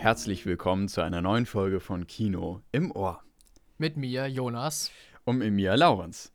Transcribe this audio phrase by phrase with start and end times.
[0.00, 3.22] Herzlich willkommen zu einer neuen Folge von Kino im Ohr.
[3.76, 4.90] Mit mir, Jonas.
[5.24, 6.32] Und mit mir, Laurens.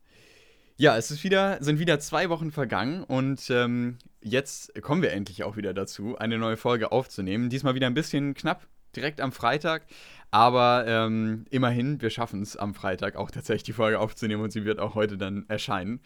[0.77, 5.43] Ja, es ist wieder, sind wieder zwei Wochen vergangen und ähm, jetzt kommen wir endlich
[5.43, 7.49] auch wieder dazu, eine neue Folge aufzunehmen.
[7.49, 9.87] Diesmal wieder ein bisschen knapp, direkt am Freitag.
[10.29, 14.63] Aber ähm, immerhin, wir schaffen es am Freitag auch tatsächlich die Folge aufzunehmen und sie
[14.63, 16.01] wird auch heute dann erscheinen.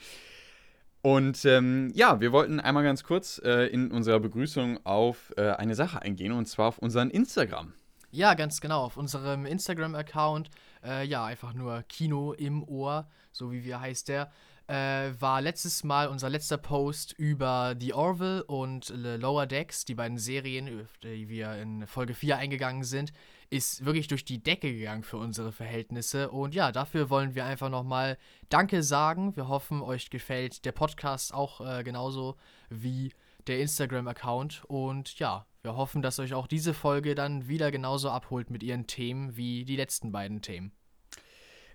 [1.01, 5.75] Und ähm, ja, wir wollten einmal ganz kurz äh, in unserer Begrüßung auf äh, eine
[5.75, 7.73] Sache eingehen und zwar auf unseren Instagram.
[8.11, 8.83] Ja, ganz genau.
[8.83, 10.49] Auf unserem Instagram-Account,
[10.83, 14.31] äh, ja, einfach nur Kino im Ohr, so wie wir heißt der,
[14.67, 19.95] äh, war letztes Mal unser letzter Post über The Orville und The Lower Decks, die
[19.95, 23.13] beiden Serien, auf die wir in Folge 4 eingegangen sind,
[23.49, 26.29] ist wirklich durch die Decke gegangen für unsere Verhältnisse.
[26.29, 28.17] Und ja, dafür wollen wir einfach nochmal
[28.49, 29.35] Danke sagen.
[29.35, 32.35] Wir hoffen, euch gefällt der Podcast auch äh, genauso
[32.69, 33.13] wie
[33.47, 34.63] der Instagram-Account.
[34.67, 38.87] Und ja, wir hoffen, dass euch auch diese Folge dann wieder genauso abholt mit ihren
[38.87, 40.71] Themen wie die letzten beiden Themen.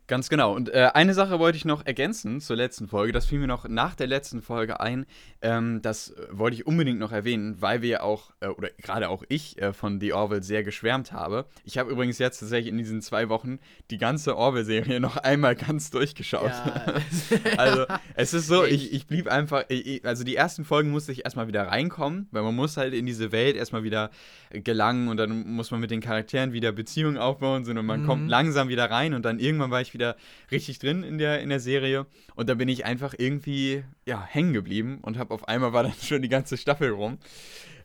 [0.07, 0.55] Ganz genau.
[0.55, 3.13] Und äh, eine Sache wollte ich noch ergänzen zur letzten Folge.
[3.13, 5.07] Das fiel mir noch nach der letzten Folge ein.
[5.41, 9.23] Ähm, das äh, wollte ich unbedingt noch erwähnen, weil wir auch, äh, oder gerade auch
[9.31, 11.47] ich, äh, von The Orville sehr geschwärmt habe.
[11.65, 13.61] Ich habe übrigens jetzt tatsächlich in diesen zwei Wochen
[13.91, 16.51] die ganze Orville-Serie noch einmal ganz durchgeschaut.
[16.51, 16.95] Ja.
[17.57, 21.25] also, es ist so, ich, ich blieb einfach, ich, also die ersten Folgen musste ich
[21.25, 24.11] erstmal wieder reinkommen, weil man muss halt in diese Welt erstmal wieder
[24.51, 28.07] gelangen und dann muss man mit den Charakteren wieder Beziehungen aufbauen und man mhm.
[28.07, 30.17] kommt langsam wieder rein und dann irgendwann war ich wieder
[30.51, 32.07] richtig drin in der, in der Serie.
[32.35, 35.95] Und da bin ich einfach irgendwie ja, hängen geblieben und habe auf einmal war dann
[36.03, 37.19] schon die ganze Staffel rum.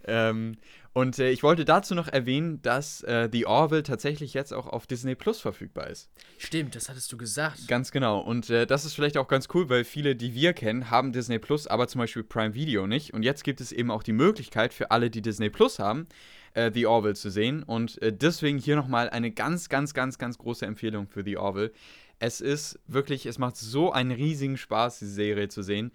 [0.05, 0.57] Ähm,
[0.93, 4.87] und äh, ich wollte dazu noch erwähnen, dass äh, The Orville tatsächlich jetzt auch auf
[4.87, 6.09] Disney Plus verfügbar ist.
[6.37, 7.67] Stimmt, das hattest du gesagt.
[7.67, 8.19] Ganz genau.
[8.19, 11.37] Und äh, das ist vielleicht auch ganz cool, weil viele, die wir kennen, haben Disney
[11.37, 13.13] Plus, aber zum Beispiel Prime Video nicht.
[13.13, 16.07] Und jetzt gibt es eben auch die Möglichkeit für alle, die Disney Plus haben,
[16.53, 17.63] äh, The Orville zu sehen.
[17.63, 21.71] Und äh, deswegen hier nochmal eine ganz, ganz, ganz, ganz große Empfehlung für The Orville.
[22.19, 25.91] Es ist wirklich, es macht so einen riesigen Spaß, diese Serie zu sehen.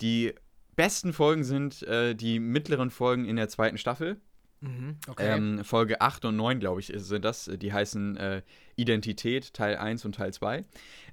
[0.00, 0.34] Die
[0.76, 4.20] besten Folgen sind äh, die mittleren Folgen in der zweiten Staffel.
[4.62, 5.36] Mhm, okay.
[5.36, 7.50] ähm, Folge 8 und 9, glaube ich, sind das.
[7.50, 8.42] Die heißen äh,
[8.76, 10.64] Identität, Teil 1 und Teil 2.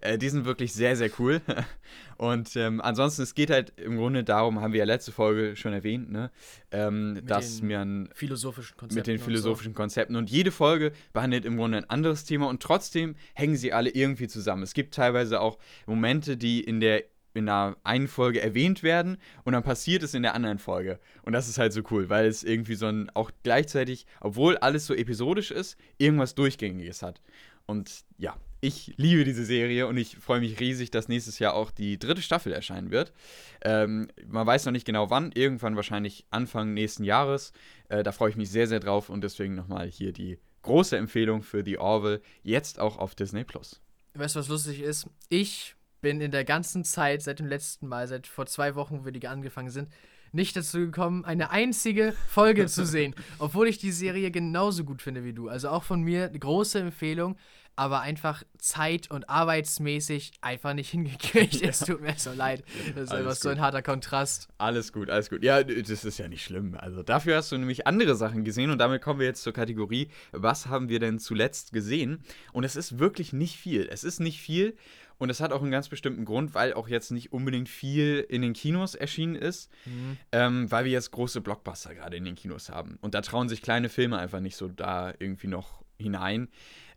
[0.02, 1.41] Äh, die sind wirklich sehr, sehr cool.
[2.18, 5.72] und ähm, ansonsten, es geht halt im Grunde darum, haben wir ja letzte Folge schon
[5.72, 6.30] erwähnt, ne?
[6.72, 8.09] Ähm, dass man.
[8.13, 9.00] Philosophischen Konzepten.
[9.00, 9.81] Mit den philosophischen und so.
[9.81, 10.16] Konzepten.
[10.18, 14.28] Und jede Folge behandelt im Grunde ein anderes Thema und trotzdem hängen sie alle irgendwie
[14.28, 14.64] zusammen.
[14.64, 17.06] Es gibt teilweise auch Momente, die in der
[17.37, 20.99] in einer einen Folge erwähnt werden und dann passiert es in der anderen Folge.
[21.23, 24.85] Und das ist halt so cool, weil es irgendwie so ein, auch gleichzeitig, obwohl alles
[24.85, 27.21] so episodisch ist, irgendwas Durchgängiges hat.
[27.65, 31.69] Und ja, ich liebe diese Serie und ich freue mich riesig, dass nächstes Jahr auch
[31.69, 33.13] die dritte Staffel erscheinen wird.
[33.61, 37.51] Ähm, man weiß noch nicht genau wann, irgendwann wahrscheinlich Anfang nächsten Jahres.
[37.89, 41.43] Äh, da freue ich mich sehr, sehr drauf und deswegen nochmal hier die große Empfehlung
[41.43, 43.79] für The Orville, jetzt auch auf Disney Plus.
[44.15, 45.07] Weißt du, was lustig ist?
[45.29, 49.09] Ich bin in der ganzen Zeit, seit dem letzten Mal, seit vor zwei Wochen, wo
[49.09, 49.90] die angefangen sind,
[50.31, 53.16] nicht dazu gekommen, eine einzige Folge zu sehen.
[53.40, 55.47] Obwohl ich die Serie genauso gut finde wie du.
[55.50, 57.38] Also auch von mir eine große Empfehlung,
[57.75, 61.62] aber einfach zeit- und arbeitsmäßig einfach nicht hingekriegt.
[61.62, 61.69] Ja.
[61.69, 62.64] Es tut mir so leid.
[62.96, 63.40] Das ist alles einfach gut.
[63.41, 64.47] so ein harter Kontrast.
[64.58, 65.44] Alles gut, alles gut.
[65.44, 66.75] Ja, das ist ja nicht schlimm.
[66.78, 70.09] Also dafür hast du nämlich andere Sachen gesehen und damit kommen wir jetzt zur Kategorie,
[70.31, 72.24] was haben wir denn zuletzt gesehen?
[72.52, 73.88] Und es ist wirklich nicht viel.
[73.91, 74.75] Es ist nicht viel
[75.17, 78.41] und das hat auch einen ganz bestimmten Grund, weil auch jetzt nicht unbedingt viel in
[78.41, 80.17] den Kinos erschienen ist, mhm.
[80.31, 82.97] ähm, weil wir jetzt große Blockbuster gerade in den Kinos haben.
[83.01, 86.50] Und da trauen sich kleine Filme einfach nicht so da irgendwie noch hinein.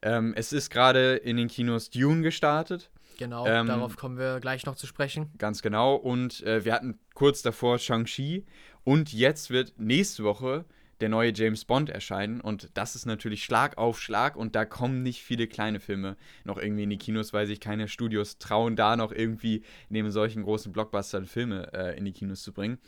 [0.03, 2.91] Ähm, es ist gerade in den Kinos Dune gestartet.
[3.19, 5.31] Genau, ähm, darauf kommen wir gleich noch zu sprechen.
[5.37, 5.95] Ganz genau.
[5.95, 8.47] Und äh, wir hatten kurz davor Shang-Chi.
[8.83, 10.65] Und jetzt wird nächste Woche
[11.01, 12.41] der neue James Bond erscheinen.
[12.41, 14.37] Und das ist natürlich Schlag auf Schlag.
[14.37, 17.89] Und da kommen nicht viele kleine Filme noch irgendwie in die Kinos, weil sich keine
[17.89, 22.53] Studios trauen, da noch irgendwie neben solchen großen Blockbustern Filme äh, in die Kinos zu
[22.53, 22.79] bringen.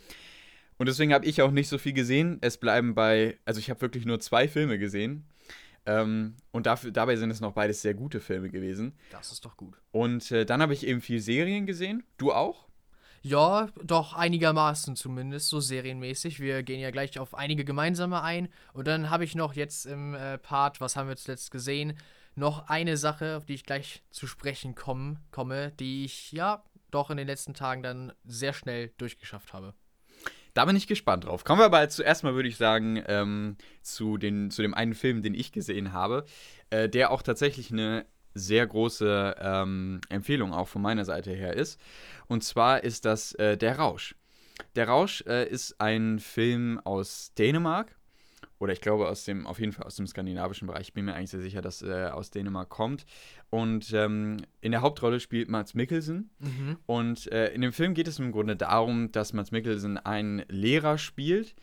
[0.77, 2.39] Und deswegen habe ich auch nicht so viel gesehen.
[2.41, 5.25] Es bleiben bei, also ich habe wirklich nur zwei Filme gesehen.
[5.85, 8.93] Ähm, und dafür, dabei sind es noch beides sehr gute Filme gewesen.
[9.11, 9.75] Das ist doch gut.
[9.91, 12.03] Und äh, dann habe ich eben viel Serien gesehen.
[12.17, 12.67] Du auch?
[13.25, 16.41] Ja, doch einigermaßen zumindest, so serienmäßig.
[16.41, 18.49] Wir gehen ja gleich auf einige gemeinsame ein.
[18.73, 21.97] Und dann habe ich noch jetzt im äh, Part, was haben wir zuletzt gesehen,
[22.35, 27.09] noch eine Sache, auf die ich gleich zu sprechen komm, komme, die ich ja doch
[27.09, 29.73] in den letzten Tagen dann sehr schnell durchgeschafft habe.
[30.53, 31.45] Da bin ich gespannt drauf.
[31.45, 35.23] Kommen wir aber zuerst mal, würde ich sagen, ähm, zu, den, zu dem einen Film,
[35.23, 36.25] den ich gesehen habe,
[36.71, 41.79] äh, der auch tatsächlich eine sehr große ähm, Empfehlung auch von meiner Seite her ist.
[42.27, 44.15] Und zwar ist das äh, Der Rausch.
[44.75, 47.95] Der Rausch äh, ist ein Film aus Dänemark
[48.63, 50.87] oder ich glaube aus dem, auf jeden Fall aus dem skandinavischen Bereich.
[50.87, 53.05] Ich bin mir eigentlich sehr sicher, dass er aus Dänemark kommt.
[53.49, 56.29] Und ähm, in der Hauptrolle spielt Mats Mikkelsen.
[56.39, 56.77] Mhm.
[56.85, 60.97] Und äh, in dem Film geht es im Grunde darum, dass Mats Mikkelsen einen Lehrer
[60.97, 61.55] spielt,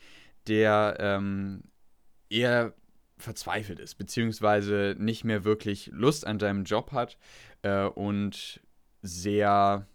[0.47, 1.63] der ähm,
[2.29, 2.73] eher
[3.21, 7.17] verzweifelt ist, beziehungsweise nicht mehr wirklich Lust an seinem Job hat
[7.61, 8.61] äh, und
[9.01, 9.87] sehr,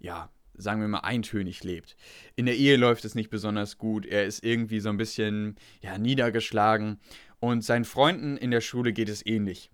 [0.00, 1.96] ja, sagen wir mal, eintönig lebt.
[2.36, 4.06] In der Ehe läuft es nicht besonders gut.
[4.06, 7.00] Er ist irgendwie so ein bisschen ja, niedergeschlagen.
[7.40, 9.70] Und seinen Freunden in der Schule geht es ähnlich.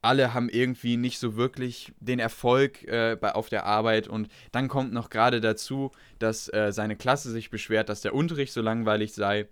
[0.00, 4.06] Alle haben irgendwie nicht so wirklich den Erfolg äh, bei, auf der Arbeit.
[4.06, 8.52] Und dann kommt noch gerade dazu, dass äh, seine Klasse sich beschwert, dass der Unterricht
[8.52, 9.48] so langweilig sei.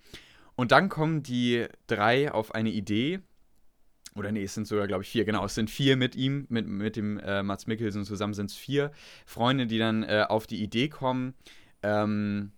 [0.57, 3.21] Und dann kommen die drei auf eine Idee,
[4.15, 6.67] oder nee, es sind sogar, glaube ich, vier, genau, es sind vier mit ihm, mit,
[6.67, 8.91] mit dem äh, Mats Mikkelsen zusammen sind es vier
[9.27, 11.35] Freunde, die dann äh, auf die Idee kommen,
[11.83, 12.53] ähm,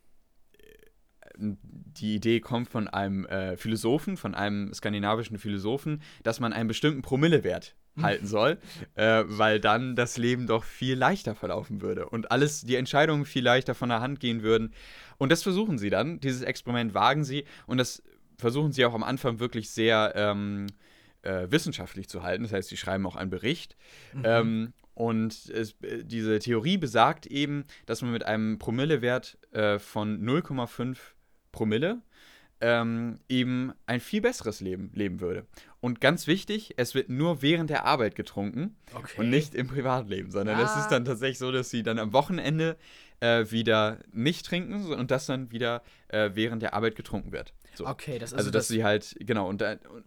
[1.38, 7.02] die Idee kommt von einem äh, Philosophen, von einem skandinavischen Philosophen, dass man einen bestimmten
[7.02, 8.58] Promillewert halten soll,
[8.94, 13.44] äh, weil dann das Leben doch viel leichter verlaufen würde und alles, die Entscheidungen viel
[13.44, 14.72] leichter von der Hand gehen würden.
[15.18, 18.02] Und das versuchen sie dann, dieses Experiment wagen sie und das
[18.36, 20.66] versuchen sie auch am Anfang wirklich sehr ähm,
[21.22, 22.44] äh, wissenschaftlich zu halten.
[22.44, 23.76] Das heißt, sie schreiben auch einen Bericht.
[24.12, 24.22] Mhm.
[24.24, 30.24] Ähm, und es, äh, diese Theorie besagt eben, dass man mit einem Promillewert äh, von
[30.24, 30.96] 0,5
[31.52, 32.02] Promille
[32.60, 35.46] ähm, eben ein viel besseres Leben leben würde.
[35.80, 39.20] Und ganz wichtig, es wird nur während der Arbeit getrunken okay.
[39.20, 40.64] und nicht im Privatleben, sondern ah.
[40.64, 42.76] es ist dann tatsächlich so, dass sie dann am Wochenende
[43.20, 47.52] äh, wieder nicht trinken und das dann wieder äh, während der Arbeit getrunken wird.
[47.74, 47.86] So.
[47.86, 49.64] Okay, das ist also, dass das sie halt, genau, und,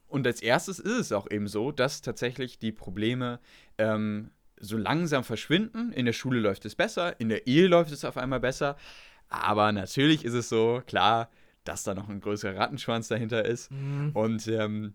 [0.08, 3.40] und als erstes ist es auch eben so, dass tatsächlich die Probleme
[3.78, 5.94] ähm, so langsam verschwinden.
[5.94, 8.76] In der Schule läuft es besser, in der Ehe läuft es auf einmal besser.
[9.30, 11.30] Aber natürlich ist es so, klar,
[11.64, 13.72] dass da noch ein größerer Rattenschwanz dahinter ist.
[13.72, 14.12] Mhm.
[14.14, 14.94] Und ähm,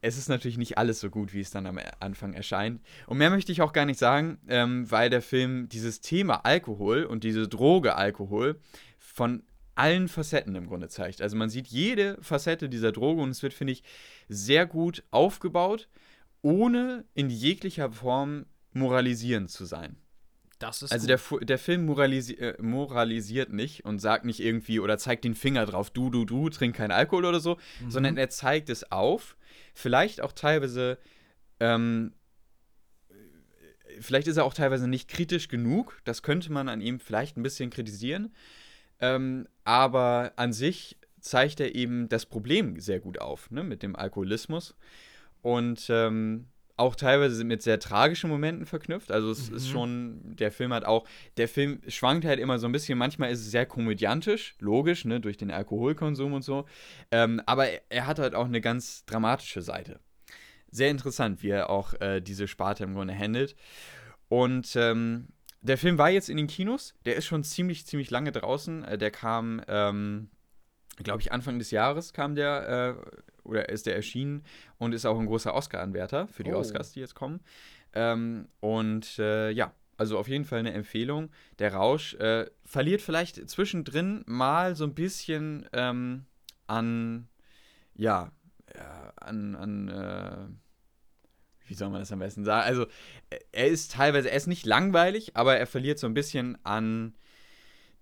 [0.00, 2.82] es ist natürlich nicht alles so gut, wie es dann am Anfang erscheint.
[3.06, 7.04] Und mehr möchte ich auch gar nicht sagen, ähm, weil der Film dieses Thema Alkohol
[7.04, 8.60] und diese Droge Alkohol
[8.98, 9.42] von
[9.74, 11.22] allen Facetten im Grunde zeigt.
[11.22, 13.82] Also man sieht jede Facette dieser Droge und es wird, finde ich,
[14.28, 15.88] sehr gut aufgebaut,
[16.42, 19.96] ohne in jeglicher Form moralisierend zu sein.
[20.66, 24.98] Das ist also der, der Film moralisi äh, moralisiert nicht und sagt nicht irgendwie oder
[24.98, 27.90] zeigt den Finger drauf, du, du, du, trink keinen Alkohol oder so, mhm.
[27.90, 29.36] sondern er zeigt es auf.
[29.74, 30.98] Vielleicht auch teilweise,
[31.60, 32.14] ähm,
[34.00, 36.00] vielleicht ist er auch teilweise nicht kritisch genug.
[36.04, 38.32] Das könnte man an ihm vielleicht ein bisschen kritisieren.
[39.00, 43.96] Ähm, aber an sich zeigt er eben das Problem sehr gut auf, ne, mit dem
[43.96, 44.74] Alkoholismus.
[45.42, 46.46] Und ähm,
[46.76, 49.12] auch teilweise mit sehr tragischen Momenten verknüpft.
[49.12, 49.56] Also es mhm.
[49.56, 51.06] ist schon, der Film hat auch,
[51.36, 55.20] der Film schwankt halt immer so ein bisschen, manchmal ist es sehr komödiantisch, logisch, ne,
[55.20, 56.66] durch den Alkoholkonsum und so.
[57.10, 60.00] Ähm, aber er hat halt auch eine ganz dramatische Seite.
[60.70, 63.54] Sehr interessant, wie er auch äh, diese Sparte im Grunde handelt.
[64.28, 65.28] Und ähm,
[65.60, 66.94] der Film war jetzt in den Kinos.
[67.04, 68.84] Der ist schon ziemlich, ziemlich lange draußen.
[68.84, 70.28] Äh, der kam, ähm,
[70.96, 74.44] glaube ich, Anfang des Jahres kam der, äh, oder ist der erschienen
[74.78, 76.58] und ist auch ein großer Oscar-Anwärter für die oh.
[76.58, 77.40] Oscars, die jetzt kommen.
[77.92, 81.30] Ähm, und äh, ja, also auf jeden Fall eine Empfehlung.
[81.58, 86.24] Der Rausch äh, verliert vielleicht zwischendrin mal so ein bisschen ähm,
[86.66, 87.28] an,
[87.94, 88.32] ja,
[89.16, 90.48] an, an äh,
[91.66, 92.66] wie soll man das am besten sagen?
[92.66, 92.86] Also,
[93.52, 97.14] er ist teilweise, er ist nicht langweilig, aber er verliert so ein bisschen an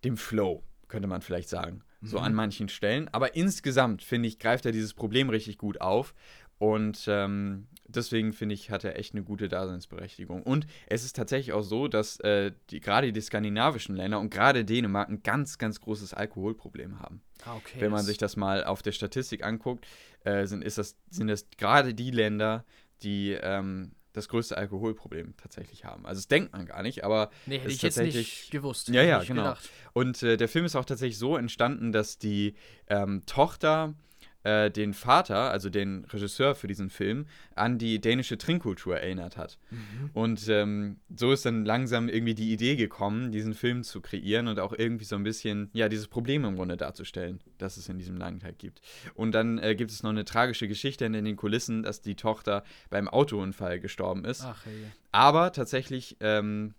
[0.04, 1.84] dem Flow, könnte man vielleicht sagen.
[2.02, 2.24] So mhm.
[2.24, 3.08] an manchen Stellen.
[3.12, 6.14] Aber insgesamt, finde ich, greift er dieses Problem richtig gut auf.
[6.58, 10.42] Und ähm, deswegen finde ich, hat er echt eine gute Daseinsberechtigung.
[10.42, 14.64] Und es ist tatsächlich auch so, dass äh, die, gerade die skandinavischen Länder und gerade
[14.64, 17.22] Dänemark ein ganz, ganz großes Alkoholproblem haben.
[17.44, 19.86] Ah, okay, Wenn man sich das mal auf der Statistik anguckt,
[20.24, 22.64] äh, sind, ist das, sind das gerade die Länder,
[23.02, 26.06] die ähm, das größte Alkoholproblem tatsächlich haben.
[26.06, 28.88] Also das denkt man gar nicht, aber nee, hätte ich jetzt nicht gewusst.
[28.88, 29.42] Ja, ja, genau.
[29.42, 29.70] Gedacht.
[29.92, 32.54] Und äh, der Film ist auch tatsächlich so entstanden, dass die
[32.88, 33.94] ähm, Tochter
[34.44, 39.58] äh, den Vater, also den Regisseur für diesen Film, an die dänische Trinkkultur erinnert hat.
[39.70, 40.10] Mhm.
[40.12, 44.58] Und ähm, so ist dann langsam irgendwie die Idee gekommen, diesen Film zu kreieren und
[44.58, 48.16] auch irgendwie so ein bisschen, ja, dieses Problem im Grunde darzustellen, das es in diesem
[48.16, 48.80] Landtag gibt.
[49.14, 52.64] Und dann äh, gibt es noch eine tragische Geschichte in den Kulissen, dass die Tochter
[52.90, 54.42] beim Autounfall gestorben ist.
[54.44, 54.86] Ach, hey.
[55.12, 56.74] Aber tatsächlich ähm,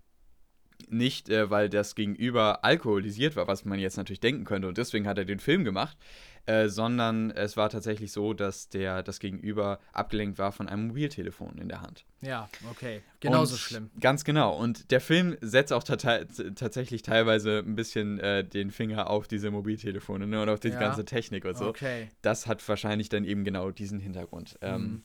[0.90, 5.08] nicht, äh, weil das Gegenüber alkoholisiert war, was man jetzt natürlich denken könnte, und deswegen
[5.08, 5.98] hat er den Film gemacht,
[6.46, 11.58] äh, sondern es war tatsächlich so, dass der das Gegenüber abgelenkt war von einem Mobiltelefon
[11.58, 12.06] in der Hand.
[12.22, 13.02] Ja, okay.
[13.20, 13.90] Genauso und, schlimm.
[14.00, 14.56] Ganz genau.
[14.58, 20.28] Und der Film setzt auch tatsächlich teilweise ein bisschen äh, den Finger auf diese Mobiltelefone
[20.28, 20.80] ne, und auf die ja.
[20.80, 21.68] ganze Technik und so.
[21.68, 22.10] Okay.
[22.22, 24.58] Das hat wahrscheinlich dann eben genau diesen Hintergrund.
[24.62, 24.68] Mhm.
[24.68, 25.04] Ähm,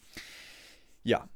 [1.05, 1.29] ja,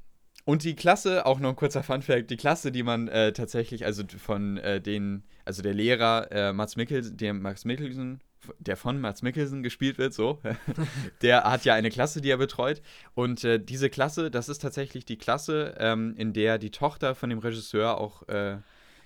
[0.45, 4.03] und die Klasse, auch noch ein kurzer Funfact, die Klasse, die man äh, tatsächlich, also
[4.17, 8.19] von äh, den, also der Lehrer äh, Mats Mikkelsen, der Max Mikkelsen,
[8.59, 10.39] der von Mats Mikkelsen gespielt wird, so,
[11.21, 12.81] der hat ja eine Klasse, die er betreut.
[13.13, 17.29] Und äh, diese Klasse, das ist tatsächlich die Klasse, ähm, in der die Tochter von
[17.29, 18.57] dem Regisseur auch äh,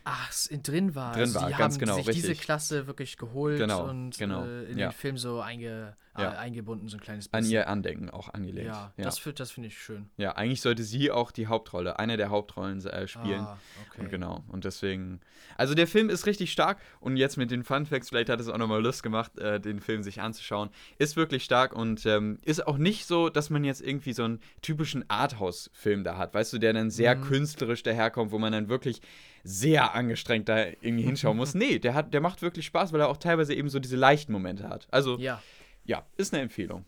[0.10, 0.32] Ach,
[0.64, 1.12] drin war.
[1.12, 2.24] Drin also war, ganz haben genau, sich richtig.
[2.24, 4.88] diese Klasse wirklich geholt genau, und genau, äh, in ja.
[4.88, 6.34] den Film so einge, ja.
[6.34, 7.46] äh, eingebunden, so ein kleines bisschen.
[7.46, 8.68] An ihr Andenken auch angelegt.
[8.68, 9.04] Ja, ja.
[9.04, 10.10] das, das finde ich schön.
[10.16, 13.42] Ja, eigentlich sollte sie auch die Hauptrolle, eine der Hauptrollen äh, spielen.
[13.42, 14.02] Ah, okay.
[14.02, 15.20] Und genau, und deswegen,
[15.58, 18.48] also der Film ist richtig stark und jetzt mit den Fun Facts, vielleicht hat es
[18.48, 22.66] auch nochmal Lust gemacht, äh, den Film sich anzuschauen, ist wirklich stark und ähm, ist
[22.66, 26.60] auch nicht so, dass man jetzt irgendwie so einen typischen Arthouse-Film da hat, weißt du,
[26.60, 27.24] der dann sehr mhm.
[27.24, 29.02] künstlerisch daherkommt, wo man dann wirklich
[29.48, 31.54] sehr angestrengt da irgendwie hinschauen muss.
[31.58, 34.32] Nee, der, hat, der macht wirklich Spaß, weil er auch teilweise eben so diese leichten
[34.32, 34.88] Momente hat.
[34.92, 35.42] Also, ja,
[35.86, 36.86] ja ist eine Empfehlung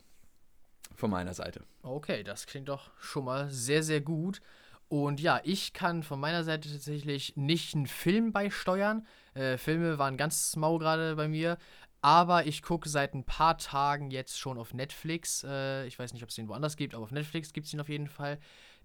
[0.94, 1.64] von meiner Seite.
[1.82, 4.40] Okay, das klingt doch schon mal sehr, sehr gut.
[4.88, 9.06] Und ja, ich kann von meiner Seite tatsächlich nicht einen Film beisteuern.
[9.34, 11.58] Äh, Filme waren ganz mau gerade bei mir.
[12.02, 15.44] Aber ich gucke seit ein paar Tagen jetzt schon auf Netflix.
[15.44, 17.80] Äh, ich weiß nicht, ob es den woanders gibt, aber auf Netflix gibt es ihn
[17.80, 18.38] auf jeden Fall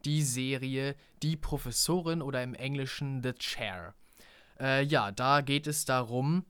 [0.06, 3.96] die Serie Die Professorin oder im Englischen The Chair.
[4.60, 6.46] Äh, ja, da geht es darum,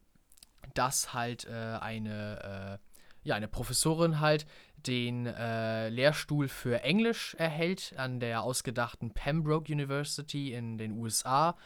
[0.73, 2.79] dass halt äh, eine,
[3.23, 4.45] äh, ja, eine Professorin halt
[4.87, 11.57] den äh, Lehrstuhl für Englisch erhält an der ausgedachten Pembroke University in den USA.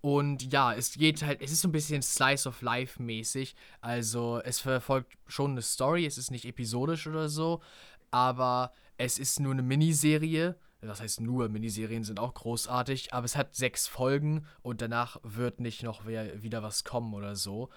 [0.00, 3.54] Und ja, es geht halt, es ist so ein bisschen Slice of Life mäßig.
[3.80, 7.62] Also es verfolgt schon eine Story, es ist nicht episodisch oder so,
[8.10, 13.36] aber es ist nur eine Miniserie das heißt nur, Miniserien sind auch großartig, aber es
[13.36, 17.70] hat sechs Folgen und danach wird nicht noch wieder was kommen oder so.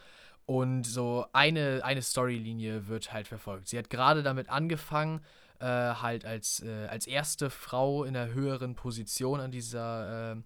[0.45, 3.67] Und so eine, eine Storylinie wird halt verfolgt.
[3.67, 5.21] Sie hat gerade damit angefangen,
[5.59, 10.41] äh, halt als, äh, als erste Frau in einer höheren Position an dieser, äh,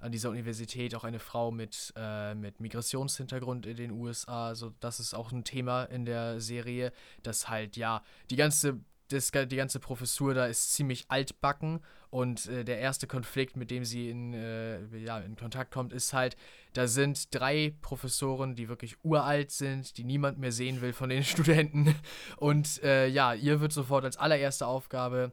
[0.00, 4.48] an dieser Universität, auch eine Frau mit, äh, mit Migrationshintergrund in den USA.
[4.48, 9.30] Also das ist auch ein Thema in der Serie, dass halt, ja, die ganze das,
[9.30, 14.10] die ganze Professur da ist ziemlich altbacken und äh, der erste Konflikt, mit dem sie
[14.10, 16.36] in, äh, ja, in Kontakt kommt, ist halt,
[16.72, 21.24] da sind drei Professoren, die wirklich uralt sind, die niemand mehr sehen will von den
[21.24, 21.94] Studenten.
[22.36, 25.32] Und äh, ja, ihr wird sofort als allererste Aufgabe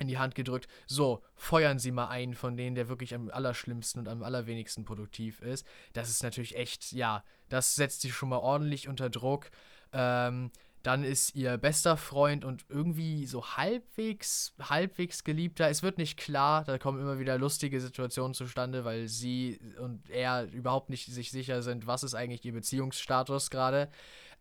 [0.00, 4.00] in die Hand gedrückt, so, feuern Sie mal einen von denen, der wirklich am allerschlimmsten
[4.00, 5.66] und am allerwenigsten produktiv ist.
[5.92, 9.50] Das ist natürlich echt, ja, das setzt sie schon mal ordentlich unter Druck.
[9.92, 10.50] Ähm,
[10.82, 15.68] dann ist ihr bester Freund und irgendwie so halbwegs, halbwegs geliebter.
[15.68, 20.44] Es wird nicht klar, da kommen immer wieder lustige Situationen zustande, weil sie und er
[20.50, 23.90] überhaupt nicht sich sicher sind, was ist eigentlich ihr Beziehungsstatus gerade.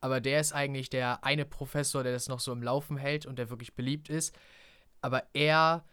[0.01, 3.37] Aber der ist eigentlich der eine Professor, der das noch so im Laufen hält und
[3.37, 4.33] der wirklich beliebt ist.
[5.01, 5.83] Aber er,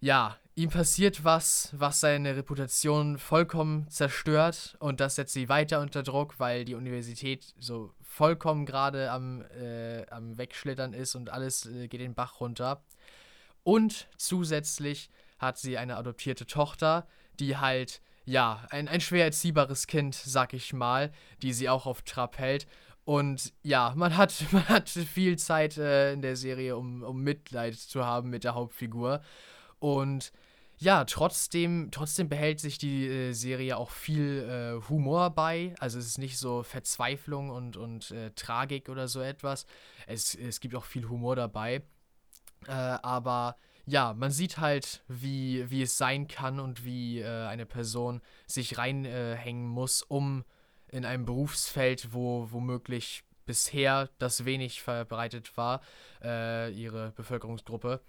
[0.00, 6.02] ja, ihm passiert was, was seine Reputation vollkommen zerstört und das setzt sie weiter unter
[6.02, 11.86] Druck, weil die Universität so vollkommen gerade am, äh, am Wegschlittern ist und alles äh,
[11.86, 12.82] geht den Bach runter.
[13.62, 17.06] Und zusätzlich hat sie eine adoptierte Tochter,
[17.38, 22.02] die halt, ja, ein, ein schwer erziehbares Kind, sag ich mal, die sie auch auf
[22.02, 22.66] Trab hält.
[23.04, 27.76] Und ja, man hat, man hat viel Zeit äh, in der Serie, um, um Mitleid
[27.76, 29.22] zu haben mit der Hauptfigur.
[29.78, 30.32] Und
[30.80, 35.74] ja, trotzdem, trotzdem behält sich die äh, Serie auch viel äh, Humor bei.
[35.80, 39.66] Also es ist nicht so Verzweiflung und, und äh, Tragik oder so etwas.
[40.06, 41.82] Es, es gibt auch viel Humor dabei.
[42.66, 43.56] Äh, aber
[43.86, 48.78] ja, man sieht halt, wie, wie es sein kann und wie äh, eine Person sich
[48.78, 50.44] reinhängen muss, um
[50.88, 55.80] in einem Berufsfeld, wo womöglich bisher das wenig verbreitet war,
[56.22, 58.00] äh, ihre Bevölkerungsgruppe,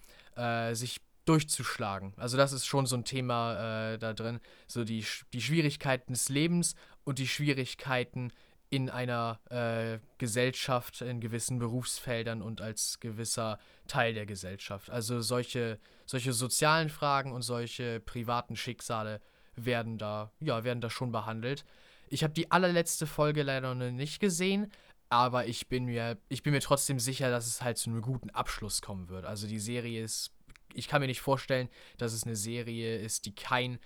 [0.71, 2.13] sich durchzuschlagen.
[2.17, 4.39] Also das ist schon so ein Thema äh, da drin.
[4.67, 8.33] So die, die Schwierigkeiten des Lebens und die Schwierigkeiten
[8.71, 14.89] in einer äh, Gesellschaft, in gewissen Berufsfeldern und als gewisser Teil der Gesellschaft.
[14.89, 19.21] Also solche, solche sozialen Fragen und solche privaten Schicksale
[19.55, 21.63] werden da, ja, werden da schon behandelt.
[22.09, 24.71] Ich habe die allerletzte Folge leider noch nicht gesehen,
[25.09, 28.29] aber ich bin mir, ich bin mir trotzdem sicher, dass es halt zu einem guten
[28.31, 29.25] Abschluss kommen wird.
[29.25, 30.31] Also die Serie ist
[30.73, 33.79] ich kann mir nicht vorstellen, dass es eine Serie ist, die kein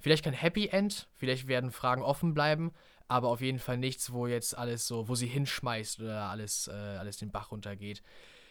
[0.00, 2.72] vielleicht kein Happy End, vielleicht werden Fragen offen bleiben,
[3.06, 6.72] aber auf jeden Fall nichts, wo jetzt alles so, wo sie hinschmeißt oder alles, äh,
[6.72, 8.02] alles den Bach runtergeht.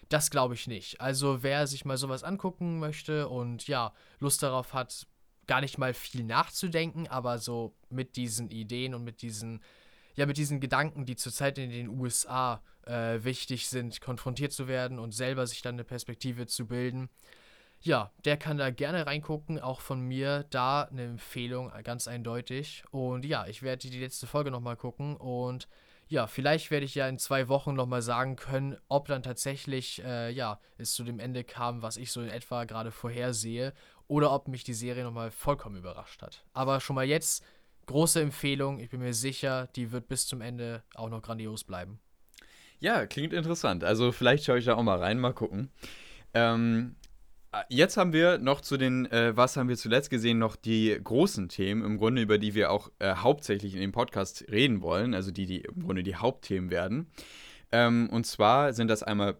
[0.09, 1.01] Das glaube ich nicht.
[1.01, 5.07] Also wer sich mal sowas angucken möchte und ja, Lust darauf hat,
[5.47, 9.63] gar nicht mal viel nachzudenken, aber so mit diesen Ideen und mit diesen,
[10.15, 14.99] ja, mit diesen Gedanken, die zurzeit in den USA äh, wichtig sind, konfrontiert zu werden
[14.99, 17.09] und selber sich dann eine Perspektive zu bilden.
[17.81, 22.83] Ja, der kann da gerne reingucken, auch von mir da eine Empfehlung, ganz eindeutig.
[22.91, 25.67] Und ja, ich werde die letzte Folge nochmal gucken und
[26.09, 30.31] ja, vielleicht werde ich ja in zwei Wochen nochmal sagen können, ob dann tatsächlich, äh,
[30.31, 33.73] ja, es zu dem Ende kam, was ich so in etwa gerade vorhersehe,
[34.07, 36.43] oder ob mich die Serie nochmal vollkommen überrascht hat.
[36.51, 37.45] Aber schon mal jetzt,
[37.85, 41.99] große Empfehlung, ich bin mir sicher, die wird bis zum Ende auch noch grandios bleiben.
[42.79, 43.83] Ja, klingt interessant.
[43.83, 45.71] Also vielleicht schaue ich da auch mal rein, mal gucken.
[46.33, 46.95] Ähm,
[47.67, 51.49] Jetzt haben wir noch zu den, äh, was haben wir zuletzt gesehen, noch die großen
[51.49, 55.31] Themen, im Grunde, über die wir auch äh, hauptsächlich in dem Podcast reden wollen, also
[55.31, 57.07] die, die im Grunde die Hauptthemen werden.
[57.71, 59.37] Ähm, und zwar sind das einmal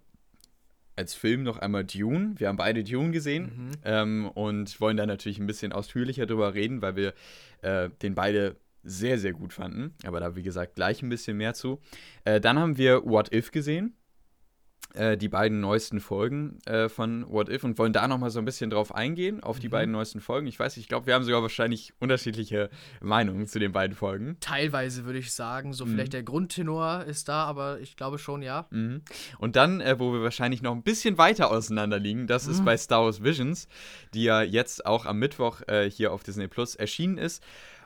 [0.95, 2.33] als Film noch einmal Dune.
[2.37, 3.71] Wir haben beide Dune gesehen mhm.
[3.85, 7.13] ähm, und wollen da natürlich ein bisschen ausführlicher drüber reden, weil wir
[7.61, 9.93] äh, den beide sehr, sehr gut fanden.
[10.03, 11.79] Aber da, wie gesagt, gleich ein bisschen mehr zu.
[12.25, 13.95] Äh, dann haben wir What If gesehen.
[14.96, 18.46] Äh, die beiden neuesten Folgen äh, von What If und wollen da nochmal so ein
[18.46, 19.72] bisschen drauf eingehen, auf die mhm.
[19.72, 20.48] beiden neuesten Folgen.
[20.48, 24.38] Ich weiß, ich glaube, wir haben sogar wahrscheinlich unterschiedliche Meinungen zu den beiden Folgen.
[24.39, 25.91] Teilweise würde ich sagen, so mhm.
[25.91, 28.65] vielleicht der Grundtenor ist da, aber ich glaube schon, ja.
[28.72, 29.03] Mhm.
[29.38, 32.65] Und dann, äh, wo wir wahrscheinlich noch ein bisschen weiter auseinander liegen, das ist mhm.
[32.65, 33.67] bei Star Wars Visions,
[34.15, 37.43] die ja jetzt auch am Mittwoch äh, hier auf Disney Plus erschienen ist.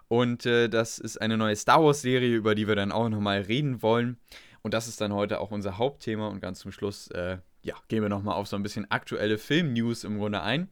[0.08, 3.82] Und äh, das ist eine neue Star Wars-Serie, über die wir dann auch nochmal reden
[3.82, 4.18] wollen.
[4.64, 6.28] Und das ist dann heute auch unser Hauptthema.
[6.28, 10.06] Und ganz zum Schluss, äh, ja, gehen wir nochmal auf so ein bisschen aktuelle Film-News
[10.06, 10.70] im Grunde ein.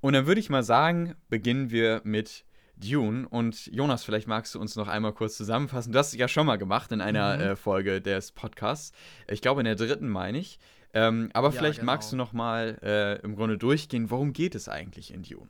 [0.00, 2.44] Und dann würde ich mal sagen, beginnen wir mit
[2.76, 3.28] Dune.
[3.28, 5.92] Und Jonas, vielleicht magst du uns noch einmal kurz zusammenfassen.
[5.92, 7.42] Du hast es ja schon mal gemacht in einer mhm.
[7.42, 8.92] äh, Folge des Podcasts.
[9.28, 10.58] Ich glaube, in der dritten meine ich.
[10.94, 11.92] Ähm, aber ja, vielleicht genau.
[11.92, 15.48] magst du noch mal äh, im Grunde durchgehen, worum geht es eigentlich in Dune?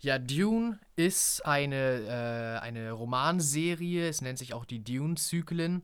[0.00, 4.06] Ja, Dune ist eine, äh, eine Romanserie.
[4.06, 5.82] Es nennt sich auch die Dune-Zyklen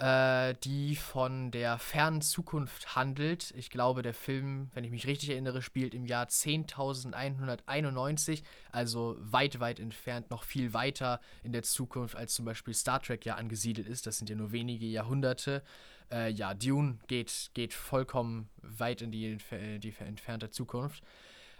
[0.00, 3.52] äh, die von der fernen Zukunft handelt.
[3.54, 9.60] Ich glaube, der Film, wenn ich mich richtig erinnere, spielt im Jahr 10.191, also weit,
[9.60, 13.86] weit entfernt, noch viel weiter in der Zukunft, als zum Beispiel Star Trek ja angesiedelt
[13.86, 14.06] ist.
[14.06, 15.62] Das sind ja nur wenige Jahrhunderte.
[16.10, 19.36] Äh, ja, Dune geht, geht vollkommen weit in die,
[19.80, 21.02] die entfernte Zukunft.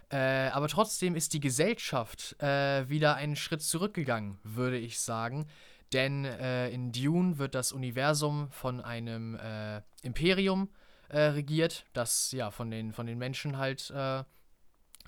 [0.09, 5.45] Äh, aber trotzdem ist die Gesellschaft äh, wieder einen Schritt zurückgegangen, würde ich sagen.
[5.93, 10.69] Denn äh, in Dune wird das Universum von einem äh, Imperium
[11.09, 14.23] äh, regiert, das ja von den, von den Menschen halt äh,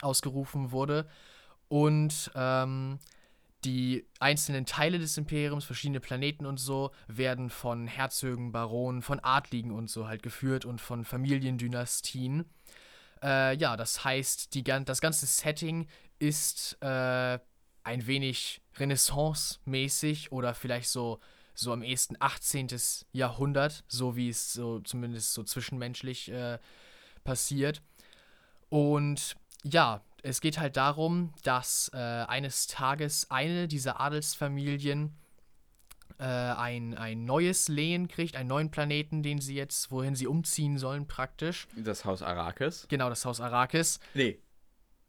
[0.01, 1.07] ausgerufen wurde.
[1.69, 2.99] Und ähm,
[3.63, 9.71] die einzelnen Teile des Imperiums, verschiedene Planeten und so, werden von Herzögen, Baronen, von Adligen
[9.71, 12.45] und so halt geführt und von Familiendynastien.
[13.23, 15.87] Äh, ja, das heißt, die, das ganze Setting
[16.19, 17.39] ist äh,
[17.83, 21.19] ein wenig Renaissance-mäßig oder vielleicht so,
[21.53, 22.67] so am ehesten 18.
[23.11, 26.59] Jahrhundert, so wie es so zumindest so zwischenmenschlich äh,
[27.23, 27.81] passiert.
[28.69, 35.15] Und ja, es geht halt darum, dass äh, eines Tages eine dieser Adelsfamilien
[36.17, 40.77] äh, ein, ein neues Lehen kriegt, einen neuen Planeten, den sie jetzt, wohin sie umziehen
[40.77, 41.67] sollen, praktisch.
[41.75, 42.87] Das Haus Arrakis.
[42.87, 43.99] Genau, das Haus Arrakis.
[44.13, 44.39] Nee,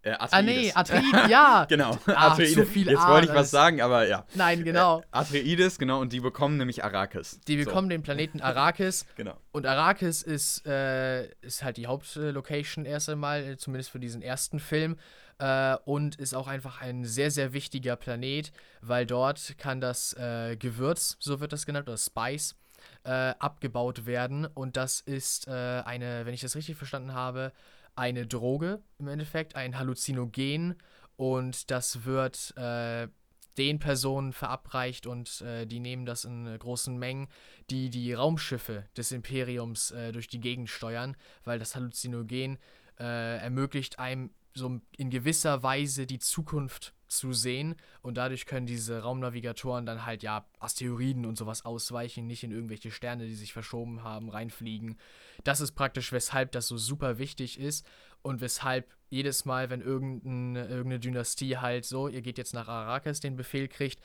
[0.04, 0.32] äh, Atreides.
[0.32, 1.64] Ah, nee, Atreides, ja.
[1.68, 2.54] genau, ah, Atreides.
[2.54, 4.26] Zu viel Jetzt wollte ich was sagen, aber ja.
[4.34, 5.00] Nein, genau.
[5.00, 7.40] Äh, Atreides, genau, und die bekommen nämlich Arrakis.
[7.48, 7.90] Die bekommen so.
[7.90, 9.06] den Planeten Arrakis.
[9.16, 9.34] genau.
[9.52, 14.60] Und Arrakis ist, äh, ist halt die Hauptlocation erst einmal, äh, zumindest für diesen ersten
[14.60, 14.96] Film.
[15.38, 20.56] Äh, und ist auch einfach ein sehr, sehr wichtiger Planet, weil dort kann das äh,
[20.56, 22.56] Gewürz, so wird das genannt, oder Spice,
[23.04, 24.46] abgebaut werden.
[24.46, 27.52] Und das ist eine, wenn ich das richtig verstanden habe,
[27.96, 30.76] eine Droge im Endeffekt, ein Halluzinogen.
[31.16, 33.08] Und das wird äh,
[33.56, 37.28] den Personen verabreicht und äh, die nehmen das in äh, großen Mengen,
[37.70, 42.58] die die Raumschiffe des Imperiums äh, durch die Gegend steuern, weil das Halluzinogen
[42.98, 49.00] äh, ermöglicht einem so in gewisser Weise die Zukunft zu sehen und dadurch können diese
[49.02, 54.02] Raumnavigatoren dann halt ja Asteroiden und sowas ausweichen, nicht in irgendwelche Sterne, die sich verschoben
[54.02, 54.98] haben, reinfliegen.
[55.44, 57.86] Das ist praktisch, weshalb das so super wichtig ist
[58.22, 63.20] und weshalb jedes Mal, wenn irgendeine, irgendeine Dynastie halt so, ihr geht jetzt nach Arrakis,
[63.20, 64.00] den Befehl kriegt,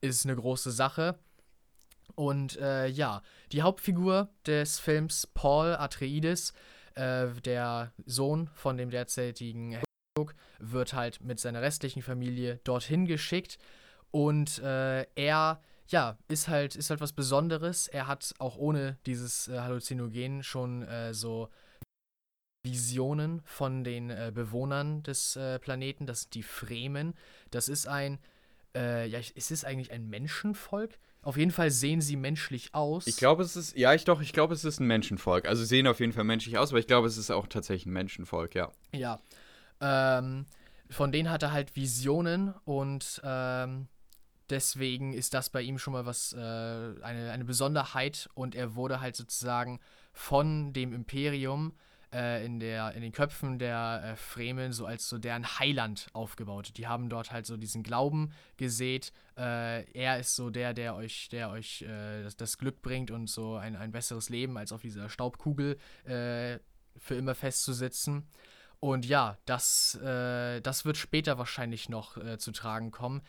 [0.00, 1.18] ist eine große Sache.
[2.14, 6.52] Und äh, ja, die Hauptfigur des Films, Paul Atreides,
[6.94, 9.78] äh, der Sohn von dem derzeitigen
[10.60, 13.58] wird halt mit seiner restlichen Familie dorthin geschickt
[14.10, 17.88] und äh, er ja, ist halt, ist halt was Besonderes.
[17.88, 21.50] Er hat auch ohne dieses äh, Halluzinogen schon äh, so
[22.64, 26.06] Visionen von den äh, Bewohnern des äh, Planeten.
[26.06, 27.14] Das sind die Fremen.
[27.50, 28.18] Das ist ein,
[28.74, 30.98] äh, ja, ist es eigentlich ein Menschenvolk?
[31.20, 33.06] Auf jeden Fall sehen sie menschlich aus.
[33.06, 35.46] Ich glaube, es ist, ja, ich doch, ich glaube, es ist ein Menschenvolk.
[35.46, 37.92] Also sehen auf jeden Fall menschlich aus, aber ich glaube, es ist auch tatsächlich ein
[37.92, 38.72] Menschenvolk, ja.
[38.92, 39.20] Ja.
[39.84, 40.46] Ähm,
[40.88, 43.88] von denen hat er halt Visionen und ähm,
[44.48, 49.00] deswegen ist das bei ihm schon mal was, äh, eine, eine Besonderheit und er wurde
[49.00, 49.80] halt sozusagen
[50.12, 51.74] von dem Imperium
[52.12, 56.72] äh, in, der, in den Köpfen der äh, Fremen so als so deren Heiland aufgebaut.
[56.76, 61.28] Die haben dort halt so diesen Glauben gesät, äh, er ist so der, der euch,
[61.30, 64.82] der euch äh, das, das, Glück bringt und so ein, ein besseres Leben als auf
[64.82, 66.58] dieser Staubkugel äh,
[66.96, 68.28] für immer festzusitzen.
[68.84, 73.22] Und ja, das, äh, das wird später wahrscheinlich noch äh, zu tragen kommen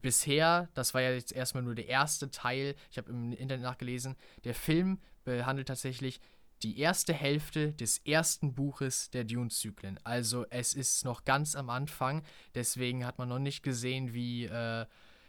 [0.00, 4.14] bisher, das war ja jetzt erstmal nur der erste Teil, ich habe im Internet nachgelesen,
[4.44, 6.20] der Film behandelt tatsächlich
[6.62, 9.98] die erste Hälfte des ersten Buches der Dune-Zyklen.
[10.04, 12.22] Also es ist noch ganz am Anfang,
[12.54, 14.86] deswegen hat man noch nicht gesehen, wie, äh,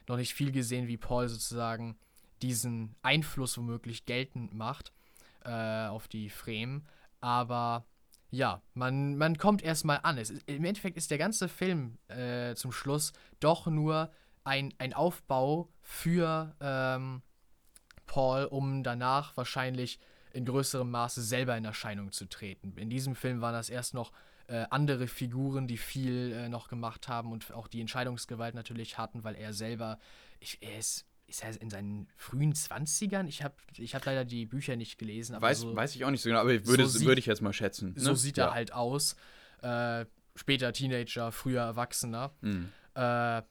[0.08, 1.98] noch nicht viel gesehen, wie Paul sozusagen
[2.44, 4.94] diesen Einfluss womöglich geltend macht
[5.44, 6.88] äh, auf die Fremen.
[7.20, 7.88] Aber
[8.32, 10.18] ja, man, man kommt erstmal an.
[10.18, 14.12] Es, Im Endeffekt ist der ganze Film äh, zum Schluss doch nur
[14.44, 17.22] ein, ein Aufbau für ähm,
[18.06, 20.00] Paul, um danach wahrscheinlich
[20.34, 22.74] in größerem Maße selber in Erscheinung zu treten.
[22.78, 24.12] In diesem Film waren das erst noch
[24.48, 29.24] äh, andere Figuren, die viel äh, noch gemacht haben und auch die Entscheidungsgewalt natürlich hatten,
[29.24, 30.00] weil er selber,
[30.39, 33.28] ich, er ist, ist er in seinen frühen 20ern?
[33.28, 35.39] Ich habe ich hab leider die Bücher nicht gelesen.
[35.39, 37.54] weiß, so, weiß ich auch nicht so genau, aber würde, so würde ich jetzt mal
[37.54, 37.94] schätzen.
[37.94, 38.02] Ne?
[38.02, 38.48] So sieht ja.
[38.48, 39.15] er halt aus.
[39.62, 42.34] Äh, später Teenager, früher Erwachsener.
[42.42, 42.70] Mhm.
[42.96, 43.42] Äh,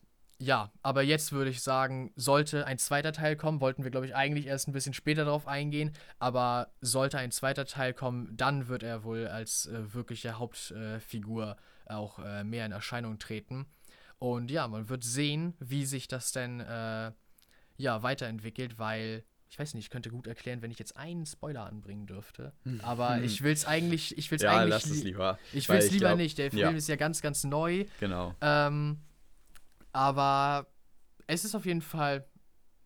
[0.41, 4.14] ja, aber jetzt würde ich sagen, sollte ein zweiter Teil kommen, wollten wir, glaube ich,
[4.14, 8.85] eigentlich erst ein bisschen später darauf eingehen, aber sollte ein zweiter Teil kommen, dann wird
[8.85, 13.67] er wohl als äh, wirkliche Hauptfigur auch äh, mehr in Erscheinung treten.
[14.19, 17.12] Und ja, man wird sehen, wie sich das denn äh,
[17.79, 21.64] ja, weiterentwickelt, weil ich weiß nicht, ich könnte gut erklären, wenn ich jetzt einen Spoiler
[21.64, 22.53] anbringen dürfte.
[22.64, 22.81] Hm.
[22.83, 23.25] Aber hm.
[23.25, 24.71] ich will es eigentlich, ich will es ja, eigentlich.
[24.71, 25.38] Lass es lieber.
[25.55, 26.37] Ich will es lieber glaub, nicht.
[26.37, 26.71] Der Film ja.
[26.77, 27.87] ist ja ganz, ganz neu.
[27.99, 28.35] Genau.
[28.43, 28.99] Ähm,
[29.93, 30.67] aber
[31.27, 32.27] es ist auf jeden Fall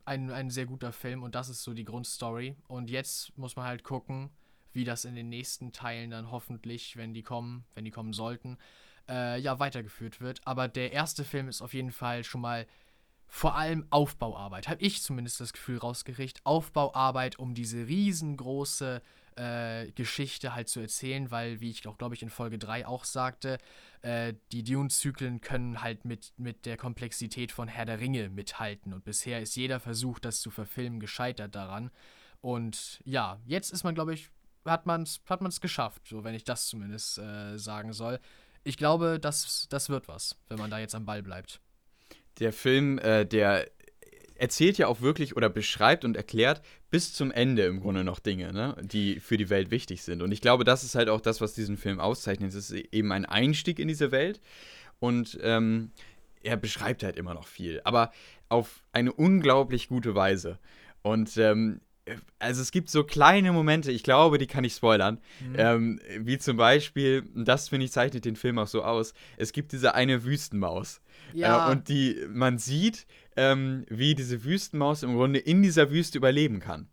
[0.04, 2.56] ein, ein sehr guter Film und das ist so die Grundstory.
[2.68, 4.30] Und jetzt muss man halt gucken,
[4.72, 8.56] wie das in den nächsten Teilen dann hoffentlich, wenn die kommen, wenn die kommen sollten,
[9.08, 10.40] äh, ja, weitergeführt wird.
[10.44, 12.66] Aber der erste Film ist auf jeden Fall schon mal
[13.34, 14.68] vor allem Aufbauarbeit.
[14.68, 16.44] Habe ich zumindest das Gefühl rausgerichtet.
[16.44, 19.00] Aufbauarbeit, um diese riesengroße
[19.36, 23.04] äh, Geschichte halt zu erzählen, weil, wie ich auch, glaube ich, in Folge 3 auch
[23.04, 23.56] sagte,
[24.02, 28.92] äh, die Dune-Zyklen können halt mit, mit der Komplexität von Herr der Ringe mithalten.
[28.92, 31.90] Und bisher ist jeder Versuch, das zu verfilmen, gescheitert daran.
[32.42, 34.28] Und ja, jetzt ist man, glaube ich,
[34.66, 38.20] hat man es hat man's geschafft, so wenn ich das zumindest äh, sagen soll.
[38.62, 41.62] Ich glaube, das, das wird was, wenn man da jetzt am Ball bleibt.
[42.38, 43.68] Der Film, äh, der
[44.36, 48.52] erzählt ja auch wirklich oder beschreibt und erklärt bis zum Ende im Grunde noch Dinge,
[48.52, 50.20] ne, die für die Welt wichtig sind.
[50.20, 52.50] Und ich glaube, das ist halt auch das, was diesen Film auszeichnet.
[52.50, 54.40] Es ist eben ein Einstieg in diese Welt
[54.98, 55.92] und ähm,
[56.42, 58.10] er beschreibt halt immer noch viel, aber
[58.48, 60.58] auf eine unglaublich gute Weise.
[61.02, 61.80] Und ähm,
[62.38, 65.18] also es gibt so kleine Momente, ich glaube, die kann ich spoilern.
[65.40, 65.54] Mhm.
[65.56, 69.14] Ähm, wie zum Beispiel, das finde ich zeichnet den Film auch so aus.
[69.36, 71.00] Es gibt diese eine Wüstenmaus.
[71.32, 71.68] Ja.
[71.68, 76.60] Äh, und die, man sieht, ähm, wie diese Wüstenmaus im Grunde in dieser Wüste überleben
[76.60, 76.88] kann.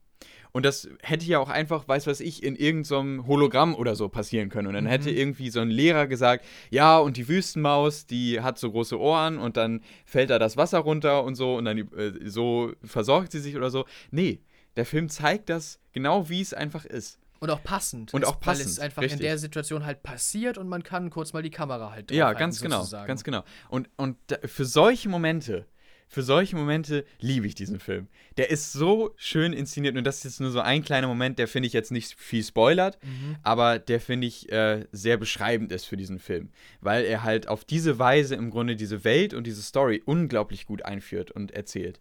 [0.51, 4.09] Und das hätte ja auch einfach, weiß was ich, in irgendeinem so Hologramm oder so
[4.09, 4.67] passieren können.
[4.67, 4.89] Und dann mhm.
[4.89, 9.37] hätte irgendwie so ein Lehrer gesagt, ja, und die Wüstenmaus, die hat so große Ohren
[9.37, 13.39] und dann fällt da das Wasser runter und so und dann äh, so versorgt sie
[13.39, 13.85] sich oder so.
[14.09, 14.39] Nee,
[14.79, 17.19] der Film zeigt das genau, wie es einfach ist.
[17.41, 18.13] Und auch passend.
[18.13, 18.65] Und auch passend.
[18.65, 19.19] Weil es einfach richtig.
[19.19, 22.61] in der Situation halt passiert und man kann kurz mal die Kamera halt Ja, ganz
[22.61, 22.87] genau.
[22.87, 23.43] Ganz genau.
[23.67, 24.15] Und, und
[24.45, 25.65] für solche Momente
[26.11, 28.07] für solche Momente liebe ich diesen Film.
[28.37, 31.47] Der ist so schön inszeniert und das ist jetzt nur so ein kleiner Moment, der
[31.47, 33.35] finde ich jetzt nicht viel spoilert, mhm.
[33.43, 36.49] aber der finde ich äh, sehr beschreibend ist für diesen Film,
[36.81, 40.83] weil er halt auf diese Weise im Grunde diese Welt und diese Story unglaublich gut
[40.83, 41.99] einführt und erzählt.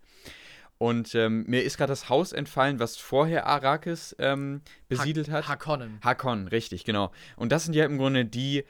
[0.78, 5.48] Und ähm, mir ist gerade das Haus entfallen, was vorher Arrakis ähm, besiedelt ha hat.
[5.48, 5.98] Hakonnen.
[6.02, 7.10] Hakonnen, richtig, genau.
[7.36, 8.64] Und das sind ja im Grunde die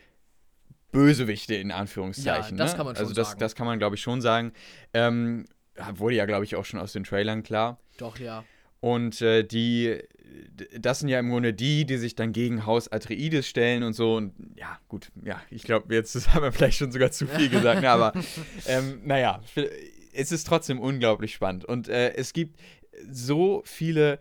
[0.91, 2.57] Bösewichte in Anführungszeichen.
[2.57, 2.77] Ja, das ne?
[2.79, 3.41] kann man schon also das, sagen.
[3.41, 4.53] das kann man, glaube ich, schon sagen.
[4.95, 5.45] Ähm,
[5.93, 7.79] wurde ja, glaube ich, auch schon aus den Trailern klar.
[7.99, 8.45] Doch, ja.
[8.81, 9.99] Und äh, die,
[10.79, 14.17] das sind ja im Grunde die, die sich dann gegen Haus Atreides stellen und so.
[14.17, 17.83] Und ja, gut, ja, ich glaube, jetzt haben wir vielleicht schon sogar zu viel gesagt,
[17.83, 18.13] ne, aber
[18.67, 19.41] ähm, naja,
[20.19, 21.65] es ist trotzdem unglaublich spannend.
[21.65, 22.59] Und äh, es gibt
[23.09, 24.19] so viele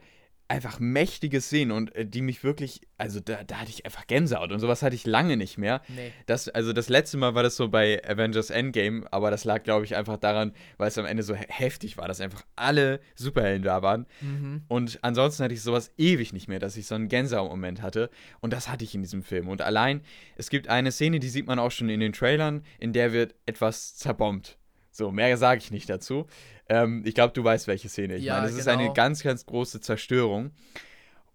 [0.50, 4.52] einfach mächtige Szenen und äh, die mich wirklich, also da, da hatte ich einfach Gänsehaut
[4.52, 5.82] und sowas hatte ich lange nicht mehr.
[5.90, 6.14] Nee.
[6.26, 9.84] Das, also das letzte Mal war das so bei Avengers Endgame, aber das lag, glaube
[9.84, 13.82] ich, einfach daran, weil es am Ende so heftig war, dass einfach alle Superhelden da
[13.82, 14.06] waren.
[14.22, 14.62] Mhm.
[14.68, 18.10] Und ansonsten hatte ich sowas ewig nicht mehr, dass ich so einen Gänsehaut-Moment hatte.
[18.40, 19.50] Und das hatte ich in diesem Film.
[19.50, 20.02] Und allein,
[20.38, 23.36] es gibt eine Szene, die sieht man auch schon in den Trailern, in der wird
[23.48, 24.58] etwas zerbombt.
[24.98, 26.26] So, mehr sage ich nicht dazu.
[26.68, 28.48] Ähm, ich glaube, du weißt, welche Szene ich ja, meine.
[28.48, 28.62] Es genau.
[28.62, 28.94] ist eine genau.
[28.94, 30.50] ganz, ganz große Zerstörung.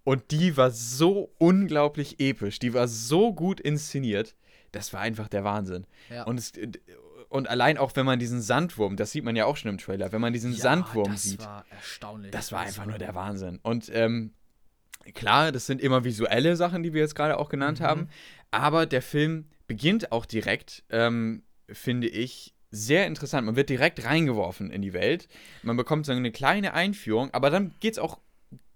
[0.03, 4.35] Und die war so unglaublich episch, die war so gut inszeniert.
[4.72, 5.87] Das war einfach der Wahnsinn.
[6.11, 6.25] Ja.
[6.25, 6.53] Und, es,
[7.29, 10.11] und allein auch, wenn man diesen Sandwurm, das sieht man ja auch schon im Trailer,
[10.11, 11.38] wenn man diesen ja, Sandwurm das sieht.
[11.38, 12.31] Das war erstaunlich.
[12.33, 13.61] Das war einfach nur der Wahnsinn.
[13.62, 14.33] Und ähm,
[15.14, 17.85] klar, das sind immer visuelle Sachen, die wir jetzt gerade auch genannt mhm.
[17.85, 18.09] haben.
[18.51, 23.46] Aber der Film beginnt auch direkt, ähm, finde ich, sehr interessant.
[23.46, 25.28] Man wird direkt reingeworfen in die Welt.
[25.62, 28.18] Man bekommt so eine kleine Einführung, aber dann geht es auch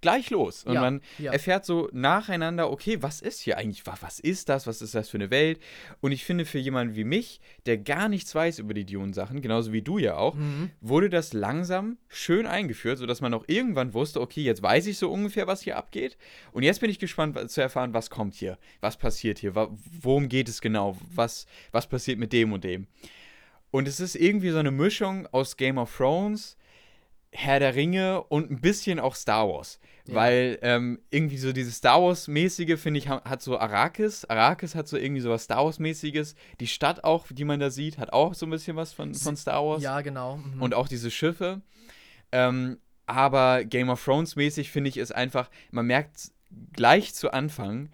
[0.03, 0.63] gleich los.
[0.65, 1.33] Und ja, man ja.
[1.33, 3.83] erfährt so nacheinander, okay, was ist hier eigentlich?
[3.87, 4.67] Was ist das?
[4.67, 5.59] Was ist das für eine Welt?
[6.01, 9.73] Und ich finde, für jemanden wie mich, der gar nichts weiß über die Dune-Sachen, genauso
[9.73, 10.71] wie du ja auch, mhm.
[10.81, 15.11] wurde das langsam schön eingeführt, sodass man auch irgendwann wusste, okay, jetzt weiß ich so
[15.11, 16.17] ungefähr, was hier abgeht.
[16.53, 18.59] Und jetzt bin ich gespannt zu erfahren, was kommt hier?
[18.81, 19.57] Was passiert hier?
[19.57, 20.97] Worum geht es genau?
[21.15, 22.87] Was, was passiert mit dem und dem?
[23.77, 26.57] Und es ist irgendwie so eine Mischung aus Game of Thrones,
[27.31, 29.81] Herr der Ringe und ein bisschen auch Star Wars.
[30.07, 30.15] Ja.
[30.15, 34.25] Weil ähm, irgendwie so dieses Star Wars-mäßige, finde ich, hat so Arrakis.
[34.25, 36.37] Arrakis hat so irgendwie so was Star Wars-mäßiges.
[36.59, 39.37] Die Stadt auch, die man da sieht, hat auch so ein bisschen was von, von
[39.37, 39.83] Star Wars.
[39.83, 40.39] Ja, genau.
[40.39, 40.63] Mhm.
[40.63, 41.61] Und auch diese Schiffe.
[42.33, 46.31] Ähm, aber Game of Thrones-mäßig, finde ich, ist einfach, man merkt
[46.73, 47.91] gleich zu Anfang,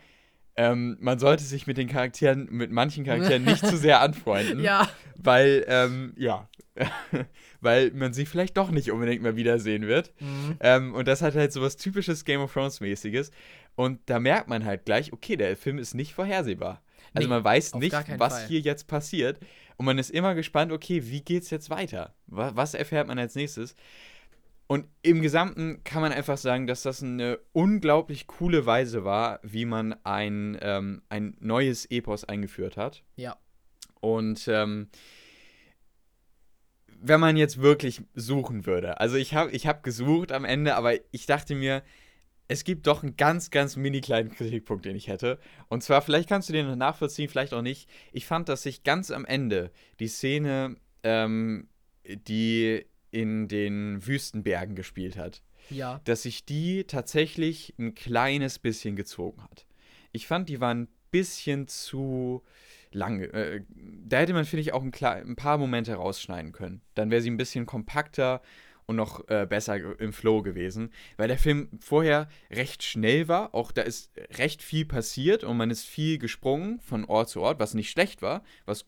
[0.56, 4.60] ähm, man sollte sich mit den Charakteren, mit manchen Charakteren nicht zu sehr anfreunden.
[4.60, 4.88] Ja.
[5.16, 6.48] Weil, ähm, ja,
[7.60, 10.12] weil man sie vielleicht doch nicht unbedingt mehr wiedersehen wird.
[10.20, 10.56] Mhm.
[10.60, 13.30] Ähm, und das hat halt so was typisches Game of Thrones-mäßiges.
[13.74, 16.82] Und da merkt man halt gleich, okay, der Film ist nicht vorhersehbar.
[17.14, 18.46] Also nee, man weiß nicht, was Fall.
[18.48, 19.38] hier jetzt passiert.
[19.76, 22.14] Und man ist immer gespannt, okay, wie geht's jetzt weiter?
[22.26, 23.74] Was, was erfährt man als nächstes?
[24.72, 29.66] Und im Gesamten kann man einfach sagen, dass das eine unglaublich coole Weise war, wie
[29.66, 33.04] man ein, ähm, ein neues Epos eingeführt hat.
[33.16, 33.36] Ja.
[34.00, 34.88] Und ähm,
[36.86, 40.94] wenn man jetzt wirklich suchen würde, also ich habe ich hab gesucht am Ende, aber
[41.10, 41.82] ich dachte mir,
[42.48, 45.38] es gibt doch einen ganz, ganz mini kleinen Kritikpunkt, den ich hätte.
[45.68, 47.90] Und zwar, vielleicht kannst du den noch nachvollziehen, vielleicht auch nicht.
[48.10, 51.68] Ich fand, dass sich ganz am Ende die Szene, ähm,
[52.06, 56.00] die in den Wüstenbergen gespielt hat, ja.
[56.04, 59.66] dass sich die tatsächlich ein kleines bisschen gezogen hat.
[60.10, 62.42] Ich fand, die waren ein bisschen zu
[62.90, 63.20] lang.
[63.20, 66.82] Äh, da hätte man, finde ich, auch ein, ein, paar Momente rausschneiden können.
[66.94, 68.42] Dann wäre sie ein bisschen kompakter
[68.86, 73.54] und noch äh, besser im Flow gewesen, weil der Film vorher recht schnell war.
[73.54, 77.60] Auch da ist recht viel passiert und man ist viel gesprungen von Ort zu Ort,
[77.60, 78.86] was nicht schlecht war, was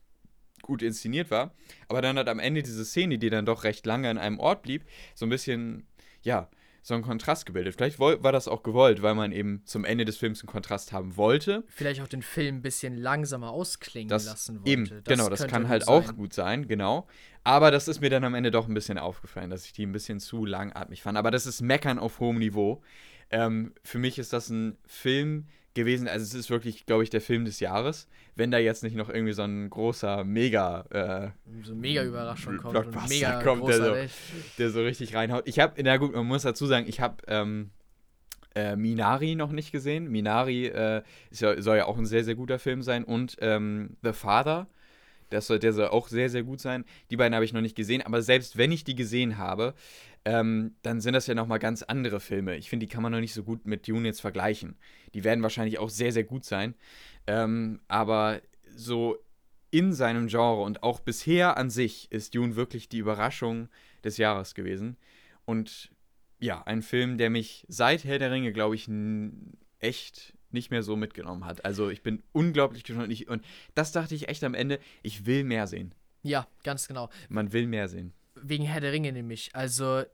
[0.64, 1.54] gut inszeniert war.
[1.88, 4.62] Aber dann hat am Ende diese Szene, die dann doch recht lange an einem Ort
[4.62, 5.86] blieb, so ein bisschen,
[6.22, 6.48] ja,
[6.84, 7.74] so einen Kontrast gebildet.
[7.74, 11.16] Vielleicht war das auch gewollt, weil man eben zum Ende des Films einen Kontrast haben
[11.16, 11.64] wollte.
[11.68, 14.70] Vielleicht auch den Film ein bisschen langsamer ausklingen das lassen wollte.
[14.70, 15.94] Eben, das genau, das kann halt sein.
[15.94, 17.06] auch gut sein, genau.
[17.42, 19.92] Aber das ist mir dann am Ende doch ein bisschen aufgefallen, dass ich die ein
[19.92, 21.16] bisschen zu langatmig fand.
[21.16, 22.82] Aber das ist Meckern auf hohem Niveau.
[23.30, 26.08] Ähm, für mich ist das ein Film, gewesen.
[26.08, 28.08] Also es ist wirklich, glaube ich, der Film des Jahres.
[28.36, 31.30] Wenn da jetzt nicht noch irgendwie so ein großer Mega äh,
[31.64, 33.94] so mega Überraschung kommt und mega kommt, der so,
[34.58, 35.46] der so richtig reinhaut.
[35.46, 37.70] Ich habe, na gut, man muss dazu sagen, ich habe ähm,
[38.54, 40.10] äh, Minari noch nicht gesehen.
[40.10, 43.04] Minari äh, ja, soll ja auch ein sehr, sehr guter Film sein.
[43.04, 44.68] Und ähm, The Father,
[45.30, 46.84] das soll, der soll auch sehr, sehr gut sein.
[47.10, 48.02] Die beiden habe ich noch nicht gesehen.
[48.02, 49.74] Aber selbst wenn ich die gesehen habe,
[50.24, 52.56] ähm, dann sind das ja nochmal ganz andere Filme.
[52.56, 54.76] Ich finde, die kann man noch nicht so gut mit Dune jetzt vergleichen.
[55.12, 56.74] Die werden wahrscheinlich auch sehr, sehr gut sein.
[57.26, 58.40] Ähm, aber
[58.74, 59.18] so
[59.70, 63.68] in seinem Genre und auch bisher an sich ist Dune wirklich die Überraschung
[64.04, 64.96] des Jahres gewesen.
[65.44, 65.90] Und
[66.38, 68.88] ja, ein Film, der mich seit Herr der Ringe, glaube ich,
[69.78, 71.64] echt nicht mehr so mitgenommen hat.
[71.66, 73.12] Also ich bin unglaublich gespannt.
[73.12, 75.94] Ich, und das dachte ich echt am Ende, ich will mehr sehen.
[76.22, 77.10] Ja, ganz genau.
[77.28, 78.14] Man will mehr sehen
[78.44, 79.54] wegen Herr der Ringe nämlich.
[79.54, 80.04] Also,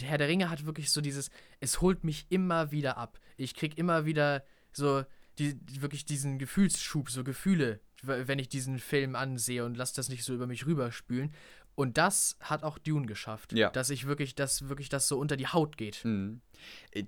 [0.00, 3.18] Herr der Ringe hat wirklich so dieses, es holt mich immer wieder ab.
[3.36, 5.04] Ich krieg immer wieder so
[5.38, 10.24] die, wirklich diesen Gefühlsschub, so Gefühle, wenn ich diesen Film ansehe und lasse das nicht
[10.24, 11.32] so über mich rüberspülen.
[11.74, 13.52] Und das hat auch Dune geschafft.
[13.52, 13.70] Ja.
[13.70, 16.04] Dass ich wirklich, dass wirklich das so unter die Haut geht.
[16.04, 16.40] Mhm.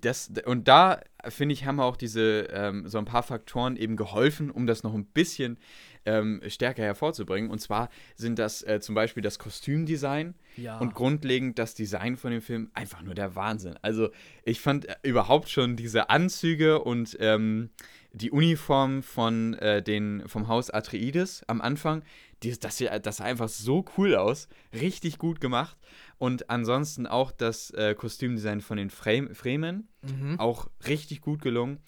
[0.01, 4.51] Das, und da, finde ich, haben auch diese, ähm, so ein paar Faktoren eben geholfen,
[4.51, 5.57] um das noch ein bisschen
[6.05, 7.49] ähm, stärker hervorzubringen.
[7.51, 10.79] Und zwar sind das äh, zum Beispiel das Kostümdesign Ja.
[10.79, 13.75] und grundlegend das Design von dem Film einfach nur der Wahnsinn.
[13.81, 14.09] Also
[14.43, 17.69] ich fand äh, überhaupt schon diese Anzüge und ähm,
[18.13, 22.03] die Uniform von äh, den, vom Haus Atreides am Anfang,
[22.43, 24.47] die, das, das sah einfach so cool aus.
[24.73, 25.77] Richtig gut gemacht.
[26.21, 30.39] Und ansonsten auch das äh, Kostümdesign von den Frame, Fremen, mhm.
[30.39, 31.79] auch richtig gut gelungen.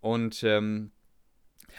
[0.00, 0.90] Und ähm,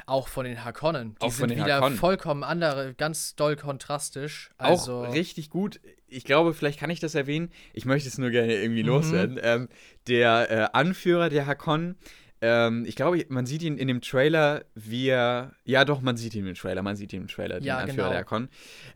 [0.06, 1.15] Auch von den Harkonnen.
[1.15, 1.98] Die Auch sind von den wieder Harkonnen.
[1.98, 4.52] vollkommen andere, ganz doll kontrastisch.
[4.58, 5.82] Also, auch richtig gut.
[6.08, 7.50] Ich glaube, vielleicht kann ich das erwähnen.
[7.74, 8.88] Ich möchte es nur gerne irgendwie Mhm.
[8.89, 9.38] loswerden.
[9.43, 9.67] Ähm,
[10.08, 11.98] der äh, Anführer der Hakon,
[12.39, 15.52] ähm, ich glaube, man sieht ihn in dem Trailer, wie er.
[15.65, 16.84] Ja, doch, man sieht ihn im Trailer.
[16.84, 18.10] Man sieht ihn im Trailer, den Ja, Anführer genau.
[18.12, 18.48] der Hakon.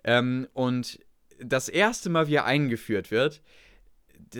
[0.06, 0.98] Ähm, und
[1.44, 3.42] das erste Mal, wie er eingeführt wird,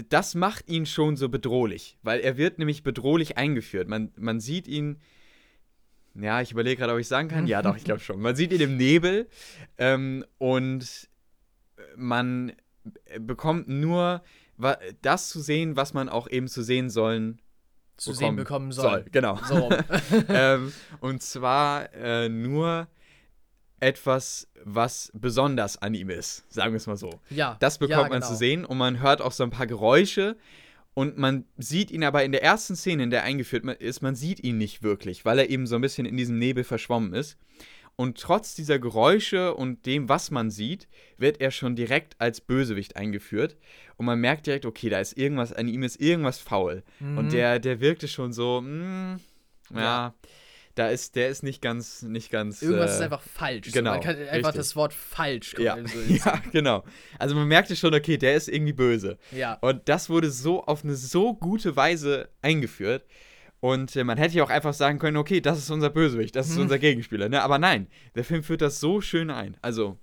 [0.10, 3.88] das macht ihn schon so bedrohlich, weil er wird nämlich bedrohlich eingeführt.
[3.88, 5.00] Man, man sieht ihn.
[6.14, 7.48] Ja, ich überlege gerade, ob ich sagen kann.
[7.48, 8.22] Ja, doch, ich glaube schon.
[8.22, 9.28] Man sieht ihn im Nebel
[9.78, 11.10] ähm, und
[11.96, 12.52] man
[13.20, 14.22] bekommt nur
[15.02, 17.42] das zu sehen, was man auch eben zu sehen sollen
[17.98, 18.90] zu sehen bekommen soll.
[18.90, 19.06] soll.
[19.12, 19.40] Genau.
[19.48, 19.70] So
[20.30, 22.88] ähm, und zwar äh, nur
[23.82, 27.20] etwas, was besonders an ihm ist, sagen wir es mal so.
[27.30, 27.58] ja.
[27.60, 28.28] Das bekommt ja, man genau.
[28.28, 30.38] zu sehen und man hört auch so ein paar Geräusche
[30.94, 34.16] und man sieht ihn aber in der ersten Szene, in der er eingeführt ist, man
[34.16, 37.38] sieht ihn nicht wirklich, weil er eben so ein bisschen in diesem Nebel verschwommen ist.
[37.96, 42.96] Und trotz dieser Geräusche und dem, was man sieht, wird er schon direkt als Bösewicht
[42.96, 43.58] eingeführt.
[43.98, 46.84] Und man merkt direkt, okay, da ist irgendwas, an ihm ist irgendwas faul.
[47.00, 47.18] Mhm.
[47.18, 49.20] Und der, der wirkte schon so, mm,
[49.76, 50.14] ja, Ja.
[50.76, 52.62] Da ist, der ist nicht ganz, nicht ganz.
[52.62, 53.72] Irgendwas äh, ist einfach falsch.
[53.72, 54.54] genau, So, man kann einfach richtig.
[54.56, 56.84] das Wort falsch ja, also, ja, genau.
[57.20, 59.18] Also man merkte schon, okay, der ist irgendwie böse.
[59.32, 59.56] ja.
[59.62, 63.06] Und das wurde so auf eine so gute Weise eingeführt.
[63.60, 66.50] Und äh, man hätte ja auch einfach sagen können, okay, das ist unser Bösewicht, das
[66.50, 66.64] ist Mhm.
[66.64, 67.30] unser Gegenspieler.
[67.30, 67.44] Ne?
[67.44, 69.56] Aber nein, der Film führt das so schön ein.
[69.62, 70.00] Also,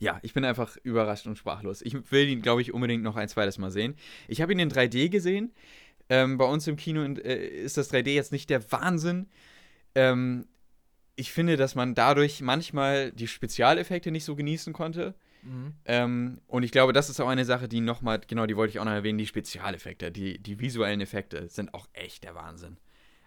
[0.00, 1.80] ja, ich bin einfach überrascht und sprachlos.
[1.82, 3.94] Ich will ihn, glaube ich, unbedingt noch ein zweites Mal sehen.
[4.28, 5.52] Ich habe ihn in 3D gesehen.
[6.10, 9.28] Ähm, bei uns im Kino in, äh, ist das 3D jetzt nicht der Wahnsinn.
[9.98, 10.46] Ähm,
[11.16, 15.14] ich finde, dass man dadurch manchmal die Spezialeffekte nicht so genießen konnte.
[15.42, 15.74] Mhm.
[15.84, 18.78] Ähm, und ich glaube, das ist auch eine Sache, die nochmal, genau, die wollte ich
[18.78, 22.76] auch noch erwähnen, die Spezialeffekte, die, die visuellen Effekte sind auch echt der Wahnsinn.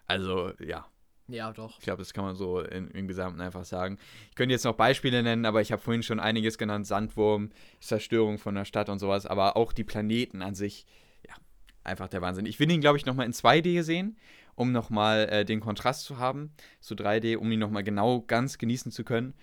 [0.06, 0.86] Also, ja,
[1.28, 1.78] Ja, doch.
[1.78, 3.98] ich glaube, das kann man so in, im Gesamten einfach sagen.
[4.30, 8.38] Ich könnte jetzt noch Beispiele nennen, aber ich habe vorhin schon einiges genannt: Sandwurm, Zerstörung
[8.38, 10.86] von der Stadt und sowas, aber auch die Planeten an sich,
[11.26, 11.34] ja,
[11.84, 12.46] einfach der Wahnsinn.
[12.46, 14.16] Ich will ihn, glaube ich, nochmal in 2D sehen,
[14.54, 18.92] um nochmal äh, den Kontrast zu haben zu 3D, um ihn nochmal genau ganz genießen
[18.92, 19.34] zu können.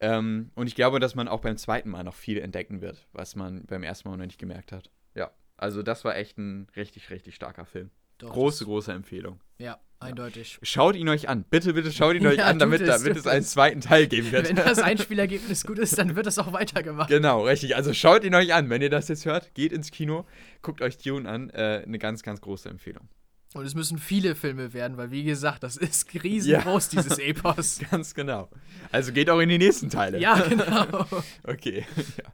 [0.00, 3.34] Ähm, und ich glaube, dass man auch beim zweiten Mal noch viel entdecken wird, was
[3.36, 4.90] man beim ersten Mal noch nicht gemerkt hat.
[5.14, 7.90] Ja, also das war echt ein richtig, richtig starker Film.
[8.18, 9.40] doch Große, große Empfehlung.
[9.58, 10.58] Ja, eindeutig.
[10.62, 11.44] Schaut ihn euch an.
[11.44, 14.30] Bitte, bitte schaut ihn euch Ja, an, damit, es, damit es einen zweiten Teil geben
[14.32, 14.48] wird.
[14.50, 17.08] Wenn das Einspielergebnis gut ist, dann wird das auch weitergemacht.
[17.08, 17.74] genau, richtig.
[17.74, 18.68] Also schaut ihn euch an.
[18.68, 20.26] Wenn ihr das jetzt hört, geht ins Kino,
[20.60, 21.48] guckt euch Dune an.
[21.48, 23.08] Äh, eine ganz, ganz große Empfehlung.
[23.56, 27.80] Und es müssen viele Filme werden, weil wie gesagt, das ist riesengroß, dieses Epos.
[27.90, 28.50] Ganz genau.
[28.92, 30.18] Also geht auch in die nächsten Teile.
[30.20, 31.06] Ja, genau.
[31.44, 31.86] Okay.
[32.18, 32.32] ja.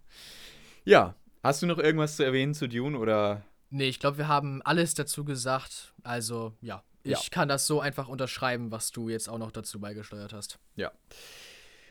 [0.85, 1.15] ja.
[1.43, 3.43] Hast du noch irgendwas zu erwähnen zu Dune oder?
[3.71, 5.95] Nee, ich glaube, wir haben alles dazu gesagt.
[6.03, 6.83] Also, ja.
[7.05, 7.19] Ich Ja.
[7.31, 10.59] kann das so einfach unterschreiben, was du jetzt auch noch dazu beigesteuert hast.
[10.77, 10.93] Ja.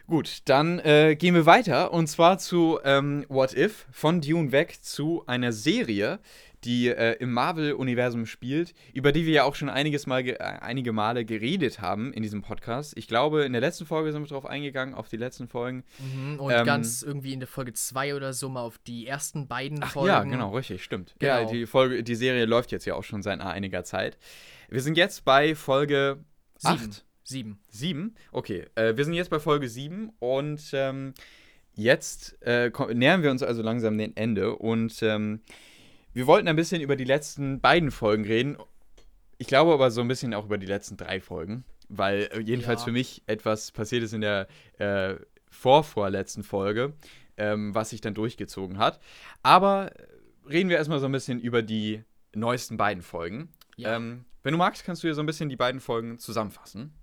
[0.07, 4.79] Gut, dann äh, gehen wir weiter und zwar zu ähm, What If von Dune weg
[4.81, 6.19] zu einer Serie,
[6.63, 10.43] die äh, im Marvel-Universum spielt, über die wir ja auch schon einiges Mal ge- äh,
[10.43, 12.95] einige Male geredet haben in diesem Podcast.
[12.97, 15.83] Ich glaube, in der letzten Folge sind wir drauf eingegangen, auf die letzten Folgen.
[15.99, 19.47] Mhm, und Ähm, ganz irgendwie in der Folge 2 oder so mal auf die ersten
[19.47, 20.07] beiden Ach Folgen.
[20.07, 21.15] ja, genau, richtig, stimmt.
[21.21, 21.51] Ja, Genau.
[21.51, 24.17] die Folge, die Serie läuft jetzt ja auch schon seit einiger Zeit.
[24.69, 26.19] Wir sind jetzt bei Folge
[26.57, 26.73] Sieben.
[26.91, 27.05] 8.
[27.23, 27.59] Sieben.
[27.69, 28.15] Sieben?
[28.31, 31.13] Okay, äh, wir sind jetzt bei Folge sieben und ähm,
[31.73, 35.41] jetzt äh, nähern wir uns also langsam dem Ende und ähm,
[36.13, 38.57] wir wollten ein bisschen über die letzten beiden Folgen reden.
[39.37, 42.81] Ich glaube aber so ein bisschen auch über die letzten drei Folgen, weil äh, jedenfalls
[42.81, 42.85] Ja.
[42.85, 44.47] für mich etwas passiert ist in der
[44.77, 45.15] äh,
[45.49, 46.93] vorvorletzten Folge,
[47.37, 48.99] ähm, was sich dann durchgezogen hat.
[49.43, 50.07] Aber äh,
[50.49, 53.49] reden wir erstmal so ein bisschen über die neuesten beiden Folgen.
[53.77, 53.95] Ja.
[53.95, 56.93] Ähm, wenn du magst, kannst du ja so ein bisschen die beiden Folgen zusammenfassen.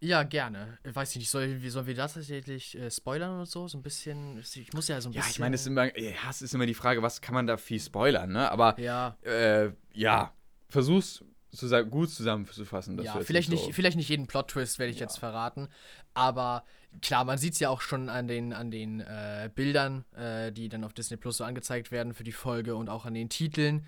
[0.00, 0.78] Ja, gerne.
[0.84, 3.66] Ich weiß nicht, soll, wie sollen wir das tatsächlich äh, spoilern und so?
[3.66, 4.38] So ein bisschen.
[4.38, 5.32] Ich muss ja so ein Ja, bisschen.
[5.32, 7.56] ich meine, es ist immer, ja, es ist immer die Frage, was kann man da
[7.56, 8.50] viel spoilern, ne?
[8.50, 10.32] Aber Ja, äh, ja,
[10.68, 13.02] versuch's zusa- gut zusammenzufassen.
[13.02, 15.06] ja vielleicht, so- nicht, vielleicht nicht jeden Plot-Twist werde ich Ja.
[15.06, 15.68] jetzt verraten.
[16.14, 16.64] Aber
[17.02, 20.68] klar, man sieht es ja auch schon an den, an den äh, Bildern, äh, die
[20.68, 23.84] dann auf Disney Plus so angezeigt werden für die Folge und auch an den Titeln.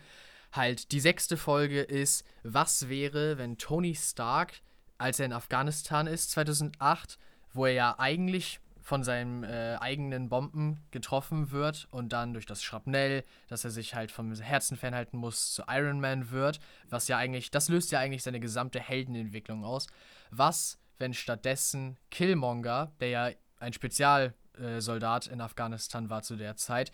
[0.53, 4.55] Halt, die sechste Folge ist, was wäre, wenn Tony Stark,
[5.01, 7.18] als er in Afghanistan ist, 2008,
[7.53, 12.62] wo er ja eigentlich von seinen äh, eigenen Bomben getroffen wird und dann durch das
[12.62, 17.16] Schrapnell, dass er sich halt vom Herzen fernhalten muss, zu Iron Man wird, was ja
[17.16, 19.86] eigentlich, das löst ja eigentlich seine gesamte Heldenentwicklung aus.
[20.30, 26.92] Was, wenn stattdessen Killmonger, der ja ein Spezialsoldat in Afghanistan war zu der Zeit,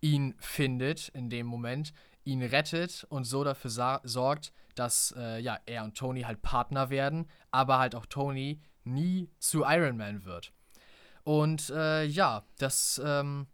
[0.00, 1.92] ihn findet in dem Moment,
[2.24, 7.28] ihn rettet und so dafür sorgt, dass äh, ja, er und Tony halt Partner werden,
[7.50, 10.52] aber halt auch Tony nie zu Iron Man wird.
[11.24, 13.46] Und äh, ja, das ähm,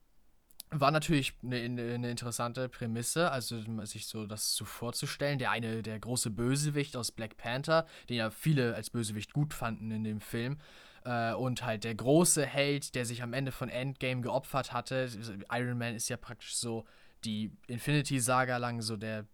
[0.70, 5.38] war natürlich eine, eine, interessante Prämisse, also sich so das so vorzustellen.
[5.38, 9.90] Der eine, der große Bösewicht aus Black Panther, den ja viele als Bösewicht gut fanden
[9.90, 10.58] in dem Film.
[11.04, 15.08] Äh, und halt der große Held, der sich am Ende von Endgame geopfert hatte.
[15.50, 16.84] Iron Man ist ja praktisch so
[17.24, 19.26] die Infinity-Saga lang so der,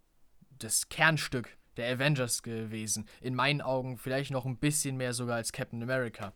[0.57, 3.07] das Kernstück der Avengers gewesen.
[3.21, 6.33] In meinen Augen vielleicht noch ein bisschen mehr sogar als Captain America.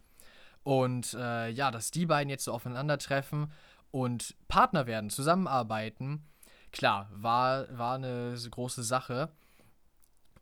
[0.63, 3.51] Und äh, ja, dass die beiden jetzt so aufeinandertreffen
[3.91, 6.25] und Partner werden, zusammenarbeiten,
[6.71, 9.31] klar, war, war eine große Sache.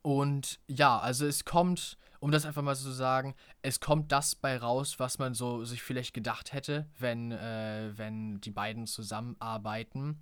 [0.02, 4.58] Und ja, also es kommt, um das einfach mal zu sagen, es kommt das bei
[4.58, 10.22] raus, was man so sich vielleicht gedacht hätte, wenn, äh, wenn die beiden zusammenarbeiten.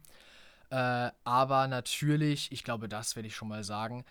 [0.69, 4.05] Äh, aber natürlich, ich glaube, das werde ich schon mal sagen,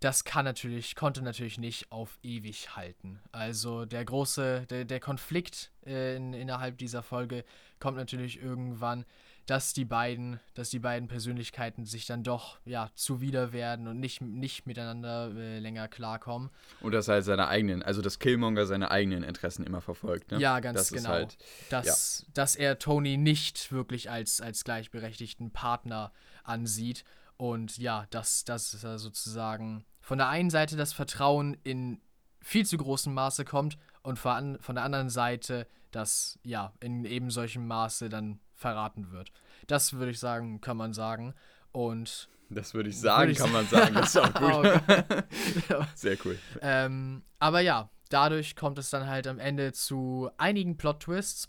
[0.00, 3.20] das kann natürlich, konnte natürlich nicht auf ewig halten.
[3.32, 7.44] Also der große, der, der Konflikt äh, in, innerhalb dieser Folge
[7.80, 9.06] kommt natürlich irgendwann,
[9.46, 14.20] dass die beiden, dass die beiden Persönlichkeiten sich dann doch ja zuwider werden und nicht,
[14.20, 16.50] nicht miteinander äh, länger klarkommen.
[16.80, 20.40] Und dass halt seine eigenen, also dass Killmonger seine eigenen Interessen immer verfolgt, ne?
[20.40, 21.10] Ja, ganz das genau.
[21.10, 21.38] Halt,
[21.70, 22.32] dass, ja.
[22.34, 27.04] dass er Tony nicht wirklich als, als gleichberechtigten Partner ansieht
[27.36, 32.00] und ja, dass das sozusagen von der einen Seite das Vertrauen in
[32.40, 37.66] viel zu großem Maße kommt und von, der anderen Seite das ja in eben solchem
[37.66, 39.32] Maße dann verraten wird.
[39.66, 41.34] Das würde ich sagen, kann man sagen.
[41.72, 43.94] Und das würde ich sagen, würd ich kann man sagen.
[43.94, 45.86] Das ist auch gut.
[45.94, 46.38] Sehr cool.
[46.60, 51.48] Ähm, aber ja, dadurch kommt es dann halt am Ende zu einigen Plot-Twists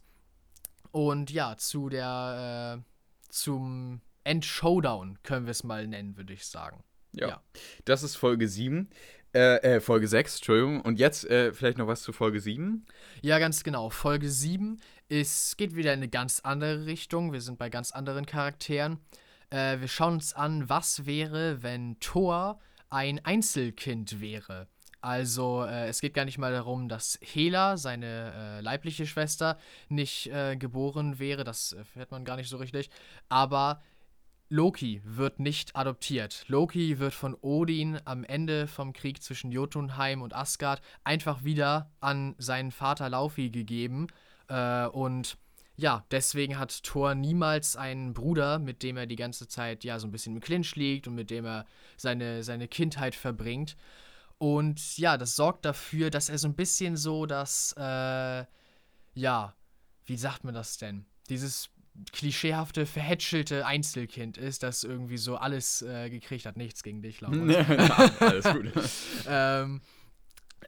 [0.91, 6.83] und ja, zu der, äh, zum End-Showdown, können wir es mal nennen, würde ich sagen.
[7.13, 7.27] Ja.
[7.27, 7.43] ja.
[7.85, 8.89] Das ist Folge 7.
[9.33, 10.81] Äh, äh, Folge 6, Entschuldigung.
[10.81, 12.85] Und jetzt äh, vielleicht noch was zu Folge 7?
[13.21, 13.89] Ja, ganz genau.
[13.89, 17.33] Folge 7 ist, geht wieder in eine ganz andere Richtung.
[17.33, 18.99] Wir sind bei ganz anderen Charakteren.
[19.49, 22.59] Äh, wir schauen uns an, was wäre, wenn Thor
[22.89, 24.67] ein Einzelkind wäre.
[25.01, 29.57] Also äh, es geht gar nicht mal darum, dass Hela, seine äh, leibliche Schwester,
[29.89, 31.43] nicht äh, geboren wäre.
[31.43, 32.89] Das erfährt man gar nicht so richtig.
[33.29, 33.81] Aber
[34.49, 36.45] Loki wird nicht adoptiert.
[36.47, 42.33] Loki wird von Odin am Ende vom Krieg zwischen Jotunheim und Asgard einfach wieder an
[42.37, 44.07] seinen Vater Laufey gegeben.
[44.47, 45.37] Äh, und
[45.75, 50.07] ja, deswegen hat Thor niemals einen Bruder, mit dem er die ganze Zeit ja so
[50.07, 51.65] ein bisschen im Clinch liegt und mit dem er
[51.97, 53.75] seine, seine Kindheit verbringt.
[54.37, 58.45] Und ja, das sorgt dafür, dass er so ein bisschen so das, äh,
[59.13, 59.55] ja,
[60.05, 61.05] wie sagt man das denn?
[61.29, 61.69] Dieses
[62.11, 66.57] klischeehafte, verhätschelte Einzelkind ist, das irgendwie so alles äh, gekriegt hat.
[66.57, 67.35] Nichts gegen dich, Laura.
[68.19, 68.71] alles gut.
[69.27, 69.81] ähm,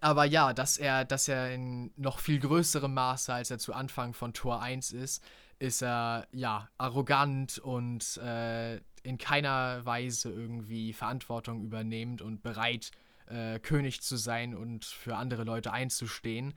[0.01, 4.13] aber ja, dass er, dass er in noch viel größerem Maße, als er zu Anfang
[4.13, 5.23] von Tor 1 ist,
[5.59, 12.91] ist er ja arrogant und äh, in keiner Weise irgendwie Verantwortung übernehmend und bereit,
[13.27, 16.53] äh, König zu sein und für andere Leute einzustehen.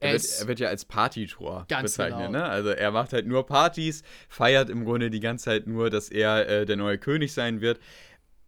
[0.00, 2.30] Er wird, er wird, ja als Partytor bezeichnet, genau.
[2.30, 2.44] ne?
[2.44, 6.48] Also er macht halt nur Partys, feiert im Grunde die ganze Zeit nur, dass er
[6.48, 7.80] äh, der neue König sein wird.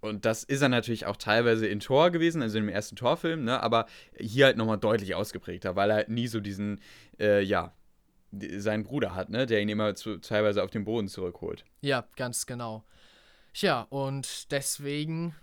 [0.01, 3.63] Und das ist er natürlich auch teilweise in Tor gewesen, also im ersten Torfilm, ne?
[3.63, 3.87] Aber
[4.19, 6.81] hier halt nochmal deutlich ausgeprägter, weil er halt nie so diesen,
[7.19, 7.73] äh, ja,
[8.31, 9.47] seinen Bruder hat, ne?
[9.47, 11.65] Der ihn immer zu, teilweise auf den Boden zurückholt.
[11.81, 12.85] Ja, ganz genau.
[13.55, 15.35] Tja, und deswegen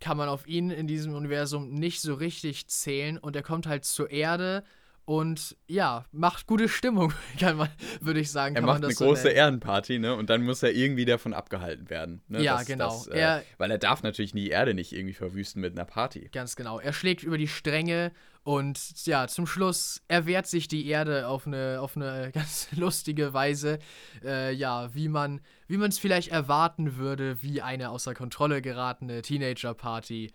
[0.00, 3.84] kann man auf ihn in diesem Universum nicht so richtig zählen und er kommt halt
[3.84, 4.64] zur Erde
[5.08, 7.70] und ja, macht gute Stimmung, kann man,
[8.02, 8.56] würde ich sagen.
[8.56, 9.36] Er macht eine so große nennen.
[9.36, 10.14] Ehrenparty, ne?
[10.14, 12.20] Und dann muss er irgendwie davon abgehalten werden.
[12.28, 12.42] Ne?
[12.42, 12.88] Ja, das, genau.
[12.90, 16.28] Das, äh, er, weil er darf natürlich die Erde nicht irgendwie verwüsten mit einer Party.
[16.30, 16.78] Ganz genau.
[16.78, 21.78] Er schlägt über die Stränge und ja, zum Schluss erwehrt sich die Erde auf eine,
[21.80, 23.78] auf eine ganz lustige Weise.
[24.22, 30.26] Äh, ja, wie man wie es vielleicht erwarten würde, wie eine außer Kontrolle geratene Teenager-Party
[30.26, 30.32] äh,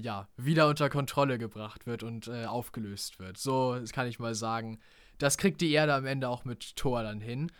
[0.00, 3.38] ja, wieder unter Kontrolle gebracht wird und äh, aufgelöst wird.
[3.38, 4.78] So kann ich mal sagen,
[5.18, 7.50] das kriegt die Erde am Ende auch mit Thor dann hin.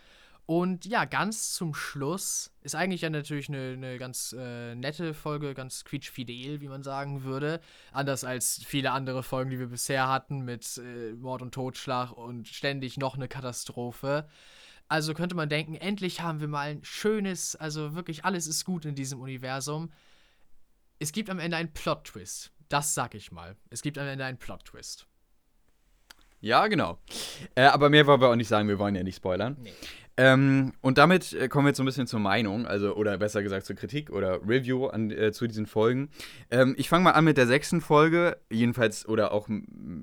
[0.47, 5.55] Und ja, ganz zum Schluss ist eigentlich ja natürlich eine, eine ganz äh, nette Folge,
[5.55, 7.59] ganz quietschfidel, wie man sagen würde.
[7.91, 12.47] Anders als viele andere Folgen, die wir bisher hatten, mit äh, Mord und Totschlag und
[12.47, 14.27] ständig noch eine Katastrophe.
[14.87, 18.85] Also könnte man denken, endlich haben wir mal ein schönes, also wirklich alles ist gut
[18.85, 19.91] in diesem Universum.
[20.99, 22.51] Es gibt am Ende einen Plot-Twist.
[22.69, 23.55] Das sag ich mal.
[23.69, 25.07] Es gibt am Ende einen Plot-Twist.
[26.39, 26.99] Ja, genau.
[27.55, 29.57] Äh, aber mehr wollen wir auch nicht sagen, wir wollen ja nicht spoilern.
[29.59, 29.73] Nee.
[30.17, 33.43] Ähm, und damit äh, kommen wir jetzt so ein bisschen zur Meinung, also oder besser
[33.43, 36.09] gesagt zur Kritik oder Review an, äh, zu diesen Folgen.
[36.51, 39.49] Ähm, ich fange mal an mit der sechsten Folge, jedenfalls, oder auch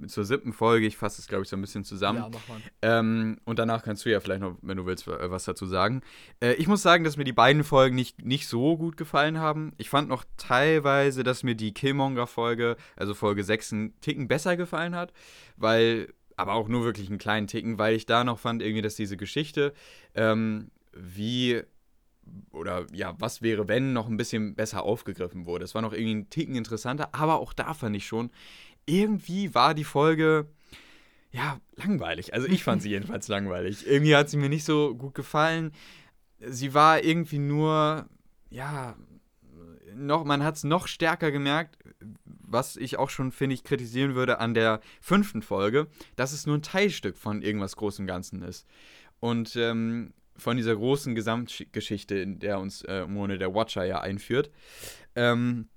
[0.08, 0.86] zur siebten Folge.
[0.86, 2.18] Ich fasse es, glaube ich, so ein bisschen zusammen.
[2.18, 2.60] Ja, mach mal.
[2.82, 6.02] Ähm, und danach kannst du ja vielleicht noch, wenn du willst, was dazu sagen.
[6.40, 9.72] Äh, ich muss sagen, dass mir die beiden Folgen nicht, nicht so gut gefallen haben.
[9.78, 14.94] Ich fand noch teilweise, dass mir die Killmonger-Folge, also Folge 6, einen Ticken besser gefallen
[14.94, 15.12] hat,
[15.56, 18.96] weil aber auch nur wirklich einen kleinen Ticken, weil ich da noch fand, irgendwie, dass
[18.96, 19.72] diese Geschichte,
[20.14, 21.62] ähm, wie
[22.52, 25.64] oder ja, was wäre, wenn noch ein bisschen besser aufgegriffen wurde.
[25.64, 28.30] Es war noch irgendwie ein Ticken interessanter, aber auch da fand ich schon,
[28.86, 30.46] irgendwie war die Folge
[31.30, 32.34] ja langweilig.
[32.34, 33.86] Also ich fand sie jedenfalls langweilig.
[33.86, 35.72] Irgendwie hat sie mir nicht so gut gefallen.
[36.38, 38.06] Sie war irgendwie nur,
[38.50, 38.96] ja,
[39.94, 41.78] noch, man hat es noch stärker gemerkt,
[42.52, 46.56] was ich auch schon, finde ich, kritisieren würde an der fünften Folge, dass es nur
[46.56, 48.66] ein Teilstück von irgendwas Großem Ganzen ist.
[49.20, 54.50] Und ähm, von dieser großen Gesamtgeschichte, in der uns äh, Mone der Watcher ja einführt.
[55.14, 55.68] Ähm,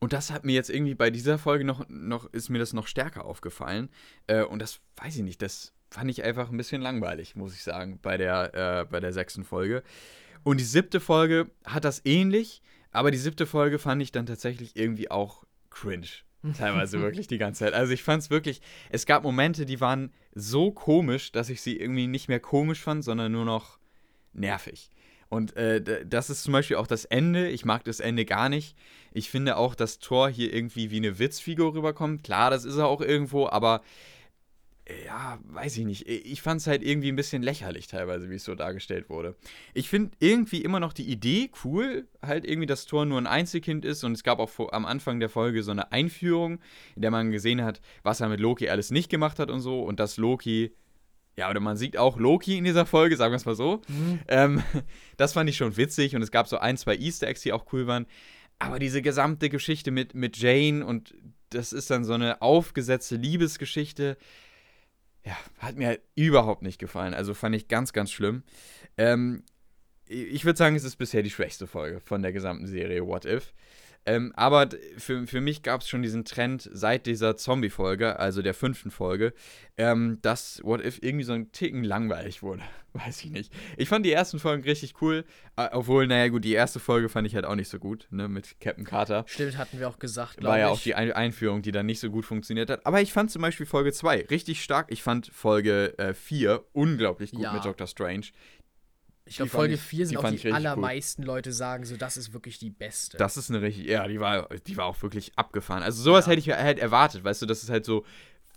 [0.00, 2.86] und das hat mir jetzt irgendwie bei dieser Folge noch, noch ist mir das noch
[2.86, 3.88] stärker aufgefallen.
[4.26, 7.62] Äh, und das weiß ich nicht, das fand ich einfach ein bisschen langweilig, muss ich
[7.62, 9.82] sagen, bei der, äh, bei der sechsten Folge.
[10.42, 14.76] Und die siebte Folge hat das ähnlich, aber die siebte Folge fand ich dann tatsächlich
[14.76, 15.43] irgendwie auch
[15.74, 16.06] cringe.
[16.58, 17.74] Teilweise wirklich die ganze Zeit.
[17.74, 18.60] Also ich fand es wirklich,
[18.90, 23.04] es gab Momente, die waren so komisch, dass ich sie irgendwie nicht mehr komisch fand,
[23.04, 23.78] sondern nur noch
[24.32, 24.90] nervig.
[25.30, 27.48] Und äh, das ist zum Beispiel auch das Ende.
[27.48, 28.76] Ich mag das Ende gar nicht.
[29.12, 32.24] Ich finde auch, dass Thor hier irgendwie wie eine Witzfigur rüberkommt.
[32.24, 33.80] Klar, das ist er auch irgendwo, aber
[35.06, 36.06] ja, weiß ich nicht.
[36.08, 39.34] Ich fand es halt irgendwie ein bisschen lächerlich teilweise, wie es so dargestellt wurde.
[39.72, 43.86] Ich finde irgendwie immer noch die Idee cool, halt irgendwie, dass Thor nur ein Einzelkind
[43.86, 46.60] ist und es gab auch vor, am Anfang der Folge so eine Einführung,
[46.96, 49.82] in der man gesehen hat, was er mit Loki alles nicht gemacht hat und so
[49.82, 50.74] und dass Loki
[51.36, 53.80] ja, oder man sieht auch Loki in dieser Folge, sagen wir es mal so.
[53.88, 54.20] Mhm.
[54.28, 54.62] Ähm,
[55.16, 57.72] das fand ich schon witzig und es gab so ein, zwei Easter Eggs, die auch
[57.72, 58.06] cool waren.
[58.60, 61.14] Aber diese gesamte Geschichte mit, mit Jane und
[61.50, 64.16] das ist dann so eine aufgesetzte Liebesgeschichte
[65.24, 67.14] ja, hat mir halt überhaupt nicht gefallen.
[67.14, 68.42] Also fand ich ganz, ganz schlimm.
[68.98, 69.42] Ähm,
[70.06, 73.54] ich würde sagen, es ist bisher die schwächste Folge von der gesamten Serie What If.
[74.06, 78.54] Ähm, aber für, für mich gab es schon diesen Trend seit dieser Zombie-Folge, also der
[78.54, 79.32] fünften Folge,
[79.76, 82.62] ähm, dass What If irgendwie so ein Ticken langweilig wurde.
[82.92, 83.52] Weiß ich nicht.
[83.76, 85.24] Ich fand die ersten Folgen richtig cool,
[85.56, 88.60] obwohl, naja, gut, die erste Folge fand ich halt auch nicht so gut, ne, mit
[88.60, 89.24] Captain Carter.
[89.26, 90.50] Stimmt, hatten wir auch gesagt, glaube ich.
[90.50, 92.86] War ja auch die Ein Einführung, die dann nicht so gut funktioniert hat.
[92.86, 94.92] Aber ich fand zum Beispiel Folge 2 richtig stark.
[94.92, 97.52] Ich fand Folge 4 äh, unglaublich gut ja.
[97.52, 98.26] mit Doctor Strange.
[99.26, 101.28] Ich glaube, Folge 4 sind auch die allermeisten cool.
[101.28, 103.16] Leute sagen, so, das ist wirklich die beste.
[103.16, 105.82] Das ist eine richtig, ja, die war, die war auch wirklich abgefahren.
[105.82, 106.32] Also sowas ja.
[106.32, 108.04] hätte ich halt erwartet, weißt du, dass es halt so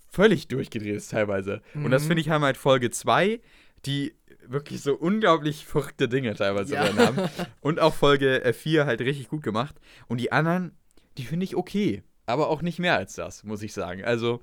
[0.09, 1.61] völlig durchgedreht ist teilweise.
[1.73, 1.85] Mhm.
[1.85, 2.07] Und das mhm.
[2.07, 3.39] finde ich haben halt Folge 2,
[3.85, 4.13] die
[4.45, 6.85] wirklich so unglaublich verrückte Dinge teilweise ja.
[6.85, 7.29] drin haben.
[7.61, 9.75] Und auch Folge 4 halt richtig gut gemacht.
[10.07, 10.75] Und die anderen,
[11.17, 12.03] die finde ich okay.
[12.25, 14.03] Aber auch nicht mehr als das, muss ich sagen.
[14.03, 14.41] Also,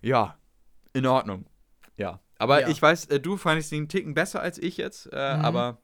[0.00, 0.38] ja,
[0.94, 1.46] in Ordnung.
[1.98, 2.20] Ja.
[2.38, 2.68] Aber ja.
[2.68, 5.44] ich weiß, äh, du fandest den Ticken besser als ich jetzt, äh, mhm.
[5.44, 5.78] aber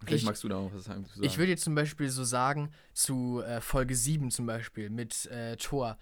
[0.00, 1.04] vielleicht ich, magst du da noch was sagen.
[1.20, 5.56] Ich würde jetzt zum Beispiel so sagen, zu äh, Folge 7 zum Beispiel mit äh,
[5.56, 5.98] Thor.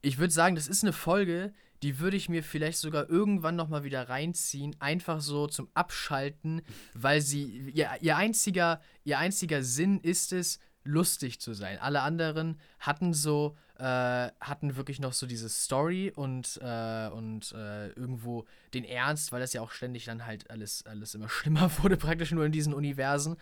[0.00, 1.52] Ich würde sagen, das ist eine Folge,
[1.82, 6.62] die würde ich mir vielleicht sogar irgendwann nochmal wieder reinziehen, einfach so zum Abschalten,
[6.94, 11.78] weil sie, ihr, ihr, einziger, ihr einziger Sinn ist es, lustig zu sein.
[11.78, 17.88] Alle anderen hatten so, äh, hatten wirklich noch so diese Story und, äh, und äh,
[17.88, 21.96] irgendwo den Ernst, weil das ja auch ständig dann halt alles, alles immer schlimmer wurde,
[21.96, 23.36] praktisch nur in diesen Universen.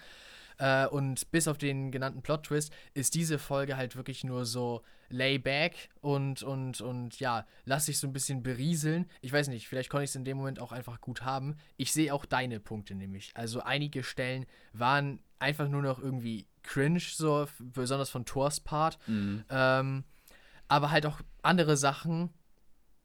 [0.56, 5.90] Äh, und bis auf den genannten Plot-Twist ist diese Folge halt wirklich nur so layback
[6.00, 9.10] und, und, und ja, lass dich so ein bisschen berieseln.
[9.20, 11.56] Ich weiß nicht, vielleicht konnte ich es in dem Moment auch einfach gut haben.
[11.76, 13.30] Ich sehe auch deine Punkte nämlich.
[13.34, 18.98] Also einige Stellen waren einfach nur noch irgendwie cringe, so besonders von Thors Part.
[19.06, 19.44] Mhm.
[19.50, 20.04] Ähm,
[20.70, 22.30] aber halt auch andere Sachen,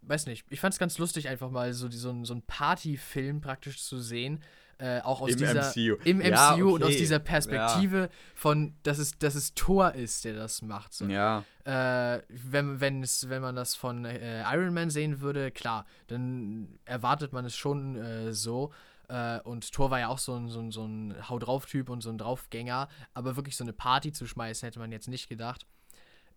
[0.02, 3.84] weiß nicht, ich fand es ganz lustig, einfach mal so, so, so einen Partyfilm praktisch
[3.84, 4.42] zu sehen,
[4.78, 5.96] Äh, auch aus Im dieser MCU.
[6.04, 6.98] im MCU Ja, und aus okay.
[6.98, 10.94] dieser Perspektive von, dass es, dass es Thor ist, der das macht.
[10.94, 11.06] So.
[11.06, 11.46] Ja.
[11.64, 16.78] Äh, wenn, wenn, es, wenn man das von äh, Iron Man sehen würde, klar, dann
[16.84, 18.74] erwartet man es schon äh, so.
[19.08, 22.02] Äh, und Thor war ja auch so ein, so ein, so ein Hau drauf-Typ und
[22.02, 22.90] so ein Draufgänger.
[23.14, 25.66] Aber wirklich so eine Party zu schmeißen, hätte man jetzt nicht gedacht.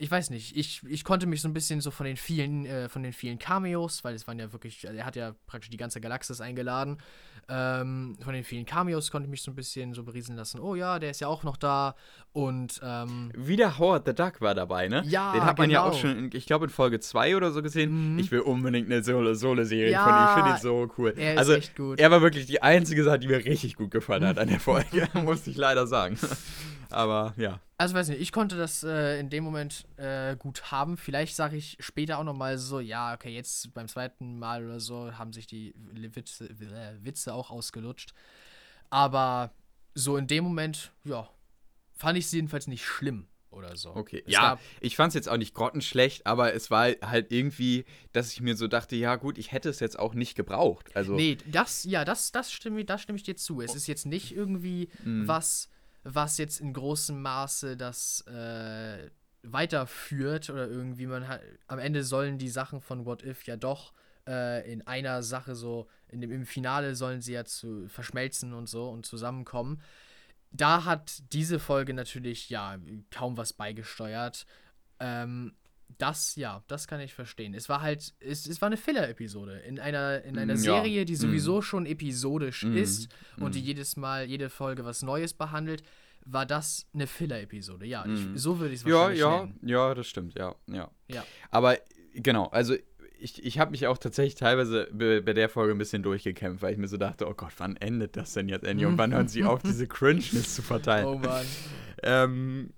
[0.00, 2.88] Ich weiß nicht, ich, ich konnte mich so ein bisschen so von den vielen, äh,
[2.88, 5.76] von den vielen Cameos, weil es waren ja wirklich, also er hat ja praktisch die
[5.76, 6.98] ganze Galaxis eingeladen.
[7.48, 10.60] Ähm, von den vielen Cameos konnte ich mich so ein bisschen so berieseln lassen.
[10.60, 11.96] Oh ja, der ist ja auch noch da.
[12.32, 15.02] Und ähm, Wieder Howard the Duck war dabei, ne?
[15.06, 15.92] Ja, Den hat man ja genau.
[15.92, 18.12] auch schon, in, ich glaube, in Folge 2 oder so gesehen.
[18.12, 18.18] Mhm.
[18.20, 20.24] Ich will unbedingt eine Solo- Solo-Serie Ja, von ihm.
[20.28, 21.14] Ich finde ihn so cool.
[21.16, 21.98] er ist also, echt gut.
[21.98, 25.08] er war wirklich die einzige Sache, die mir richtig gut gefallen hat an der Folge,
[25.24, 26.16] muss ich leider sagen.
[26.90, 27.60] Aber ja.
[27.76, 30.96] Also weiß nicht, ich konnte das äh, in dem Moment äh, gut haben.
[30.96, 35.16] Vielleicht sage ich später auch nochmal so, ja, okay, jetzt beim zweiten Mal oder so
[35.16, 38.12] haben sich die Witze, äh, Witze auch ausgelutscht.
[38.90, 39.52] Aber
[39.94, 41.28] so in dem Moment, ja,
[41.92, 43.94] fand ich es jedenfalls nicht schlimm oder so.
[43.94, 44.22] Okay.
[44.26, 48.32] Es ja, ich fand es jetzt auch nicht grottenschlecht, aber es war halt irgendwie, dass
[48.32, 50.94] ich mir so dachte, ja gut, ich hätte es jetzt auch nicht gebraucht.
[50.94, 53.60] Also, Nee, das, ja, das, das stimme, da stimme ich dir zu.
[53.60, 55.26] Es ist jetzt nicht irgendwie Mhm.
[55.28, 55.70] was,
[56.14, 59.10] was jetzt in großem Maße das äh,
[59.42, 63.92] weiterführt oder irgendwie man hat, am Ende sollen die Sachen von What If ja doch
[64.26, 68.68] äh, in einer Sache so, in dem, im Finale sollen sie ja zu verschmelzen und
[68.68, 69.82] so und zusammenkommen.
[70.50, 72.78] Da hat diese Folge natürlich ja
[73.10, 74.46] kaum was beigesteuert.
[75.00, 75.54] Ähm,
[75.96, 77.54] das, ja, das kann ich verstehen.
[77.54, 80.62] Es war halt, es, es war eine Filler-Episode in einer, in einer Mm, ja.
[80.82, 83.08] Serie, die sowieso schon episodisch Mm, ist
[83.38, 83.64] und die mm.
[83.64, 85.82] jedes Mal, jede Folge was Neues behandelt,
[86.24, 87.86] war das eine Filler-Episode.
[87.86, 88.36] Ja, ich, Mm.
[88.36, 89.58] so würde ich es ja, wahrscheinlich ja, nennen.
[89.62, 90.90] ja, das stimmt, ja, ja.
[91.08, 91.24] Ja.
[91.50, 91.78] Aber
[92.14, 92.74] genau, also
[93.18, 96.72] ich, ich habe mich auch tatsächlich teilweise bei, bei der Folge ein bisschen durchgekämpft, weil
[96.72, 98.86] ich mir so dachte, oh Gott, wann endet das denn jetzt endlich?
[98.86, 101.06] Und wann hören sie auf, diese Cringeness zu verteilen?
[101.06, 101.44] Oh Mann.
[102.04, 102.70] Ähm,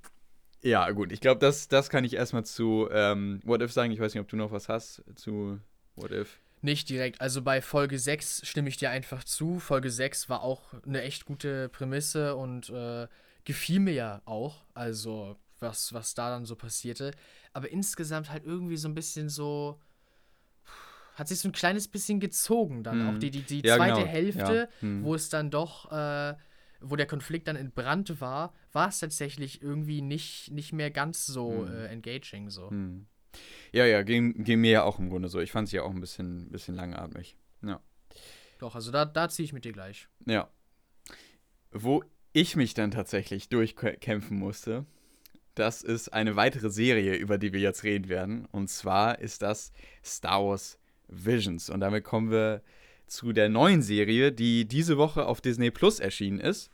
[0.62, 3.92] ja, gut, ich glaube, das, das kann ich erstmal zu ähm, What If sagen.
[3.92, 5.58] Ich weiß nicht, ob du noch was hast zu
[5.96, 6.38] What If.
[6.62, 7.20] Nicht direkt.
[7.22, 9.58] Also bei Folge 6 stimme ich dir einfach zu.
[9.58, 13.08] Folge 6 war auch eine echt gute Prämisse und äh,
[13.44, 14.66] gefiel mir ja auch.
[14.74, 17.12] Also, was, was da dann so passierte.
[17.54, 19.80] Aber insgesamt halt irgendwie so ein bisschen so.
[21.14, 23.02] Hat sich so ein kleines bisschen gezogen dann.
[23.02, 23.08] Mhm.
[23.08, 24.06] Auch die, die, die Ja, zweite genau.
[24.06, 24.86] Hälfte, Ja.
[24.86, 25.04] Mhm.
[25.04, 25.90] wo es dann doch.
[25.90, 26.34] Äh,
[26.80, 31.50] wo der Konflikt dann entbrannt war, war es tatsächlich irgendwie nicht, nicht mehr ganz so
[31.50, 31.72] Mhm.
[31.72, 32.70] äh, engaging so.
[32.70, 33.06] Hm.
[33.72, 35.40] Ja, ja, ging, ging mir ja auch im Grunde so.
[35.40, 37.36] Ich fand es ja auch ein bisschen, bisschen langatmig.
[37.62, 37.80] Ja.
[38.58, 40.08] Doch, also da, da ziehe ich mit dir gleich.
[40.26, 40.50] Ja.
[41.70, 42.02] Wo
[42.32, 44.84] ich mich dann tatsächlich durchkämpfen musste,
[45.54, 48.46] das ist eine weitere Serie, über die wir jetzt reden werden.
[48.46, 49.72] Und zwar ist das
[50.04, 50.78] Star Wars
[51.08, 51.70] Visions.
[51.70, 52.62] Und damit kommen wir
[53.10, 56.70] zu der neuen Serie, die diese Woche auf Disney Plus erschienen ist.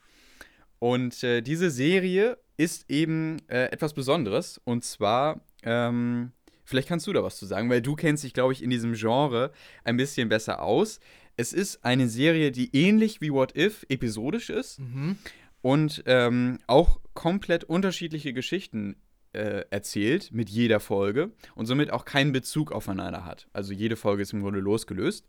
[0.78, 4.60] Und äh, diese Serie ist eben äh, etwas Besonderes.
[4.64, 6.32] Und zwar, ähm,
[6.64, 8.92] vielleicht kannst du da was zu sagen, weil du kennst dich, glaube ich, in diesem
[8.94, 9.52] Genre
[9.84, 11.00] ein bisschen besser aus.
[11.36, 15.16] Es ist eine Serie, die ähnlich wie What If episodisch ist Mhm.
[15.62, 18.96] und ähm, auch komplett unterschiedliche Geschichten
[19.32, 23.48] äh, erzählt mit jeder Folge und somit auch keinen Bezug aufeinander hat.
[23.52, 25.28] Also jede Folge ist im Grunde losgelöst.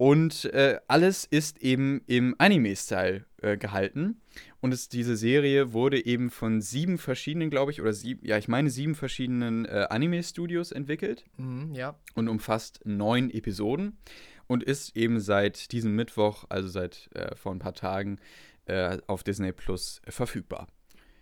[0.00, 4.22] Und äh, alles ist eben im Anime-Style äh, gehalten.
[4.62, 8.48] Und es, diese Serie wurde eben von sieben verschiedenen, glaube ich, oder sieben, ja, ich
[8.48, 11.98] meine sieben verschiedenen äh, Anime-Studios entwickelt Mhm, ja.
[12.14, 13.98] und umfasst neun Episoden
[14.46, 18.20] und ist eben seit diesem Mittwoch, also seit äh, vor ein paar Tagen,
[18.64, 20.68] äh, auf Disney Plus verfügbar.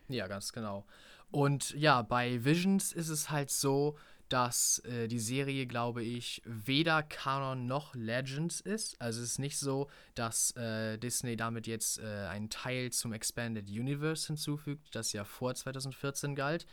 [0.06, 0.86] Ja, ganz genau.
[1.32, 3.96] Und ja, bei Visions ist es halt so,
[4.28, 9.00] dass äh, die Serie, glaube ich, weder Kanon noch Legends ist.
[9.00, 13.68] Also es ist nicht so, dass äh, Disney damit jetzt äh, einen Teil zum Expanded
[13.68, 16.66] Universe hinzufügt, das ja vor 2014 galt.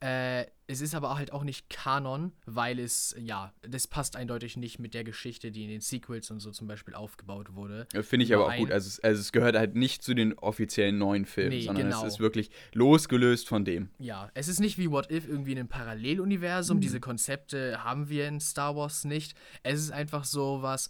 [0.00, 4.78] Äh, es ist aber halt auch nicht Kanon, weil es, ja, das passt eindeutig nicht
[4.78, 7.86] mit der Geschichte, die in den Sequels und so zum Beispiel aufgebaut wurde.
[7.92, 8.70] Äh, Finde ich aber auch gut.
[8.70, 12.06] Also es, also es gehört halt nicht zu den offiziellen neuen Filmen, Nee, sondern genau.
[12.06, 13.90] es ist wirklich losgelöst von dem.
[13.98, 16.78] Ja, es ist nicht wie What If irgendwie in einem Paralleluniversum.
[16.78, 16.82] Mhm.
[16.82, 19.36] Diese Konzepte haben wir in Star Wars nicht.
[19.62, 20.88] Es ist einfach so was.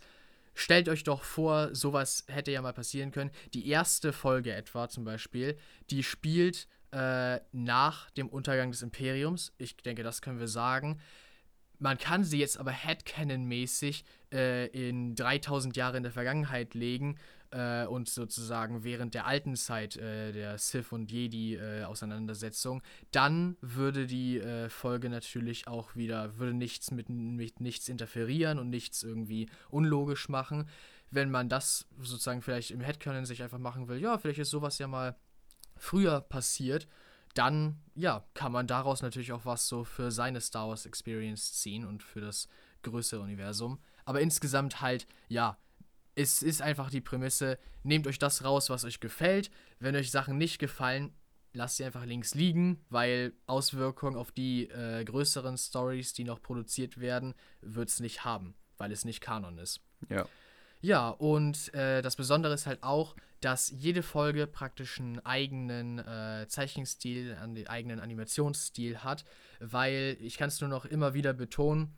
[0.54, 3.30] Stellt euch doch vor, sowas hätte ja mal passieren können.
[3.54, 5.56] Die erste Folge etwa zum Beispiel,
[5.90, 9.53] die spielt äh, nach dem Untergang des Imperiums.
[9.59, 11.01] Ich denke, das können wir sagen.
[11.78, 17.16] Man kann sie jetzt aber Headcanon-mäßig äh, in 3000 Jahre in der Vergangenheit legen
[17.53, 22.82] äh, und sozusagen während der alten Zeit äh, der Sith und Jedi-Auseinandersetzung.
[23.12, 28.68] Dann würde die äh, Folge natürlich auch wieder, würde nichts mit, mit nichts interferieren und
[28.68, 30.68] nichts irgendwie unlogisch machen.
[31.12, 34.78] wenn man das sozusagen vielleicht im Headcanon sich einfach machen will, ja, vielleicht ist sowas
[34.78, 35.16] ja mal
[35.81, 36.87] früher passiert,
[37.35, 41.85] dann, ja, kann man daraus natürlich auch was so für seine Star Wars Experience ziehen
[41.85, 42.49] und für das
[42.83, 43.78] größere Universum.
[44.05, 45.59] Aber insgesamt halt, ja,
[46.14, 49.51] es ist einfach die Prämisse, nehmt euch das raus, was euch gefällt.
[49.78, 51.14] Wenn euch Sachen nicht gefallen,
[51.53, 56.99] lasst sie einfach links liegen, weil Auswirkungen auf die äh, größeren Stories, die noch produziert
[56.99, 59.81] werden, wird es nicht haben, weil es nicht Kanon ist.
[60.09, 60.26] Ja.
[60.81, 66.47] Ja, und äh, das Besondere ist halt auch, dass jede Folge praktisch einen eigenen äh,
[66.49, 69.24] Zeichenstil, einen eigenen Animationsstil hat,
[69.61, 71.95] weil ich kann es nur noch immer wieder betonen,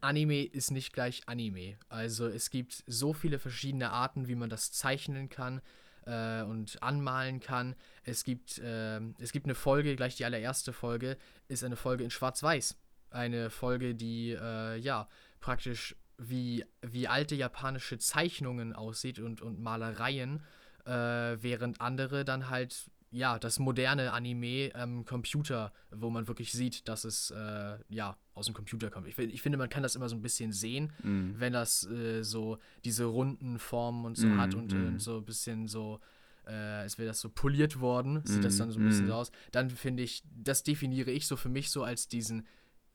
[0.00, 1.76] Anime ist nicht gleich Anime.
[1.88, 5.60] Also es gibt so viele verschiedene Arten, wie man das zeichnen kann
[6.04, 7.76] äh, und anmalen kann.
[8.04, 11.16] Es gibt, äh, es gibt eine Folge, gleich die allererste Folge,
[11.48, 12.76] ist eine Folge in Schwarz-Weiß.
[13.10, 15.08] Eine Folge, die äh, ja
[15.40, 20.42] praktisch wie, wie alte japanische Zeichnungen aussieht und, und Malereien,
[20.84, 26.86] äh, während andere dann halt ja, das moderne Anime am Computer, wo man wirklich sieht,
[26.88, 29.06] dass es äh, ja aus dem Computer kommt.
[29.06, 31.34] Ich, ich, finde, man kann das immer so ein bisschen sehen, mm.
[31.38, 34.96] wenn das äh, so diese runden Formen und so mm, hat und mm.
[34.96, 36.00] äh, so ein bisschen so,
[36.46, 39.30] äh, als wäre das so poliert worden, sieht das dann so ein bisschen so aus.
[39.52, 42.46] Dann finde ich, das definiere ich so für mich so als diesen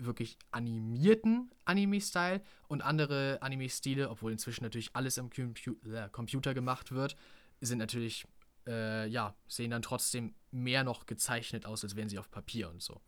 [0.06, 7.16] wirklich animierten Anime-Style und andere Anime-Stile, obwohl inzwischen natürlich alles am äh, Computer gemacht wird,
[7.62, 8.26] sind natürlich
[8.68, 12.82] äh, ja, sehen dann trotzdem mehr noch gezeichnet aus, als wären sie auf Papier und
[12.82, 13.02] so.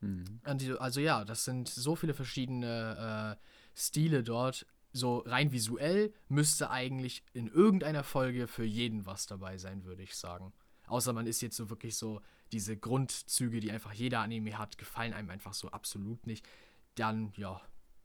[0.00, 0.40] Mhm.
[0.78, 4.66] Also ja, das sind so viele verschiedene äh, Stile dort.
[4.92, 10.14] So rein visuell müsste eigentlich in irgendeiner Folge für jeden was dabei sein, würde ich
[10.14, 10.52] sagen.
[10.86, 12.20] Außer man ist jetzt so wirklich so,
[12.54, 16.46] diese Grundzüge, die einfach jeder Anime hat, gefallen einem einfach so absolut nicht.
[16.94, 17.60] Dann, ja,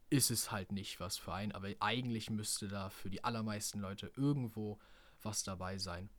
[0.10, 1.52] ist es halt nicht was für einen.
[1.52, 4.80] Aber eigentlich müsste da für die allermeisten Leute irgendwo
[5.22, 6.10] was dabei sein.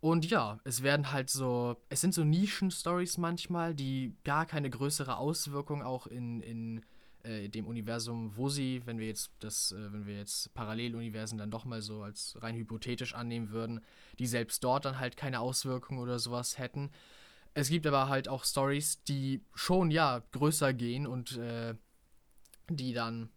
[0.00, 5.16] Und ja, es werden halt so, es sind so Nischen-Stories manchmal, die gar keine größere
[5.16, 6.84] Auswirkung auch in, in
[7.22, 11.50] äh, dem Universum, wo sie, wenn wir jetzt das, äh, wenn wir jetzt Paralleluniversen dann
[11.50, 13.80] doch mal so als rein hypothetisch annehmen würden,
[14.18, 16.90] die selbst dort dann halt keine Auswirkung oder sowas hätten.
[17.54, 21.74] Es gibt aber halt auch Stories, die schon ja größer gehen und äh,
[22.68, 23.30] die dann,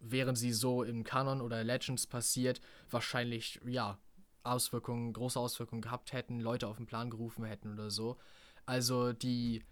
[0.00, 2.60] während sie so im Kanon oder Legends passiert,
[2.90, 3.98] wahrscheinlich ja
[4.42, 8.18] Auswirkungen, große Auswirkungen gehabt hätten, Leute auf den Plan gerufen hätten oder so.
[8.66, 9.62] Also die,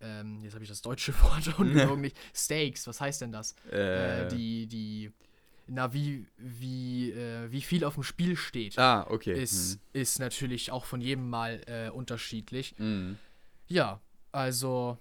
[0.00, 3.54] ähm, jetzt habe ich das deutsche Wort und nicht, Stakes, was heißt denn das?
[3.70, 4.22] Äh.
[4.22, 5.12] Äh, die, die,
[5.66, 9.38] na, wie, wie, äh, wie viel auf dem Spiel steht, ah, okay.
[9.40, 9.80] ist, hm.
[9.92, 12.74] ist natürlich auch von jedem Mal äh, unterschiedlich.
[12.78, 13.18] Hm.
[13.74, 14.00] Ja,
[14.30, 14.98] also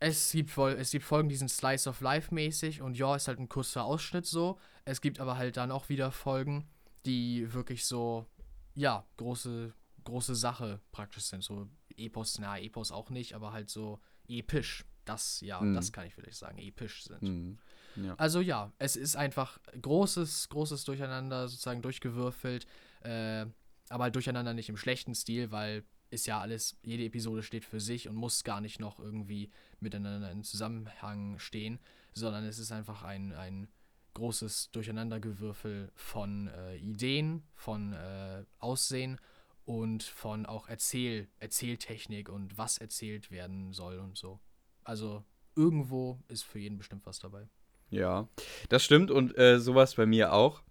[0.00, 3.38] es gibt, es gibt Folgen, die sind Slice of Life mäßig und ja, ist halt
[3.38, 4.58] ein kurzer Ausschnitt so.
[4.84, 6.68] Es gibt aber halt dann auch wieder Folgen,
[7.06, 8.26] die wirklich so
[8.74, 9.72] ja, große,
[10.04, 11.42] große Sache praktisch sind.
[11.42, 14.84] So Epos, na, Epos auch nicht, aber halt so episch.
[15.06, 15.72] Das, ja, mhm.
[15.72, 17.22] das kann ich vielleicht sagen, episch sind.
[17.22, 17.58] Mhm.
[17.96, 18.14] Ja.
[18.16, 22.66] Also ja, es ist einfach großes, großes Durcheinander, sozusagen durchgewürfelt,
[23.00, 23.46] äh,
[23.88, 27.80] aber halt durcheinander nicht im schlechten Stil, weil ist ja alles, jede Episode steht für
[27.80, 29.50] sich und muss gar nicht noch irgendwie
[29.80, 31.78] miteinander in Zusammenhang stehen,
[32.14, 33.68] sondern es ist einfach ein, ein
[34.14, 39.20] großes Durcheinandergewürfel von äh, Ideen, von äh, Aussehen
[39.64, 44.40] und von auch Erzähl Erzähltechnik und was erzählt werden soll und so.
[44.84, 47.48] Also irgendwo ist für jeden bestimmt was dabei.
[47.90, 48.28] Ja,
[48.68, 50.62] das stimmt und äh, sowas bei mir auch.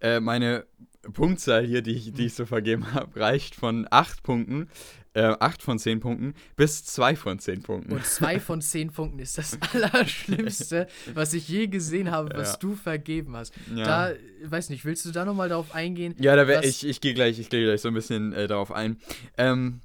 [0.00, 0.66] Äh, meine
[1.12, 4.68] Punktzahl hier, die ich, die ich so vergeben habe, reicht von 8 Punkten,
[5.14, 7.92] äh, 8 von 10 Punkten bis 2 von 10 Punkten.
[7.92, 12.58] Und 2 von 10 Punkten ist das Allerschlimmste, was ich je gesehen habe, was ja.
[12.58, 13.54] du vergeben hast.
[13.74, 14.10] Ja.
[14.10, 16.14] Da, weiß nicht, willst du da nochmal darauf eingehen?
[16.18, 18.98] Ja, da wär, ich, ich gehe gleich, geh gleich so ein bisschen äh, darauf ein.
[19.36, 19.80] Ähm,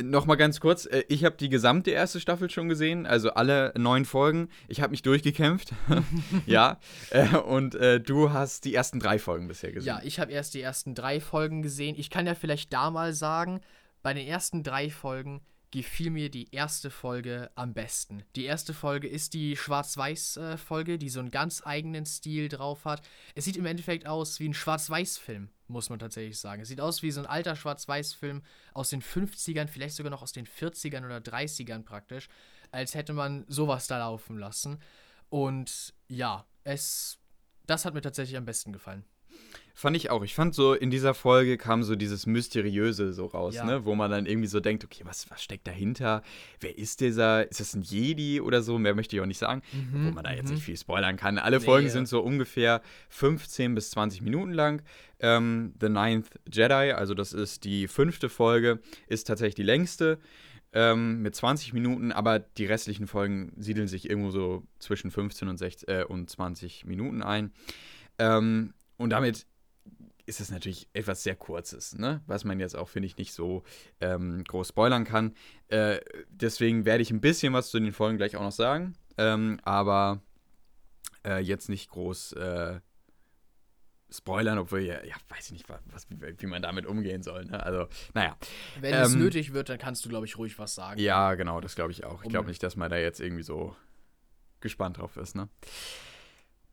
[0.00, 4.04] Nochmal ganz kurz, äh, ich habe die gesamte erste Staffel schon gesehen, also alle neun
[4.04, 4.48] Folgen.
[4.68, 5.72] Ich habe mich durchgekämpft,
[6.46, 6.78] ja.
[7.10, 9.88] Äh, und äh, du hast die ersten drei Folgen bisher gesehen.
[9.88, 11.96] Ja, ich habe erst die ersten drei Folgen gesehen.
[11.98, 13.60] Ich kann ja vielleicht da mal sagen,
[14.02, 18.24] bei den ersten drei Folgen gefiel mir die erste Folge am besten.
[18.34, 23.06] Die erste Folge ist die Schwarz-Weiß-Folge, die so einen ganz eigenen Stil drauf hat.
[23.34, 26.62] Es sieht im Endeffekt aus wie ein Schwarz-Weiß-Film, muss man tatsächlich sagen.
[26.62, 28.42] Es sieht aus wie so ein alter Schwarz-Weiß-Film
[28.74, 32.28] aus den 50ern, vielleicht sogar noch aus den 40ern oder 30ern praktisch,
[32.72, 34.80] als hätte man sowas da laufen lassen.
[35.28, 37.18] Und ja, es,
[37.66, 39.04] das hat mir tatsächlich am besten gefallen.
[39.74, 40.22] Fand ich auch.
[40.22, 43.64] Ich fand so, in dieser Folge kam so dieses Mysteriöse so raus, Ja.
[43.64, 43.84] ne?
[43.84, 46.22] Wo man dann irgendwie so denkt, okay, was, was steckt dahinter?
[46.60, 47.50] Wer ist dieser?
[47.50, 48.78] Ist das ein Jedi oder so?
[48.78, 49.62] Mehr möchte ich auch nicht sagen.
[49.72, 50.54] Mhm, Wo man da jetzt mhm.
[50.54, 51.38] nicht viel spoilern kann.
[51.38, 54.82] Alle Nee, Folgen sind so ungefähr 15 bis 20 Minuten lang.
[55.18, 60.18] Ähm, The Ninth Jedi, also das ist die fünfte Folge, ist tatsächlich die längste.
[60.72, 65.56] Ähm, mit 20 Minuten, aber die restlichen Folgen siedeln sich irgendwo so zwischen 15 und,
[65.56, 67.52] 16, äh, und 20 Minuten ein.
[68.18, 69.46] Ähm, und damit
[70.30, 72.22] ist es natürlich etwas sehr Kurzes, ne?
[72.26, 73.64] was man jetzt auch, finde ich, nicht so
[74.00, 75.34] ähm, groß spoilern kann.
[75.68, 76.00] Äh,
[76.30, 80.22] deswegen werde ich ein bisschen was zu den Folgen gleich auch noch sagen, ähm, aber
[81.26, 82.80] äh, jetzt nicht groß äh,
[84.08, 87.44] spoilern, obwohl, ja, ja, weiß ich nicht, was, was, wie man damit umgehen soll.
[87.46, 87.60] Ne?
[87.62, 88.36] Also, naja.
[88.80, 91.00] Wenn es Ähm, nötig wird, dann kannst du, glaube ich, ruhig was sagen.
[91.00, 92.22] Ja, genau, das glaube ich auch.
[92.22, 93.74] Ich glaube nicht, dass man da jetzt irgendwie so
[94.60, 95.48] gespannt drauf ist, ne?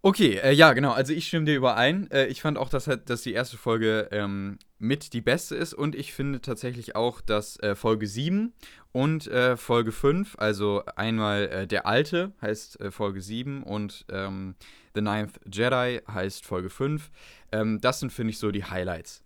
[0.03, 0.91] Okay, äh, ja, genau.
[0.91, 2.09] Also ich stimme dir überein.
[2.11, 5.73] Äh, ich fand auch, dass, halt, dass die erste Folge ähm, mit die beste ist
[5.73, 8.53] und ich finde tatsächlich auch, dass äh, Folge 7
[8.91, 14.55] und äh, Folge 5, also einmal äh, der alte heißt äh, Folge 7 und ähm,
[14.93, 17.09] The Ninth Jedi heißt Folge 5.
[17.51, 19.23] Ähm, das sind, finde ich, so die Highlights.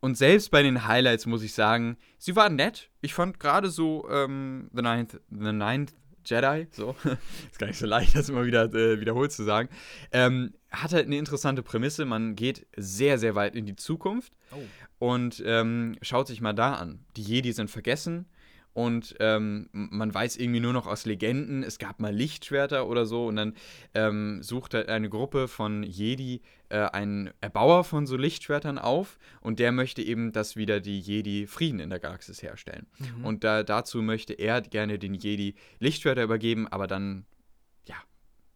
[0.00, 2.90] Und selbst bei den Highlights muss ich sagen, sie waren nett.
[3.00, 5.92] Ich fand gerade so ähm, The, Ninth, The Ninth
[6.28, 6.94] Jedi, so,
[7.50, 9.68] ist gar nicht so leicht, das immer wieder äh, wiederholt zu sagen,
[10.12, 12.04] ähm, hat halt eine interessante Prämisse.
[12.04, 14.56] Man geht sehr, sehr weit in die Zukunft Oh.
[14.98, 17.04] und ähm, schaut sich mal da an.
[17.16, 18.26] Die Jedi sind vergessen
[18.72, 23.26] und ähm, man weiß irgendwie nur noch aus Legenden, es gab mal Lichtschwerter oder so
[23.26, 23.54] und dann
[23.94, 29.58] ähm, sucht halt eine Gruppe von Jedi äh, einen Erbauer von so Lichtschwertern auf und
[29.58, 32.86] der möchte eben, dass wieder die Jedi Frieden in der Galaxis herstellen.
[32.98, 33.24] Mhm.
[33.24, 37.24] Und da, dazu möchte er gerne den Jedi Lichtschwerter übergeben, aber dann,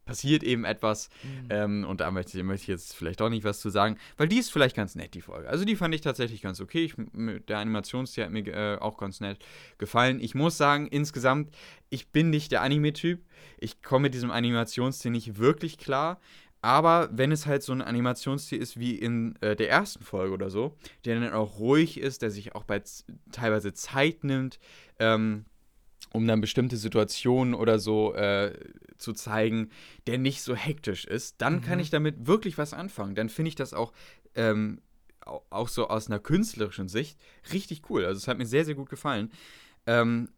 [0.04, 1.08] passiert eben etwas.
[1.22, 1.48] Mhm.
[1.50, 4.38] Ähm, und da möchte, möchte ich jetzt vielleicht doch nicht was zu sagen, weil die
[4.38, 5.48] ist vielleicht ganz nett, die Folge.
[5.48, 6.84] Also die fand ich tatsächlich ganz okay.
[6.84, 6.94] Ich,
[7.48, 9.38] der Animationsstil hat mir äh, auch ganz nett
[9.78, 10.20] gefallen.
[10.20, 11.50] Ich muss sagen, insgesamt,
[11.90, 13.20] ich bin nicht der Anime-Typ.
[13.58, 16.20] Ich komme mit diesem Animationsstil nicht wirklich klar.
[16.62, 20.48] Aber wenn es halt so ein Animationsstil ist wie in äh, der ersten Folge oder
[20.48, 22.80] so, der dann auch ruhig ist, der sich auch bei
[23.32, 24.60] teilweise Zeit nimmt,
[25.00, 25.44] ähm,
[26.12, 28.52] um dann bestimmte Situationen oder so äh,
[28.98, 29.70] zu zeigen,
[30.06, 31.82] der nicht so hektisch ist, dann kann Mhm.
[31.82, 33.14] ich damit wirklich was anfangen.
[33.14, 33.92] Dann finde ich das auch,
[34.34, 34.80] ähm,
[35.24, 37.18] au- auch so aus einer künstlerischen Sicht
[37.52, 38.04] richtig cool.
[38.04, 39.30] Also es hat mir sehr, sehr gut gefallen.
[39.86, 40.28] Ähm,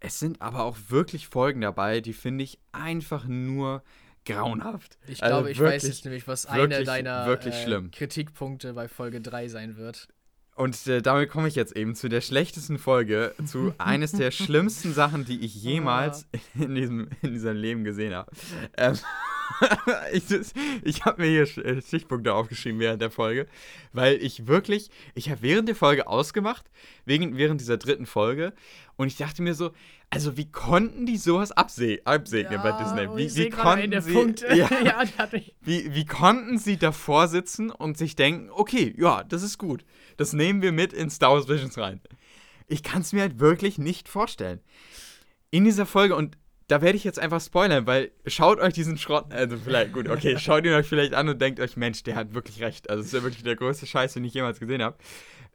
[0.00, 3.82] es sind aber auch wirklich Folgen dabei, die finde ich einfach nur
[4.26, 4.98] grauenhaft.
[5.06, 7.90] Ich Also glaube, ich weiß wirklich- jetzt nämlich, was einer deiner wirklich äh.
[7.90, 10.08] Kritikpunkte bei Folge 3 sein wird.
[10.56, 14.94] Und äh, damit komme ich jetzt eben zu der schlechtesten Folge, zu eines der schlimmsten
[14.94, 18.30] Sachen, die ich jemals in diesem, in diesem Leben gesehen habe.
[18.78, 18.96] Ähm,
[20.12, 20.24] ich
[20.82, 23.46] ich habe mir hier äh, Stichpunkte aufgeschrieben während der Folge,
[23.92, 26.64] weil ich wirklich, ich habe während der Folge ausgemacht,
[27.04, 28.54] wegen, während dieser dritten Folge,
[28.96, 29.72] und ich dachte mir so,
[30.10, 33.06] also wie konnten die sowas abse absegnen bei Disney?
[33.06, 34.46] oh, Wie, wie konnten sie, Punkte.
[34.54, 35.04] Ja, ja,
[35.62, 39.84] wie, wie konnten sie davor sitzen und sich denken, okay, ja, das ist gut.
[40.16, 42.00] Das nehmen wir mit in Star Wars Visions rein.
[42.68, 44.60] Ich kann es mir halt wirklich nicht vorstellen.
[45.50, 46.36] In dieser Folge, und
[46.68, 50.36] da werde ich jetzt einfach spoilern, weil schaut euch diesen Schrott, also vielleicht, gut, okay,
[50.40, 52.90] schaut ihn euch vielleicht an und denkt euch, Mensch, der hat wirklich recht.
[52.90, 54.96] Also es ist ja wirklich der größte Scheiß, den ich jemals gesehen habe.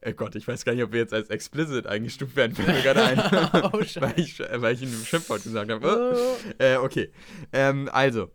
[0.01, 2.81] Äh Gott, ich weiß gar nicht, ob wir jetzt als explicit eingestuft werden, fällt mir
[2.81, 3.19] gerade ein.
[3.63, 3.71] Oh,
[4.01, 6.15] weil, ich, weil ich in einem Schimpfwort gesagt habe.
[6.15, 6.63] Oh.
[6.63, 7.11] Äh, okay.
[7.53, 8.31] Ähm, also,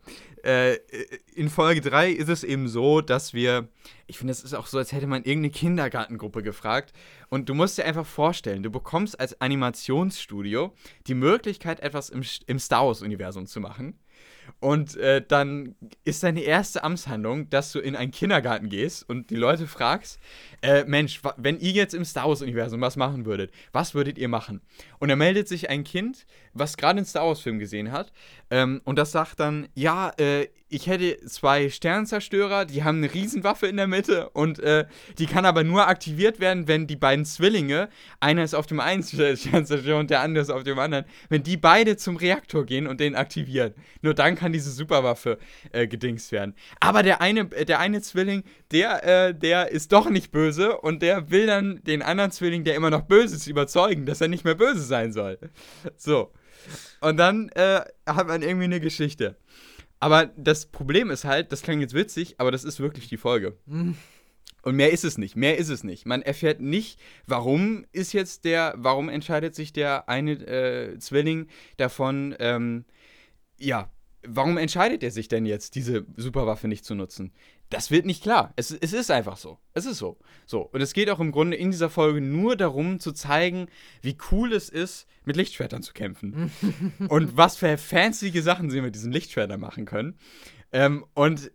[0.47, 0.79] äh,
[1.35, 3.69] in Folge 3 ist es eben so, dass wir,
[4.07, 6.93] ich finde, es ist auch so, als hätte man irgendeine Kindergartengruppe gefragt.
[7.29, 10.73] Und du musst dir einfach vorstellen, du bekommst als Animationsstudio
[11.09, 13.99] die Möglichkeit, etwas im, im Star Wars-Universum zu machen.
[14.61, 15.75] Und äh, dann
[16.05, 20.19] ist deine erste Amtshandlung, dass du in einen Kindergarten gehst und die Leute fragst,
[20.63, 24.61] äh, Mensch, wenn ihr jetzt im Star Wars-Universum was machen würdet, was würdet ihr machen?
[24.99, 26.27] Und da meldet sich ein Kind,
[26.59, 28.13] was gerade einen Star Wars-Film gesehen hat,
[28.51, 33.67] ähm, und das sagt dann, ja, äh, ich hätte zwei Sternzerstörer, die haben eine Riesenwaffe
[33.69, 34.87] in der Mitte und äh,
[35.19, 37.89] die kann aber nur aktiviert werden, wenn die beiden Zwillinge,
[38.19, 39.03] einer ist auf dem einen
[39.37, 43.01] Sternzerstörer und der andere ist auf dem anderen, wenn die beide zum Reaktor gehen und
[43.01, 43.75] den aktivieren.
[44.03, 45.39] Nur dann kann diese Superwaffe
[45.73, 46.55] äh, gedingst werden.
[46.81, 48.43] Aber der eine, der eine Zwilling,
[48.73, 52.75] der, äh, der ist doch nicht böse und der will dann den anderen Zwilling, der
[52.75, 55.39] immer noch böse ist, überzeugen, dass er nicht mehr böse sein soll.
[55.97, 56.33] So.
[57.01, 59.37] Und dann äh, hat man irgendwie eine Geschichte.
[59.99, 63.57] Aber das Problem ist halt, das klingt jetzt witzig, aber das ist wirklich die Folge.
[63.67, 63.97] Hm.
[64.63, 65.37] Und mehr ist es nicht.
[65.37, 66.07] Mehr ist es nicht.
[66.07, 71.47] Man erfährt nicht, warum ist jetzt der, warum entscheidet sich der eine äh, Zwilling
[71.77, 72.85] davon, ähm,
[73.59, 73.91] ja,
[74.27, 77.33] warum entscheidet er sich denn jetzt, diese Superwaffe nicht zu nutzen?
[77.71, 78.53] Das wird nicht klar.
[78.57, 79.59] Es, es ist einfach so.
[79.75, 80.19] Es ist so.
[80.47, 80.61] So.
[80.61, 83.67] Und es geht auch im Grunde in dieser Folge nur darum, zu zeigen,
[84.03, 86.53] wie cool es ist, mit Lichtschwertern zu kämpfen.
[87.09, 90.17] und was für fancy Sachen sie mit diesen Lichtschwertern machen können.
[90.73, 91.51] Ähm, und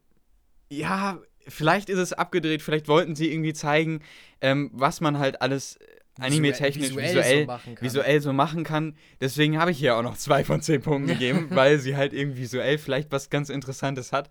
[0.69, 4.01] ja, vielleicht ist es abgedreht, vielleicht wollten sie irgendwie zeigen,
[4.41, 5.79] ähm, was man halt alles
[6.19, 8.95] anime-technisch visuell, visuell, so visuell, so machen kann.
[9.19, 12.41] Deswegen habe ich hier auch noch zwei von zehn Punkten gegeben, weil sie halt irgendwie
[12.41, 14.29] visuell vielleicht was ganz Interessantes hat.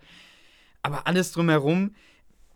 [0.82, 1.94] Aber alles drumherum,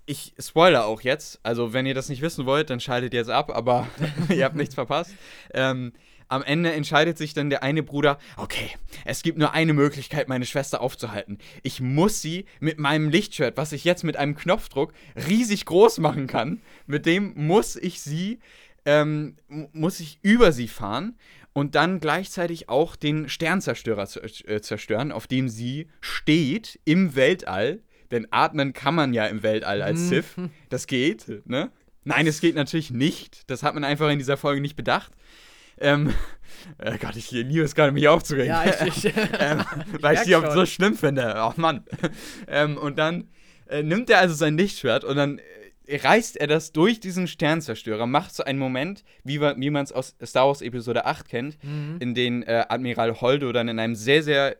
[0.06, 1.40] ich spoilere auch jetzt.
[1.42, 3.86] Also, wenn ihr das nicht wissen wollt, dann schaltet jetzt ab, aber
[4.28, 5.14] ihr habt nichts verpasst.
[5.52, 5.92] Ähm,
[6.28, 8.70] am Ende entscheidet sich dann der eine Bruder, okay,
[9.04, 11.38] es gibt nur eine Möglichkeit, meine Schwester aufzuhalten.
[11.62, 14.92] Ich muss sie mit meinem Lichtshirt, was ich jetzt mit einem Knopfdruck
[15.28, 18.40] riesig groß machen kann, mit dem muss ich sie,
[18.84, 19.36] ähm,
[19.72, 21.16] muss ich über sie fahren
[21.52, 24.08] und dann gleichzeitig auch den Sternzerstörer
[24.46, 27.80] äh, zerstören, auf dem sie steht im Weltall.
[28.14, 30.06] Denn atmen kann man ja im Weltall als mhm.
[30.06, 30.36] Sith.
[30.68, 31.72] Das geht, ne?
[32.04, 33.50] Nein, es geht natürlich nicht.
[33.50, 35.10] Das hat man einfach in dieser Folge nicht bedacht.
[35.80, 36.14] Ähm,
[36.78, 38.46] äh Gott, ich liebe es gerade, mich aufzuregen.
[38.46, 39.64] Ja, ich, ich, ähm,
[40.00, 41.34] weil ich die auch so schlimm finde.
[41.34, 41.82] Ach Mann.
[42.46, 43.30] Ähm, und dann
[43.66, 45.40] äh, nimmt er also sein Lichtschwert und dann
[45.88, 49.90] äh, reißt er das durch diesen Sternzerstörer, macht so einen Moment, wie, wie man es
[49.90, 51.96] aus Star Wars Episode 8 kennt, mhm.
[51.98, 54.56] in den äh, Admiral Holdo dann in einem sehr, sehr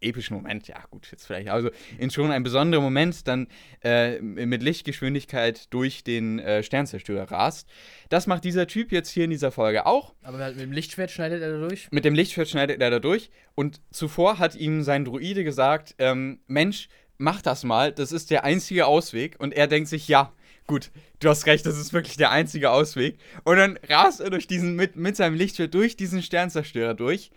[0.00, 3.48] epischen Moment, ja gut, jetzt vielleicht, also in schon einem besonderen Moment dann
[3.82, 7.68] äh, mit Lichtgeschwindigkeit durch den äh, Sternzerstörer rast.
[8.08, 10.14] Das macht dieser Typ jetzt hier in dieser Folge auch.
[10.22, 11.88] Aber mit dem Lichtschwert schneidet er da durch?
[11.90, 13.30] Mit dem Lichtschwert schneidet er da durch.
[13.54, 16.88] Und zuvor hat ihm sein Druide gesagt, ähm, Mensch,
[17.18, 19.36] mach das mal, das ist der einzige Ausweg.
[19.38, 20.32] Und er denkt sich, ja,
[20.66, 20.90] gut,
[21.20, 23.18] du hast recht, das ist wirklich der einzige Ausweg.
[23.44, 27.30] Und dann rast er durch diesen, mit, mit seinem Lichtschwert durch diesen Sternzerstörer durch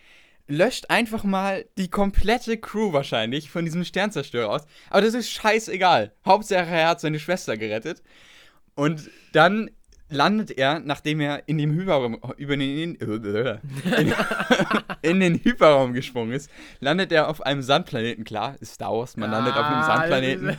[0.50, 4.66] löscht einfach mal die komplette Crew wahrscheinlich von diesem Sternzerstörer aus.
[4.89, 6.12] Aber das ist scheißegal.
[6.26, 8.02] Hauptsache, er hat seine Schwester gerettet.
[8.76, 9.70] Und dann
[10.10, 12.97] landet er, nachdem er in dem Hyperraum, über den, in,
[15.04, 18.24] in, den Hyperraum gesprungen ist, landet er auf einem Sandplaneten.
[18.24, 20.58] Klar, ist Star Wars, man landet auf einem Sandplaneten.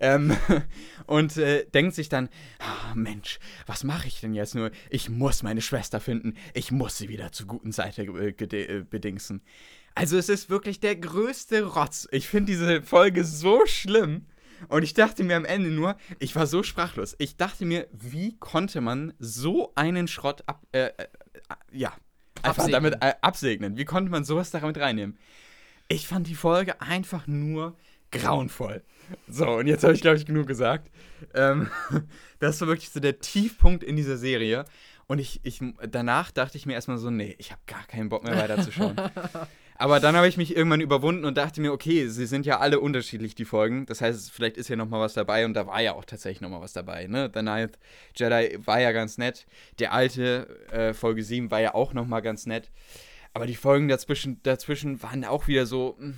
[0.00, 0.36] ähm,
[1.06, 2.28] und äh, denkt sich dann,
[2.60, 4.70] oh, Mensch, was mache ich denn jetzt nur?
[4.90, 6.34] Ich muss meine Schwester finden.
[6.54, 9.42] Ich muss sie wieder zur guten Seite äh, äh, bedingsen.
[9.94, 12.06] Also es ist wirklich der größte Rotz.
[12.10, 14.26] Ich finde diese Folge so schlimm.
[14.68, 17.14] Und ich dachte mir am Ende nur, ich war so sprachlos.
[17.18, 21.06] Ich dachte mir, wie konnte man so einen Schrott ab, äh, äh,
[21.72, 21.92] ja,
[22.42, 22.72] einfach absegnen.
[22.72, 23.76] damit äh, absegnen?
[23.76, 25.18] Wie konnte man sowas damit reinnehmen?
[25.88, 27.76] Ich fand die Folge einfach nur
[28.10, 28.82] grauenvoll.
[29.28, 30.90] So, und jetzt habe ich, glaube ich, genug gesagt.
[31.34, 31.70] Ähm,
[32.38, 34.64] das war wirklich so der Tiefpunkt in dieser Serie.
[35.06, 38.24] Und ich, ich, danach dachte ich mir erstmal so, nee, ich habe gar keinen Bock
[38.24, 38.96] mehr weiterzuschauen.
[39.78, 42.80] Aber dann habe ich mich irgendwann überwunden und dachte mir, okay, sie sind ja alle
[42.80, 43.84] unterschiedlich, die Folgen.
[43.86, 46.40] Das heißt, vielleicht ist ja noch mal was dabei und da war ja auch tatsächlich
[46.40, 47.06] noch mal was dabei.
[47.06, 47.30] Ne?
[47.32, 47.78] The Ninth
[48.16, 49.46] Jedi war ja ganz nett.
[49.78, 52.70] Der alte äh, Folge 7 war ja auch noch mal ganz nett.
[53.34, 55.96] Aber die Folgen dazwischen, dazwischen waren auch wieder so...
[55.98, 56.14] Mh.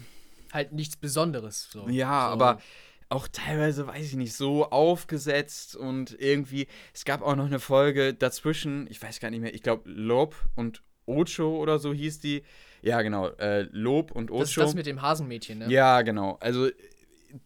[0.53, 1.69] Halt nichts Besonderes.
[1.71, 1.89] So.
[1.89, 2.33] Ja, so.
[2.33, 2.61] aber
[3.11, 8.13] auch teilweise, weiß ich nicht, so aufgesetzt und irgendwie, es gab auch noch eine Folge
[8.13, 12.43] dazwischen, ich weiß gar nicht mehr, ich glaube Lob und Ocho oder so hieß die,
[12.83, 13.29] ja, genau.
[13.29, 14.41] Äh, Lob und Ocho.
[14.41, 15.71] Das ist das mit dem Hasenmädchen, ne?
[15.71, 16.37] Ja, genau.
[16.41, 16.69] Also,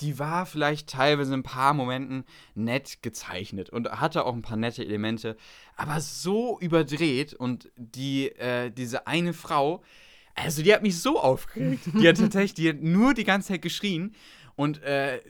[0.00, 2.24] die war vielleicht teilweise in ein paar Momenten
[2.55, 5.36] nett gezeichnet und hatte auch ein paar nette Elemente,
[5.76, 9.82] aber so überdreht und die, äh, diese eine Frau,
[10.34, 11.82] also die hat mich so aufgeregt.
[11.94, 14.14] Die hat tatsächlich, die hat nur die ganze Zeit geschrien
[14.56, 15.20] und äh,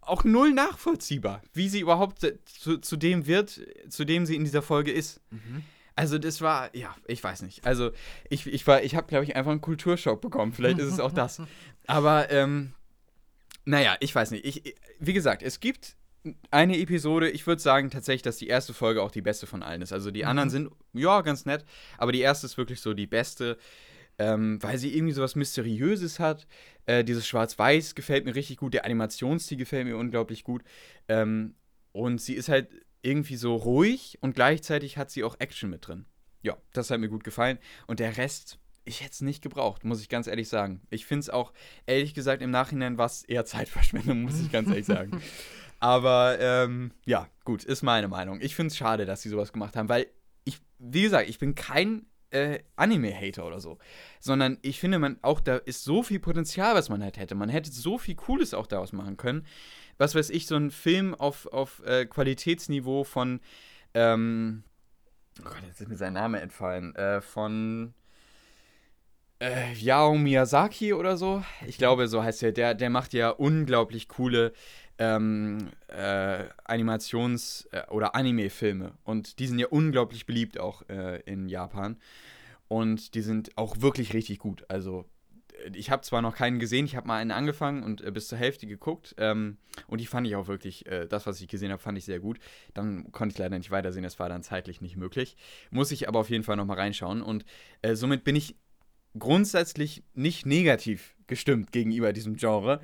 [0.00, 4.62] auch null nachvollziehbar, wie sie überhaupt zu, zu dem wird, zu dem sie in dieser
[4.62, 5.20] Folge ist.
[5.30, 5.62] Mhm.
[5.94, 7.66] Also das war, ja, ich weiß nicht.
[7.66, 7.90] Also
[8.30, 10.52] ich, ich war, ich habe, glaube ich, einfach einen Kulturschock bekommen.
[10.52, 11.42] Vielleicht ist es auch das.
[11.86, 12.72] Aber, ähm,
[13.66, 14.46] naja, ich weiß nicht.
[14.46, 15.96] Ich, wie gesagt, es gibt
[16.50, 19.82] eine Episode, ich würde sagen tatsächlich, dass die erste Folge auch die beste von allen
[19.82, 19.92] ist.
[19.92, 20.52] Also die anderen mhm.
[20.52, 21.64] sind, ja, ganz nett,
[21.98, 23.58] aber die erste ist wirklich so die beste,
[24.20, 26.46] ähm, weil sie irgendwie so was Mysteriöses hat.
[26.84, 30.62] Äh, dieses Schwarz-Weiß gefällt mir richtig gut, der Animationsstil gefällt mir unglaublich gut.
[31.08, 31.54] Ähm,
[31.92, 32.68] und sie ist halt
[33.00, 36.04] irgendwie so ruhig und gleichzeitig hat sie auch Action mit drin.
[36.42, 37.58] Ja, das hat mir gut gefallen.
[37.86, 40.82] Und der Rest, ich hätte es nicht gebraucht, muss ich ganz ehrlich sagen.
[40.90, 41.54] Ich finde es auch,
[41.86, 45.22] ehrlich gesagt, im Nachhinein war es eher Zeitverschwendung, muss ich ganz ehrlich sagen.
[45.80, 48.42] Aber ähm, ja, gut, ist meine Meinung.
[48.42, 50.08] Ich finde es schade, dass sie sowas gemacht haben, weil
[50.44, 53.78] ich, wie gesagt, ich bin kein äh, Anime-Hater oder so,
[54.20, 57.34] sondern ich finde, man auch da ist so viel Potenzial, was man halt hätte.
[57.34, 59.46] Man hätte so viel Cooles auch daraus machen können
[60.00, 63.40] was weiß ich, so ein Film auf, auf äh, Qualitätsniveau von,
[63.92, 64.64] ähm,
[65.40, 67.92] oh Gott, jetzt ist mir sein Name entfallen, äh, von,
[69.40, 71.44] äh, Yao Miyazaki oder so.
[71.66, 72.52] Ich glaube, so heißt er.
[72.52, 74.54] Der, der macht ja unglaublich coole
[75.00, 78.92] ähm, äh, Animations- äh, oder Anime-Filme.
[79.02, 81.96] Und die sind ja unglaublich beliebt auch äh, in Japan.
[82.68, 84.64] Und die sind auch wirklich richtig gut.
[84.68, 85.06] Also,
[85.64, 88.28] äh, ich habe zwar noch keinen gesehen, ich habe mal einen angefangen und äh, bis
[88.28, 89.14] zur Hälfte geguckt.
[89.16, 92.04] Ähm, und die fand ich auch wirklich, äh, das, was ich gesehen habe, fand ich
[92.04, 92.38] sehr gut.
[92.74, 95.34] Dann konnte ich leider nicht weitersehen, das war dann zeitlich nicht möglich.
[95.70, 97.22] Muss ich aber auf jeden Fall nochmal reinschauen.
[97.22, 97.46] Und
[97.94, 98.54] somit bin ich
[99.18, 102.80] grundsätzlich nicht negativ gestimmt gegenüber diesem Genre.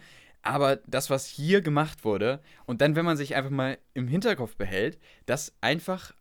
[0.46, 4.56] Aber das, was hier gemacht wurde, und dann, wenn man sich einfach mal im Hinterkopf
[4.56, 6.12] behält, dass einfach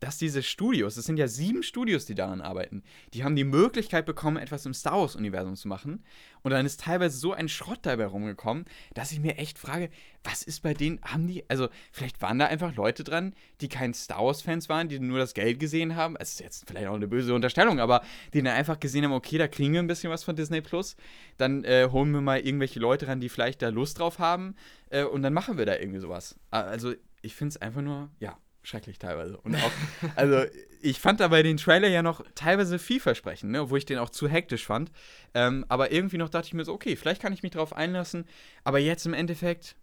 [0.00, 2.82] dass diese Studios, es sind ja sieben Studios, die daran arbeiten,
[3.14, 6.04] die haben die Möglichkeit bekommen, etwas im Star Wars-Universum zu machen.
[6.42, 9.90] Und dann ist teilweise so ein Schrott dabei rumgekommen, dass ich mir echt frage,
[10.22, 13.94] was ist bei denen, haben die, also vielleicht waren da einfach Leute dran, die kein
[13.94, 16.16] Star Wars-Fans waren, die nur das Geld gesehen haben.
[16.16, 19.38] Es ist jetzt vielleicht auch eine böse Unterstellung, aber die dann einfach gesehen haben, okay,
[19.38, 20.96] da kriegen wir ein bisschen was von Disney Plus.
[21.36, 24.54] Dann äh, holen wir mal irgendwelche Leute ran, die vielleicht da Lust drauf haben.
[24.90, 26.38] Äh, und dann machen wir da irgendwie sowas.
[26.50, 29.38] Also ich finde es einfach nur, ja, schrecklich teilweise.
[29.38, 29.70] Und auch,
[30.16, 30.44] also
[30.82, 33.62] ich fand dabei den Trailer ja noch teilweise vielversprechend, ne?
[33.62, 34.90] obwohl ich den auch zu hektisch fand.
[35.34, 38.26] Ähm, aber irgendwie noch dachte ich mir so, okay, vielleicht kann ich mich darauf einlassen.
[38.64, 39.76] Aber jetzt im Endeffekt,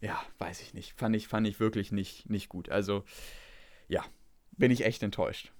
[0.00, 0.98] ja, weiß ich nicht.
[0.98, 2.70] Fand ich, fand ich wirklich nicht, nicht gut.
[2.70, 3.04] Also,
[3.88, 4.04] ja,
[4.52, 5.52] bin ich echt enttäuscht.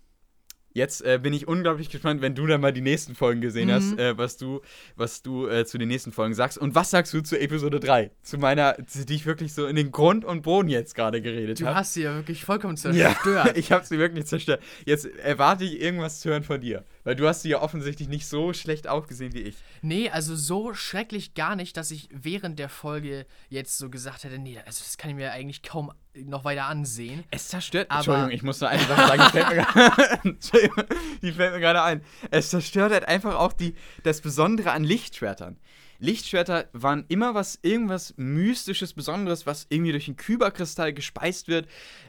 [0.75, 3.73] Jetzt äh, bin ich unglaublich gespannt, wenn du dann mal die nächsten Folgen gesehen mhm.
[3.73, 4.61] hast, äh, was du,
[4.97, 6.59] was du äh, zu den nächsten Folgen sagst.
[6.59, 8.11] Und was sagst du zu Episode 3?
[8.23, 11.71] Zu meiner, die ich wirklich so in den Grund und Boden jetzt gerade geredet habe.
[11.71, 13.17] Du hast sie ja wirklich vollkommen zerstört.
[13.27, 14.63] Ja, ich habe sie wirklich zerstört.
[14.85, 16.85] Jetzt erwarte ich irgendwas zu hören von dir.
[17.05, 19.57] Weil du hast sie ja offensichtlich nicht so schlecht aufgesehen wie ich.
[19.83, 24.39] Nee, also so schrecklich gar nicht, dass ich während der Folge jetzt so gesagt hätte,
[24.39, 27.25] nee, also das kann ich mir eigentlich kaum noch weiter ansehen.
[27.31, 27.87] Es zerstört.
[27.91, 30.87] Aber Entschuldigung, ich muss nur eine Sache sagen, die fällt, mir,
[31.23, 32.03] die fällt mir gerade ein.
[32.31, 35.57] Es zerstört halt einfach auch die, das Besondere an Lichtschwertern.
[36.03, 41.69] Lichtschwerter waren immer was, irgendwas Mystisches, Besonderes, was irgendwie durch einen Kyberkristall gespeist wird.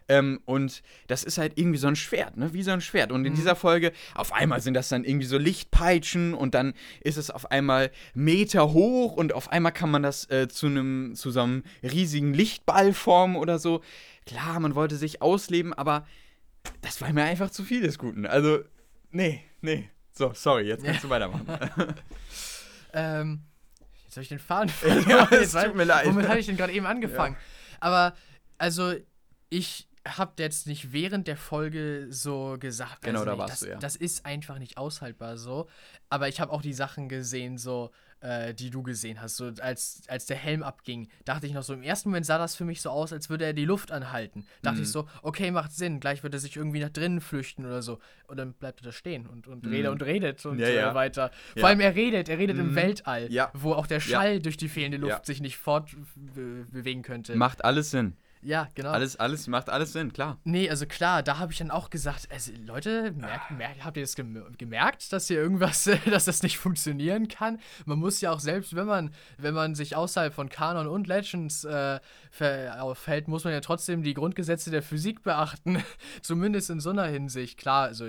[0.10, 2.54] Ähm, und das ist halt irgendwie so ein Schwert, ne?
[2.54, 3.12] Wie so ein Schwert.
[3.12, 3.38] Und in mhm.
[3.38, 7.52] dieser Folge, auf einmal sind das dann irgendwie so Lichtpeitschen und dann ist es auf
[7.52, 11.64] einmal Meter hoch und auf einmal kann man das äh, zu einem, zu so einem
[11.84, 13.82] riesigen Lichtball formen oder so.
[14.26, 16.08] Klar, man wollte sich ausleben, aber
[16.82, 18.26] das war mir einfach zu viel des Guten.
[18.26, 18.60] Also,
[19.12, 19.90] nee, nee.
[20.12, 21.46] So, sorry, jetzt kannst du weitermachen.
[22.94, 23.42] ähm,
[24.14, 25.10] Jetzt habe ich den Faden verloren.
[25.10, 26.06] Ja, es tut mir leid.
[26.06, 27.36] Womit habe ich denn gerade eben angefangen?
[27.36, 27.78] Ja.
[27.80, 28.16] Aber,
[28.58, 28.94] also,
[29.50, 33.70] ich habe jetzt nicht während der Folge so gesagt, genau, also da warst das, du,
[33.70, 33.78] ja.
[33.78, 35.68] Das ist einfach nicht aushaltbar so.
[36.10, 37.92] Aber ich habe auch die Sachen gesehen, so,
[38.24, 39.36] äh, die du gesehen hast.
[39.36, 42.56] So, als, als der Helm abging, dachte ich noch so, im ersten Moment sah das
[42.56, 44.46] für mich so aus, als würde er die Luft anhalten.
[44.62, 44.84] Dachte mhm.
[44.84, 48.00] ich so, okay, macht Sinn, gleich wird er sich irgendwie nach drinnen flüchten oder so.
[48.28, 49.72] Und dann bleibt er da stehen und, und mhm.
[49.72, 50.92] redet und redet und ja, ja.
[50.92, 51.32] Äh, weiter.
[51.58, 52.70] Vor allem er redet, er redet mhm.
[52.70, 57.36] im Weltall, wo auch der Schall durch die fehlende Luft sich nicht fortbewegen könnte.
[57.36, 58.16] Macht alles Sinn.
[58.44, 58.92] Ja, genau.
[58.92, 60.38] Alles, alles, macht alles Sinn, klar.
[60.44, 64.04] Nee, also klar, da habe ich dann auch gesagt, also, Leute, merkt, merkt, habt ihr
[64.04, 67.60] das gemerkt, dass hier irgendwas, dass das nicht funktionieren kann?
[67.86, 71.64] Man muss ja auch selbst, wenn man, wenn man sich außerhalb von Kanon und Legends
[71.64, 72.00] äh,
[72.78, 75.82] aufhält, muss man ja trotzdem die Grundgesetze der Physik beachten.
[76.22, 77.58] Zumindest in so einer Hinsicht.
[77.58, 78.06] Klar, also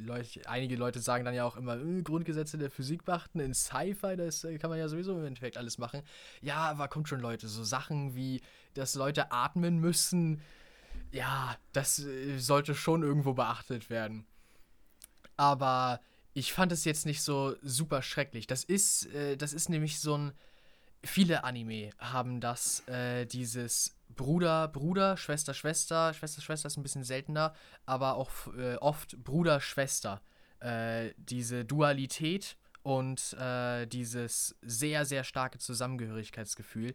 [0.00, 3.38] Leute, einige Leute sagen dann ja auch immer, äh, Grundgesetze der Physik beachten.
[3.38, 6.02] In Sci-Fi, das äh, kann man ja sowieso im Endeffekt alles machen.
[6.40, 8.40] Ja, aber kommt schon, Leute, so Sachen wie
[8.78, 10.40] dass Leute atmen müssen,
[11.10, 14.26] ja, das äh, sollte schon irgendwo beachtet werden.
[15.36, 16.00] Aber
[16.34, 18.46] ich fand es jetzt nicht so super schrecklich.
[18.46, 20.32] Das ist, äh, das ist nämlich so ein.
[21.04, 26.12] Viele Anime haben das, äh, dieses Bruder, Bruder, Schwester, Schwester.
[26.12, 27.54] Schwester, Schwester ist ein bisschen seltener,
[27.86, 30.20] aber auch äh, oft Bruder, Schwester.
[30.58, 36.94] Äh, diese Dualität und äh, dieses sehr, sehr starke Zusammengehörigkeitsgefühl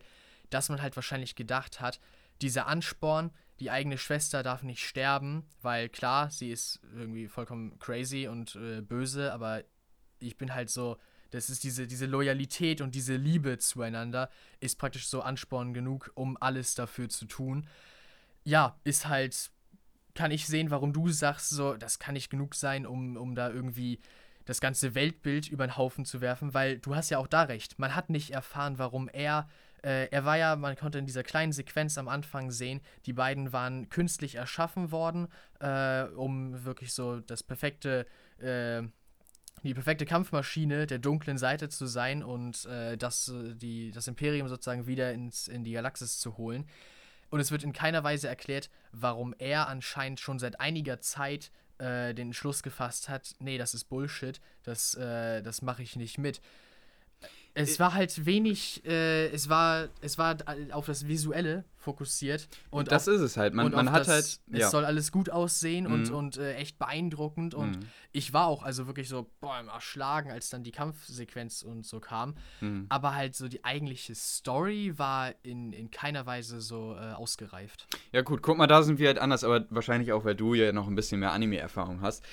[0.54, 2.00] dass man halt wahrscheinlich gedacht hat,
[2.42, 8.28] dieser Ansporn, die eigene Schwester darf nicht sterben, weil klar, sie ist irgendwie vollkommen crazy
[8.28, 9.64] und äh, böse, aber
[10.20, 10.98] ich bin halt so,
[11.32, 14.30] das ist diese, diese Loyalität und diese Liebe zueinander,
[14.60, 17.68] ist praktisch so Ansporn genug, um alles dafür zu tun.
[18.44, 19.52] Ja, ist halt,
[20.14, 23.50] kann ich sehen, warum du sagst, so, das kann nicht genug sein, um, um da
[23.50, 24.00] irgendwie
[24.46, 27.80] das ganze Weltbild über den Haufen zu werfen, weil du hast ja auch da recht.
[27.80, 29.48] Man hat nicht erfahren, warum er
[29.84, 33.52] äh, er war ja, man konnte in dieser kleinen Sequenz am Anfang sehen, die beiden
[33.52, 35.28] waren künstlich erschaffen worden,
[35.60, 38.06] äh, um wirklich so das perfekte,
[38.40, 38.82] äh,
[39.64, 44.48] die perfekte Kampfmaschine der dunklen Seite zu sein und äh, das, äh, die, das Imperium
[44.48, 46.66] sozusagen wieder ins, in die Galaxis zu holen.
[47.30, 52.14] Und es wird in keiner Weise erklärt, warum er anscheinend schon seit einiger Zeit äh,
[52.14, 56.40] den Entschluss gefasst hat, nee, das ist Bullshit, das, das mache ich nicht mit.
[57.56, 60.38] Es war halt wenig, äh, es war, es war
[60.72, 62.48] auf das Visuelle fokussiert.
[62.72, 63.54] Und das auf, ist es halt.
[63.54, 64.40] Man, man hat das, halt.
[64.60, 64.66] Ja.
[64.66, 65.94] Es soll alles gut aussehen mhm.
[65.94, 67.54] und, und äh, echt beeindruckend.
[67.54, 67.88] Und mhm.
[68.12, 72.00] ich war auch also wirklich so, boah, im Erschlagen, als dann die Kampfsequenz und so
[72.00, 72.36] kam.
[72.62, 72.88] Mhm.
[72.90, 77.88] Aber halt so die eigentliche Story war in, in keiner Weise so äh, ausgereift.
[78.12, 80.72] Ja, gut, guck mal, da sind wir halt anders, aber wahrscheinlich auch, weil du ja
[80.72, 82.24] noch ein bisschen mehr Anime-Erfahrung hast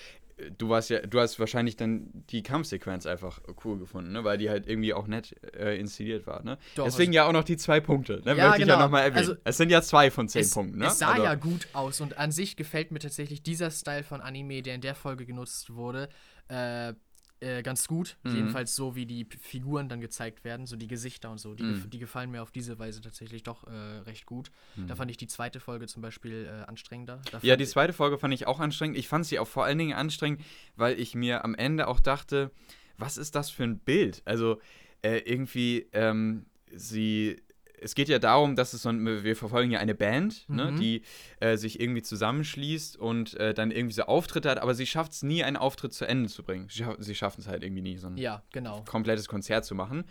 [0.56, 4.24] du warst ja, du hast wahrscheinlich dann die Kampfsequenz einfach cool gefunden, ne?
[4.24, 6.42] weil die halt irgendwie auch nett äh, inszeniert war.
[6.42, 6.58] Ne?
[6.74, 8.22] Doch, Deswegen also, ja auch noch die zwei Punkte.
[8.24, 8.36] Ne?
[8.36, 8.74] Ja, Möchte genau.
[8.74, 9.18] ich ja nochmal erwähnen.
[9.18, 10.78] Also, es sind ja zwei von zehn es, Punkten.
[10.78, 10.86] Ne?
[10.86, 14.20] Es sah also, ja gut aus und an sich gefällt mir tatsächlich dieser Style von
[14.20, 16.08] Anime, der in der Folge genutzt wurde.
[16.48, 16.94] Äh,
[17.40, 18.16] äh, ganz gut.
[18.22, 18.34] Mhm.
[18.34, 21.54] Jedenfalls so, wie die Figuren dann gezeigt werden, so die Gesichter und so.
[21.54, 21.90] Die, mhm.
[21.90, 24.50] die gefallen mir auf diese Weise tatsächlich doch äh, recht gut.
[24.76, 24.88] Mhm.
[24.88, 27.20] Da fand ich die zweite Folge zum Beispiel äh, anstrengender.
[27.42, 28.98] ja, die zweite Folge fand ich auch anstrengend.
[28.98, 30.42] Ich fand sie auch vor allen Dingen anstrengend,
[30.76, 32.50] weil ich mir am Ende auch dachte,
[32.98, 34.22] was ist das für ein Bild?
[34.24, 34.60] Also
[35.02, 37.42] äh, irgendwie, ähm, sie
[37.80, 40.74] es geht ja darum, dass es so ein, wir verfolgen ja eine Band, ne, mhm.
[40.74, 41.02] ne, die
[41.40, 45.22] äh, sich irgendwie zusammenschließt und äh, dann irgendwie so Auftritte hat, aber sie schafft es
[45.22, 46.68] nie, einen Auftritt zu Ende zu bringen.
[46.70, 48.84] Sie, sie schaffen es halt irgendwie nie, so ein ja, genau.
[48.88, 50.04] komplettes Konzert zu machen.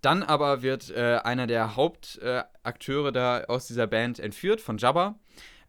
[0.00, 5.18] Dann aber wird äh, einer der Hauptakteure da aus dieser Band entführt von Jabba.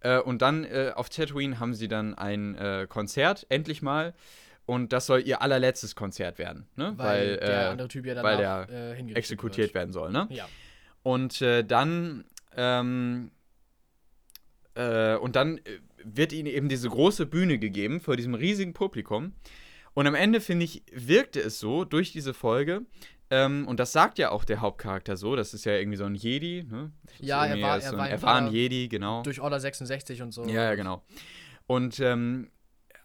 [0.01, 4.13] Äh, und dann äh, auf Tatooine haben sie dann ein äh, Konzert, endlich mal.
[4.65, 6.93] Und das soll ihr allerletztes Konzert werden, ne?
[6.95, 9.73] Weil, weil der andere Typ ja danach, weil der exekutiert wird.
[9.73, 10.27] werden soll, ne?
[10.29, 10.47] Ja.
[11.03, 13.31] Und äh, dann ähm,
[14.75, 19.33] äh, und dann äh, wird ihnen eben diese große Bühne gegeben vor diesem riesigen Publikum.
[19.93, 22.85] Und am Ende, finde ich, wirkte es so durch diese Folge,
[23.31, 26.15] ähm, und das sagt ja auch der Hauptcharakter so, das ist ja irgendwie so ein
[26.15, 26.91] Jedi, ne?
[27.19, 29.21] Ja, er war, er so ein war erfahren Jedi, genau.
[29.21, 30.45] Durch Order 66 und so.
[30.45, 31.03] Ja, ja, genau.
[31.67, 32.49] Und ähm,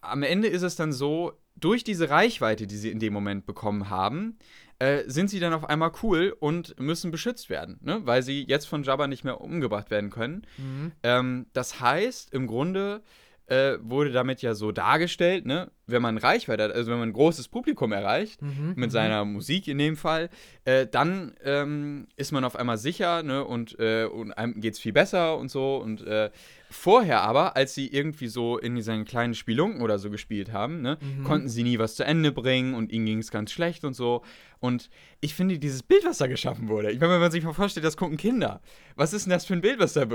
[0.01, 3.89] am Ende ist es dann so, durch diese Reichweite, die sie in dem Moment bekommen
[3.89, 4.37] haben,
[4.85, 8.01] äh, sind sie dann auf einmal cool und müssen beschützt werden, ne?
[8.03, 10.45] weil sie jetzt von Jabba nicht mehr umgebracht werden können.
[10.57, 10.91] Mhm.
[11.01, 13.01] Ähm, das heißt, im Grunde
[13.47, 15.71] äh, wurde damit ja so dargestellt, ne?
[15.87, 18.89] Wenn man Reichweite hat, also wenn man ein großes Publikum erreicht, mhm, mit mhm.
[18.89, 20.29] seiner Musik in dem Fall,
[20.65, 23.43] äh, dann ähm, ist man auf einmal sicher ne?
[23.43, 25.77] und, äh, und einem geht es viel besser und so.
[25.77, 26.31] Und äh,
[26.75, 30.97] Vorher aber, als sie irgendwie so in diesen kleinen Spielunken oder so gespielt haben, ne,
[30.99, 31.23] mhm.
[31.23, 34.23] konnten sie nie was zu Ende bringen und ihnen ging es ganz schlecht und so.
[34.59, 34.89] Und
[35.21, 37.85] ich finde dieses Bild, was da geschaffen wurde, ich meine, wenn man sich mal vorstellt,
[37.85, 38.61] das gucken Kinder.
[38.95, 40.07] Was ist denn das für ein Bild, was da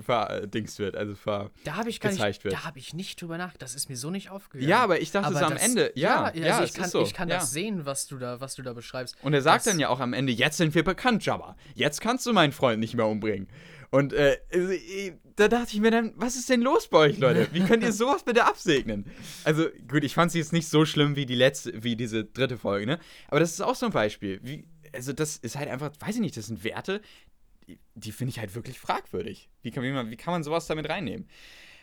[0.00, 2.54] verdings wird, also ver da ich gar nicht, wird?
[2.54, 3.62] Da habe ich nicht drüber nachgedacht.
[3.62, 4.68] Das ist mir so nicht aufgegangen.
[4.68, 7.02] Ja, aber ich dachte aber so am Ende, ja, ja, also ich kann, so.
[7.02, 7.36] ich kann ja.
[7.38, 9.16] das sehen, was du da, was du da beschreibst.
[9.22, 11.56] Und er sagt dann ja auch am Ende, jetzt sind wir bekannt, Jabba.
[11.74, 13.48] Jetzt kannst du meinen Freund nicht mehr umbringen.
[13.90, 17.48] Und äh, äh, da dachte ich mir dann, was ist denn los bei euch, Leute?
[17.52, 19.04] Wie könnt ihr sowas bitte absegnen?
[19.44, 22.56] Also, gut, ich fand sie jetzt nicht so schlimm wie die letzte, wie diese dritte
[22.56, 22.98] Folge, ne?
[23.28, 24.40] Aber das ist auch so ein Beispiel.
[24.42, 24.64] Wie,
[24.94, 27.02] also, das ist halt einfach, weiß ich nicht, das sind Werte,
[27.66, 29.50] die, die finde ich halt wirklich fragwürdig.
[29.60, 31.28] Wie kann, wie, man, wie kann man sowas damit reinnehmen?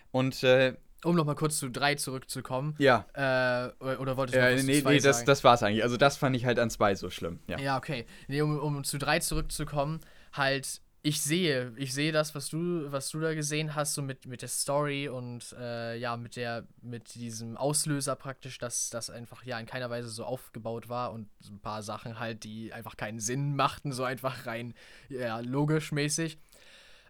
[0.10, 0.74] Und, äh,
[1.04, 2.76] um nochmal kurz zu drei zurückzukommen.
[2.78, 3.06] Ja.
[3.14, 5.26] Äh, oder wolltest du noch was nee, zu nee, das, sagen?
[5.28, 5.84] das war's eigentlich.
[5.84, 7.40] Also das fand ich halt an zwei so schlimm.
[7.48, 8.06] Ja, ja okay.
[8.28, 10.00] Nee, um, um zu drei zurückzukommen,
[10.34, 14.26] halt ich sehe, ich sehe das, was du, was du da gesehen hast, so mit,
[14.26, 19.46] mit der Story und äh, ja, mit der, mit diesem Auslöser praktisch, dass das einfach
[19.46, 22.98] ja in keiner Weise so aufgebaut war und so ein paar Sachen halt, die einfach
[22.98, 24.74] keinen Sinn machten, so einfach rein
[25.08, 26.38] ja, logisch mäßig.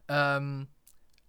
[0.07, 0.67] Ähm,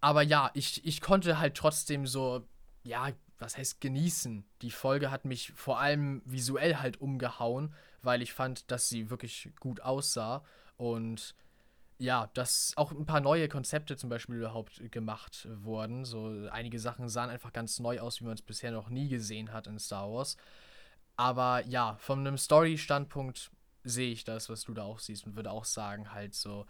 [0.00, 2.46] aber ja, ich, ich konnte halt trotzdem so,
[2.82, 4.44] ja, was heißt genießen?
[4.62, 9.50] Die Folge hat mich vor allem visuell halt umgehauen, weil ich fand, dass sie wirklich
[9.60, 10.44] gut aussah
[10.76, 11.34] und
[11.98, 16.06] ja, dass auch ein paar neue Konzepte zum Beispiel überhaupt gemacht wurden.
[16.06, 19.52] So einige Sachen sahen einfach ganz neu aus, wie man es bisher noch nie gesehen
[19.52, 20.38] hat in Star Wars.
[21.16, 23.50] Aber ja, von einem Story-Standpunkt
[23.84, 26.66] sehe ich das, was du da auch siehst und würde auch sagen, halt so,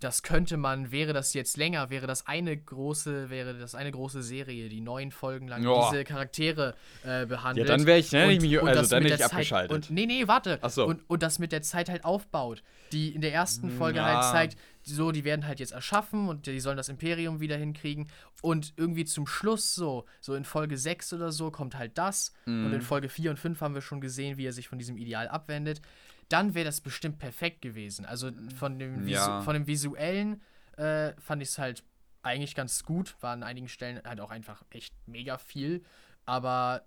[0.00, 4.22] das könnte man, wäre das jetzt länger, wäre das eine große, wäre das eine große
[4.22, 5.90] Serie, die neun Folgen lang Joa.
[5.90, 7.68] diese Charaktere äh, behandelt.
[7.68, 9.70] Ja, dann wäre ich, ne, und, mich, also dann hätte ich abgeschaltet.
[9.72, 10.58] Und, nee, nee, warte.
[10.62, 10.86] Ach so.
[10.86, 12.62] und, und das mit der Zeit halt aufbaut.
[12.92, 14.22] Die in der ersten Folge halt ja.
[14.22, 18.08] halt zeigt, so, die werden halt jetzt erschaffen und die sollen das Imperium wieder hinkriegen.
[18.40, 22.32] Und irgendwie zum Schluss so, so in Folge 6 oder so kommt halt das.
[22.46, 22.66] Mhm.
[22.66, 24.96] Und in Folge 4 und 5 haben wir schon gesehen, wie er sich von diesem
[24.96, 25.82] Ideal abwendet
[26.28, 28.04] dann wäre das bestimmt perfekt gewesen.
[28.04, 29.40] Also von dem, Visu ja.
[29.42, 30.42] von dem visuellen
[30.76, 31.84] äh, fand ich es halt
[32.22, 33.16] eigentlich ganz gut.
[33.20, 35.82] War an einigen Stellen halt auch einfach echt mega viel.
[36.26, 36.84] Aber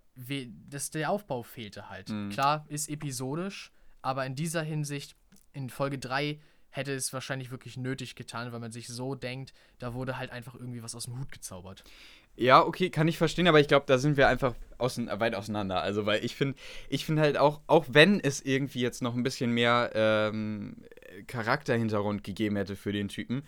[0.69, 2.09] das, der Aufbau fehlte halt.
[2.09, 2.29] Mhm.
[2.29, 5.15] Klar, ist episodisch, aber in dieser Hinsicht,
[5.53, 6.39] in Folge 3
[6.69, 10.55] hätte es wahrscheinlich wirklich nötig getan, weil man sich so denkt, da wurde halt einfach
[10.55, 11.83] irgendwie was aus dem Hut gezaubert.
[12.35, 15.81] Ja, okay, kann ich verstehen, aber ich glaube, da sind wir einfach außen, weit auseinander.
[15.81, 16.57] Also, weil ich finde,
[16.89, 20.77] ich finde halt auch, auch wenn es irgendwie jetzt noch ein bisschen mehr ähm,
[21.27, 23.43] Charakterhintergrund gegeben hätte für den Typen,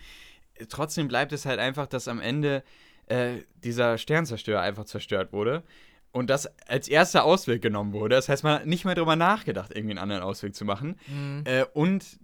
[0.69, 2.63] trotzdem bleibt es halt einfach, dass am Ende
[3.07, 5.63] äh, dieser Sternzerstörer einfach zerstört wurde
[6.13, 8.15] und das als erster Ausweg genommen wurde.
[8.15, 10.95] Das heißt, man hat nicht mehr darüber nachgedacht, irgendwie einen anderen Ausweg zu machen.
[11.07, 11.43] Mhm.
[11.45, 12.19] Äh, und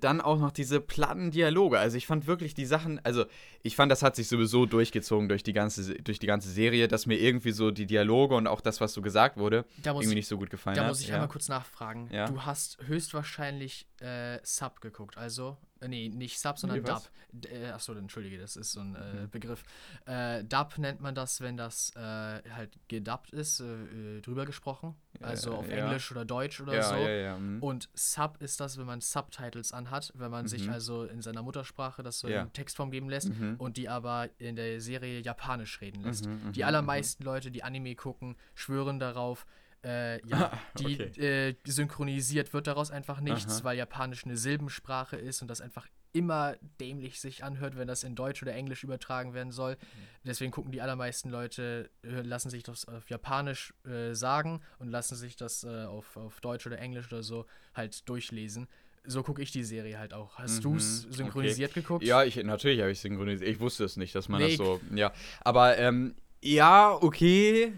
[0.00, 1.78] dann auch noch diese platten Dialoge.
[1.78, 3.26] Also ich fand wirklich die Sachen, also
[3.62, 7.06] ich fand, das hat sich sowieso durchgezogen durch die ganze, durch die ganze Serie, dass
[7.06, 10.38] mir irgendwie so die Dialoge und auch das, was so gesagt wurde, irgendwie nicht so
[10.38, 10.86] gut gefallen da hat.
[10.86, 11.14] Da muss ich ja.
[11.14, 12.08] einmal kurz nachfragen.
[12.10, 12.26] Ja.
[12.26, 17.02] Du hast höchstwahrscheinlich äh, Sub geguckt, also äh, nee, nicht Sub, sondern nee, Dub.
[17.50, 19.30] Äh, achso, entschuldige, das ist so ein äh, mhm.
[19.30, 19.62] Begriff.
[20.06, 24.94] Äh, Dub nennt man das, wenn das äh, halt gedubbt ist, äh, drüber gesprochen.
[25.20, 25.76] Also auf ja.
[25.76, 27.40] Englisch oder Deutsch oder ja, so.
[27.40, 27.62] Mhm.
[27.62, 30.48] Und Sub ist das, wenn man Subtitles anhat, wenn man mhm.
[30.48, 33.56] sich also in seiner Muttersprache das so in Textform geben lässt mhm.
[33.58, 36.26] und die aber in der Serie japanisch reden lässt.
[36.26, 39.46] Mhm, die mhm, allermeisten Leute, die Anime gucken, schwören darauf,
[39.86, 41.48] äh, ja, die okay.
[41.48, 43.64] äh, synchronisiert wird daraus einfach nichts, Aha.
[43.64, 48.14] weil Japanisch eine Silbensprache ist und das einfach immer dämlich sich anhört, wenn das in
[48.14, 49.74] Deutsch oder Englisch übertragen werden soll.
[49.74, 49.76] Mhm.
[50.24, 55.14] Deswegen gucken die allermeisten Leute, äh, lassen sich das auf Japanisch äh, sagen und lassen
[55.14, 57.44] sich das äh, auf, auf Deutsch oder Englisch oder so
[57.74, 58.66] halt durchlesen.
[59.04, 60.38] So gucke ich die Serie halt auch.
[60.38, 61.80] Hast mhm, du es synchronisiert okay.
[61.82, 62.04] geguckt?
[62.04, 63.48] Ja, ich, natürlich habe ich synchronisiert.
[63.48, 64.80] Ich wusste es nicht, dass man nee, das so.
[64.94, 67.74] Ja, aber ähm, ja, okay.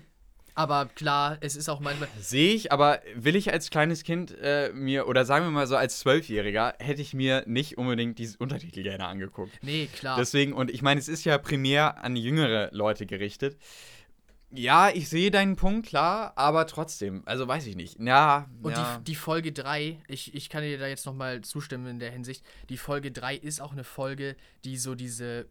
[0.59, 2.09] Aber klar, es ist auch manchmal.
[2.19, 5.77] Sehe ich, aber will ich als kleines Kind äh, mir, oder sagen wir mal so
[5.77, 9.53] als Zwölfjähriger, hätte ich mir nicht unbedingt diese Untertitel gerne angeguckt.
[9.63, 10.17] Nee, klar.
[10.19, 13.57] Deswegen, und ich meine, es ist ja primär an jüngere Leute gerichtet.
[14.51, 18.01] Ja, ich sehe deinen Punkt, klar, aber trotzdem, also weiß ich nicht.
[18.01, 18.49] Ja.
[18.61, 18.99] Und ja.
[18.99, 22.45] Die, die Folge 3, ich, ich kann dir da jetzt nochmal zustimmen in der Hinsicht,
[22.69, 25.47] die Folge 3 ist auch eine Folge, die so diese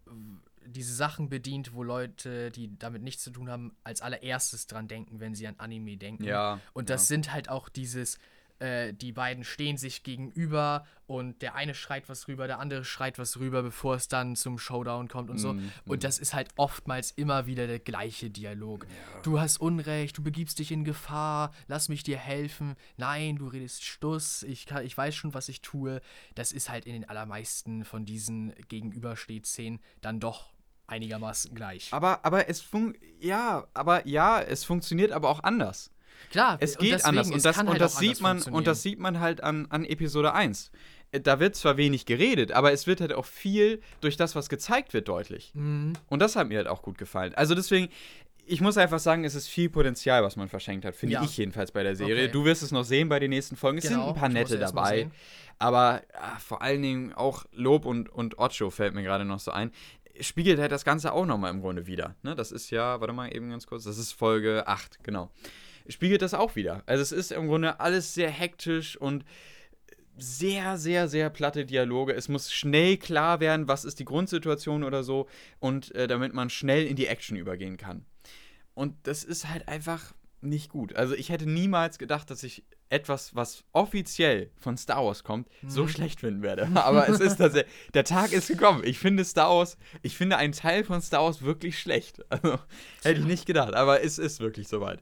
[0.68, 5.20] diese Sachen bedient, wo Leute, die damit nichts zu tun haben, als allererstes dran denken,
[5.20, 6.24] wenn sie an Anime denken.
[6.24, 6.60] Ja.
[6.74, 7.16] Und das ja.
[7.16, 8.18] sind halt auch dieses,
[8.60, 13.20] äh, die beiden stehen sich gegenüber und der eine schreit was rüber, der andere schreit
[13.20, 15.54] was rüber, bevor es dann zum Showdown kommt und so.
[15.54, 18.86] Mm, und das ist halt oftmals immer wieder der gleiche Dialog.
[18.86, 19.22] Ja.
[19.22, 22.76] Du hast Unrecht, du begibst dich in Gefahr, lass mich dir helfen.
[22.98, 26.02] Nein, du redest Stuss, ich, kann, ich weiß schon, was ich tue.
[26.34, 30.52] Das ist halt in den allermeisten von diesen Gegenübersteht-Szenen dann doch
[30.88, 31.90] einigermaßen gleich.
[31.92, 35.92] Aber, aber es fun ja, aber ja, es funktioniert aber auch anders.
[36.32, 39.00] Klar, es geht deswegen, anders und das, und halt das sieht man und das sieht
[39.00, 40.72] man halt an, an Episode 1.
[41.12, 44.50] Äh, da wird zwar wenig geredet, aber es wird halt auch viel durch das, was
[44.50, 45.52] gezeigt wird, deutlich.
[45.54, 45.94] Mhm.
[46.08, 47.34] Und das hat mir halt auch gut gefallen.
[47.36, 47.90] Also deswegen,
[48.46, 51.24] ich muss einfach sagen, es ist viel Potenzial, was man verschenkt hat, finde ja.
[51.24, 52.24] ich jedenfalls bei der Serie.
[52.24, 52.32] Okay.
[52.32, 53.78] Du wirst es noch sehen bei den nächsten Folgen.
[53.78, 55.10] Es genau, sind ein paar nette dabei.
[55.60, 59.52] Aber ach, vor allen Dingen auch Lob und, und Ocho fällt mir gerade noch so
[59.52, 59.72] ein
[60.22, 62.16] spiegelt halt das Ganze auch nochmal im Grunde wieder.
[62.24, 62.36] Ne?
[62.36, 65.32] Das ist ja, warte mal eben ganz kurz, das ist Folge 8, genau.
[65.88, 66.84] Spiegelt das auch wieder.
[66.86, 69.24] Also es ist im Grunde alles sehr hektisch und
[70.18, 72.14] sehr, sehr, sehr platte Dialoge.
[72.14, 75.28] Es muss schnell klar werden, was ist die Grundsituation oder so
[75.60, 78.06] und äh, damit man schnell in die Action übergehen kann.
[78.74, 80.96] Und das ist halt einfach nicht gut.
[80.96, 85.70] Also ich hätte niemals gedacht, dass ich etwas, was offiziell von Star Wars kommt, mhm.
[85.70, 86.70] so schlecht finden werde.
[86.76, 88.82] Aber es ist tatsächlich, der Tag ist gekommen.
[88.84, 92.24] Ich finde Star Wars, ich finde einen Teil von Star Wars wirklich schlecht.
[92.38, 92.60] Also
[93.04, 95.02] hätte ich nicht gedacht, aber es ist wirklich soweit.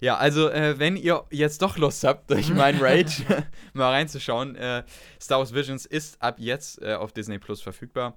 [0.00, 3.24] Ja, also äh, wenn ihr jetzt doch Lust habt, durch meinen Rage
[3.72, 4.84] mal reinzuschauen, äh,
[5.20, 8.16] Star Wars Visions ist ab jetzt äh, auf Disney Plus verfügbar.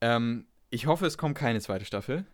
[0.00, 2.24] Ähm, ich hoffe, es kommt keine zweite Staffel,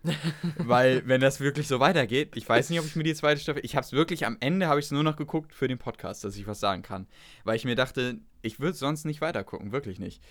[0.59, 3.65] weil wenn das wirklich so weitergeht, ich weiß nicht, ob ich mir die zweite Staffel,
[3.65, 6.23] ich habe es wirklich am Ende habe ich es nur noch geguckt für den Podcast,
[6.23, 7.09] dass ich was sagen kann,
[7.43, 10.23] weil ich mir dachte, ich würde sonst nicht weitergucken, wirklich nicht.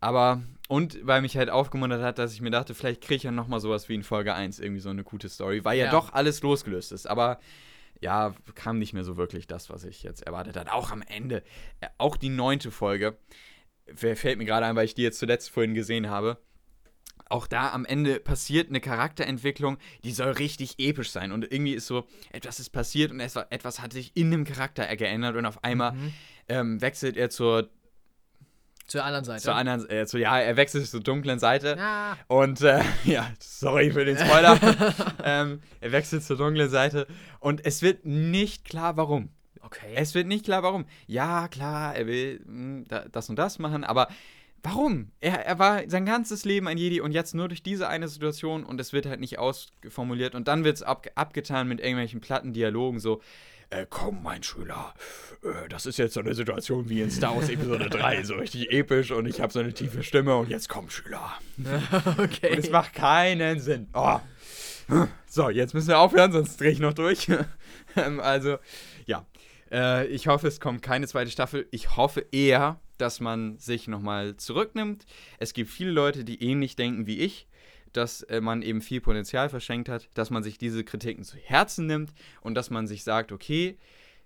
[0.00, 3.30] Aber und weil mich halt aufgemuntert hat, dass ich mir dachte, vielleicht kriege ich ja
[3.30, 5.90] noch mal sowas wie in Folge 1 irgendwie so eine gute Story, weil ja, ja.
[5.90, 7.40] doch alles losgelöst ist, aber
[8.00, 10.72] ja, kam nicht mehr so wirklich das, was ich jetzt erwartet hatte.
[10.72, 11.42] Auch am Ende,
[11.82, 13.18] äh, auch die neunte Folge,
[13.94, 16.38] fällt mir gerade ein, weil ich die jetzt zuletzt vorhin gesehen habe
[17.28, 21.32] auch da am Ende passiert eine Charakterentwicklung, die soll richtig episch sein.
[21.32, 25.36] Und irgendwie ist so, etwas ist passiert und etwas hat sich in dem Charakter geändert
[25.36, 26.12] und auf einmal mhm.
[26.48, 27.68] ähm, wechselt er zur
[28.86, 29.42] zur anderen Seite.
[29.42, 31.76] Zur anderen, äh, zu, ja, er wechselt zur dunklen Seite.
[31.78, 32.18] Ja.
[32.26, 34.58] Und, äh, ja, sorry für den Spoiler.
[35.24, 37.06] ähm, er wechselt zur dunklen Seite.
[37.40, 39.30] Und es wird nicht klar, warum.
[39.62, 39.94] Okay.
[39.94, 40.84] Es wird nicht klar, warum.
[41.06, 44.08] Ja, klar, er will mh, hm, das und das machen, aber
[44.64, 45.10] Warum?
[45.20, 48.64] Er, er war sein ganzes Leben ein Jedi und jetzt nur durch diese eine Situation
[48.64, 52.54] und es wird halt nicht ausformuliert und dann wird es ab, abgetan mit irgendwelchen platten
[52.54, 53.20] Dialogen so.
[53.70, 54.94] Äh, komm, mein Schüler,
[55.42, 58.70] äh, das ist jetzt so eine Situation wie in Star Wars Episode 3, so richtig
[58.70, 61.32] episch und ich habe so eine tiefe Stimme und jetzt komm, Schüler.
[62.18, 62.50] okay.
[62.50, 63.88] Und es macht keinen Sinn.
[63.94, 64.20] Oh.
[65.26, 67.28] So, jetzt müssen wir aufhören, sonst drehe ich noch durch.
[67.96, 68.58] ähm, also.
[69.74, 71.66] Äh, ich hoffe, es kommt keine zweite Staffel.
[71.72, 75.04] Ich hoffe eher, dass man sich nochmal zurücknimmt.
[75.38, 77.48] Es gibt viele Leute, die ähnlich denken wie ich,
[77.92, 81.86] dass äh, man eben viel Potenzial verschenkt hat, dass man sich diese Kritiken zu Herzen
[81.86, 83.76] nimmt und dass man sich sagt, okay,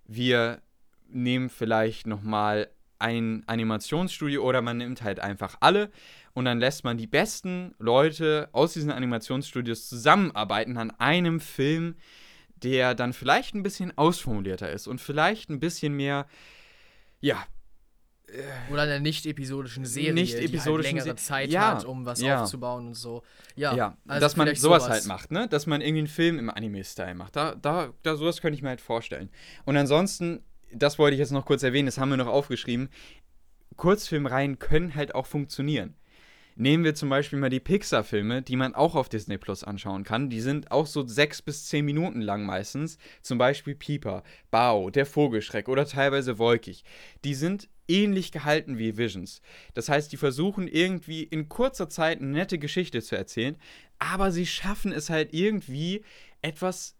[0.06, 0.60] wir
[1.08, 2.68] nehmen vielleicht nochmal
[2.98, 5.90] ein Animationsstudio oder man nimmt halt einfach alle
[6.34, 11.94] und dann lässt man die besten Leute aus diesen Animationsstudios zusammenarbeiten an einem Film,
[12.62, 16.26] der dann vielleicht ein bisschen ausformulierter ist und vielleicht ein bisschen mehr,
[17.20, 17.44] ja.
[18.26, 22.42] Äh, Oder einer nicht-episodischen Serie, nicht die halt längere Zeit ja, hat, um was ja.
[22.42, 23.22] aufzubauen und so.
[23.56, 25.48] Ja, ja also dass man sowas, sowas halt macht, ne?
[25.48, 27.36] Dass man irgendwie einen Film im Anime-Style macht.
[27.36, 29.30] Da, da, da, sowas könnte ich mir halt vorstellen.
[29.64, 32.90] Und ansonsten, das wollte ich jetzt noch kurz erwähnen, das haben wir noch aufgeschrieben.
[33.76, 35.94] Kurzfilmreihen können halt auch funktionieren.
[36.60, 40.28] Nehmen wir zum Beispiel mal die Pixar-Filme, die man auch auf Disney Plus anschauen kann.
[40.28, 42.98] Die sind auch so sechs bis zehn Minuten lang meistens.
[43.22, 46.82] Zum Beispiel Pieper, Bao, Der Vogelschreck oder teilweise Wolkig.
[47.22, 49.40] Die sind ähnlich gehalten wie Visions.
[49.74, 53.56] Das heißt, die versuchen irgendwie in kurzer Zeit eine nette Geschichte zu erzählen,
[54.00, 56.02] aber sie schaffen es halt irgendwie
[56.42, 56.97] etwas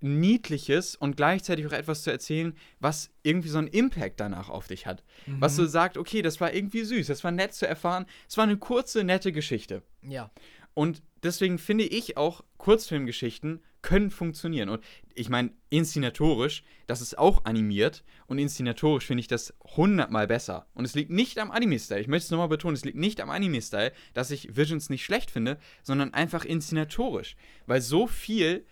[0.00, 4.86] Niedliches und gleichzeitig auch etwas zu erzählen, was irgendwie so einen Impact danach auf dich
[4.86, 5.02] hat.
[5.26, 5.40] Mhm.
[5.40, 8.44] Was du sagst, okay, das war irgendwie süß, das war nett zu erfahren, es war
[8.44, 9.82] eine kurze, nette Geschichte.
[10.02, 10.30] Ja.
[10.74, 14.68] Und deswegen finde ich auch, Kurzfilmgeschichten können funktionieren.
[14.68, 14.82] Und
[15.14, 20.66] ich meine, inszenatorisch, das ist auch animiert und inszenatorisch finde ich das hundertmal besser.
[20.74, 22.00] Und es liegt nicht am Anime-Style.
[22.00, 25.30] Ich möchte es nochmal betonen, es liegt nicht am Anime-Style, dass ich Visions nicht schlecht
[25.30, 27.36] finde, sondern einfach inszenatorisch.
[27.66, 28.66] Weil so viel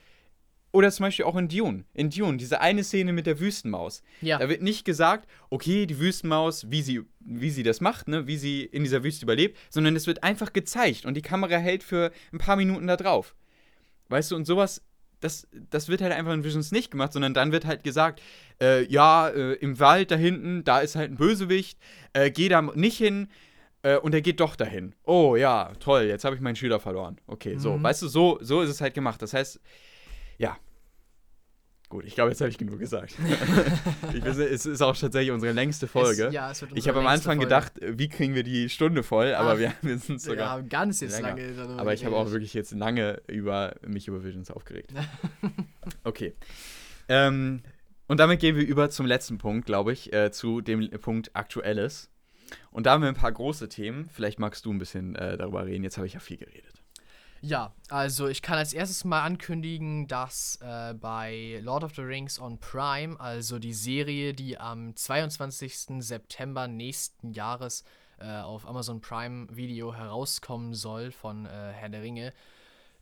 [0.75, 1.85] oder zum Beispiel auch in Dune.
[1.95, 4.03] In Dune, diese eine Szene mit der Wüstenmaus.
[4.21, 4.39] Ja.
[4.39, 8.37] Da wird nicht gesagt, okay, die Wüstenmaus, wie sie, wie sie das macht, ne, wie
[8.37, 12.11] sie in dieser Wüste überlebt, sondern es wird einfach gezeigt und die Kamera hält für
[12.33, 13.35] ein paar Minuten da drauf.
[14.09, 14.83] Weißt du, und sowas,
[15.21, 18.21] das, das wird halt einfach in Visions nicht gemacht, sondern dann wird halt gesagt,
[18.61, 21.79] äh, ja, äh, im Wald da hinten, da ist halt ein Bösewicht,
[22.13, 23.29] äh, geh da nicht hin,
[23.83, 24.95] äh, und er geht doch dahin.
[25.05, 27.21] Oh ja, toll, jetzt habe ich meinen Schüler verloren.
[27.27, 27.83] Okay, so, Mhm.
[27.85, 29.23] weißt du, so, so ist es halt gemacht.
[29.23, 29.61] Das heißt,
[30.39, 30.57] ja.
[31.95, 33.15] Gut, ich glaube, jetzt habe ich genug gesagt.
[34.13, 36.25] ich weiß, es ist auch tatsächlich unsere längste Folge.
[36.25, 37.45] Es, ja, es wird ich unsere habe am Anfang Folge.
[37.45, 40.51] gedacht, äh, wie kriegen wir die Stunde voll, aber Ach, wir, wir sind Wir sogar.
[40.51, 41.29] haben ganz jetzt länger.
[41.37, 44.93] lange darüber Aber ich habe auch wirklich jetzt lange über mich über Visions aufgeregt.
[46.03, 46.35] Okay.
[47.09, 47.63] Ähm,
[48.09, 52.11] und damit gehen wir über zum letzten Punkt, glaube ich, äh, zu dem Punkt Aktuelles.
[52.73, 54.09] Und da haben wir ein paar große Themen.
[54.13, 55.85] Vielleicht magst du ein bisschen äh, darüber reden.
[55.85, 56.83] Jetzt habe ich ja viel geredet.
[57.47, 62.41] Ja, also ich kann als erstes mal ankündigen, dass äh, bei Lord of the Rings
[62.41, 66.03] on Prime, also die Serie, die am 22.
[66.03, 67.85] September nächsten Jahres
[68.19, 72.33] äh, auf Amazon Prime Video herauskommen soll von äh, Herr der Ringe,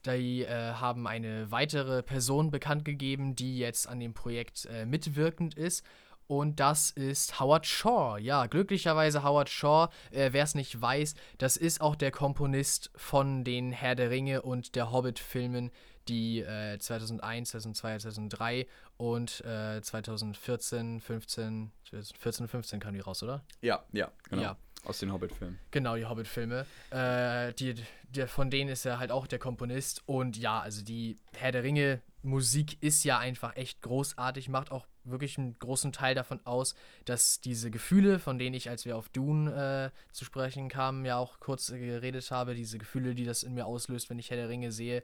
[0.07, 5.55] die äh, haben eine weitere Person bekannt gegeben, die jetzt an dem Projekt äh, mitwirkend
[5.55, 5.87] ist.
[6.27, 8.19] Und das ist Howard Shaw.
[8.19, 9.89] Ja, glücklicherweise Howard Shaw.
[10.11, 14.43] Äh, Wer es nicht weiß, das ist auch der Komponist von den Herr der Ringe
[14.43, 15.71] und der Hobbit-Filmen,
[16.09, 18.67] die äh, 2001, 2002, 2003
[18.97, 23.45] und äh, 2014, 15, 2014, 15 kamen die raus, oder?
[23.61, 24.43] Ja, ja, genau.
[24.43, 24.57] Ja.
[24.85, 25.61] Aus den Hobbit-Filmen.
[25.71, 26.67] Genau, die Hobbit-Filme.
[26.91, 27.77] Äh, die,
[28.09, 30.03] der, von denen ist er halt auch der Komponist.
[30.07, 35.39] Und ja, also die Herr der Ringe-Musik ist ja einfach echt großartig, macht auch wirklich
[35.39, 36.75] einen großen Teil davon aus,
[37.05, 41.17] dass diese Gefühle, von denen ich, als wir auf Dune äh, zu sprechen kamen, ja
[41.17, 44.37] auch kurz äh, geredet habe, diese Gefühle, die das in mir auslöst, wenn ich Herr
[44.37, 45.03] der Ringe sehe,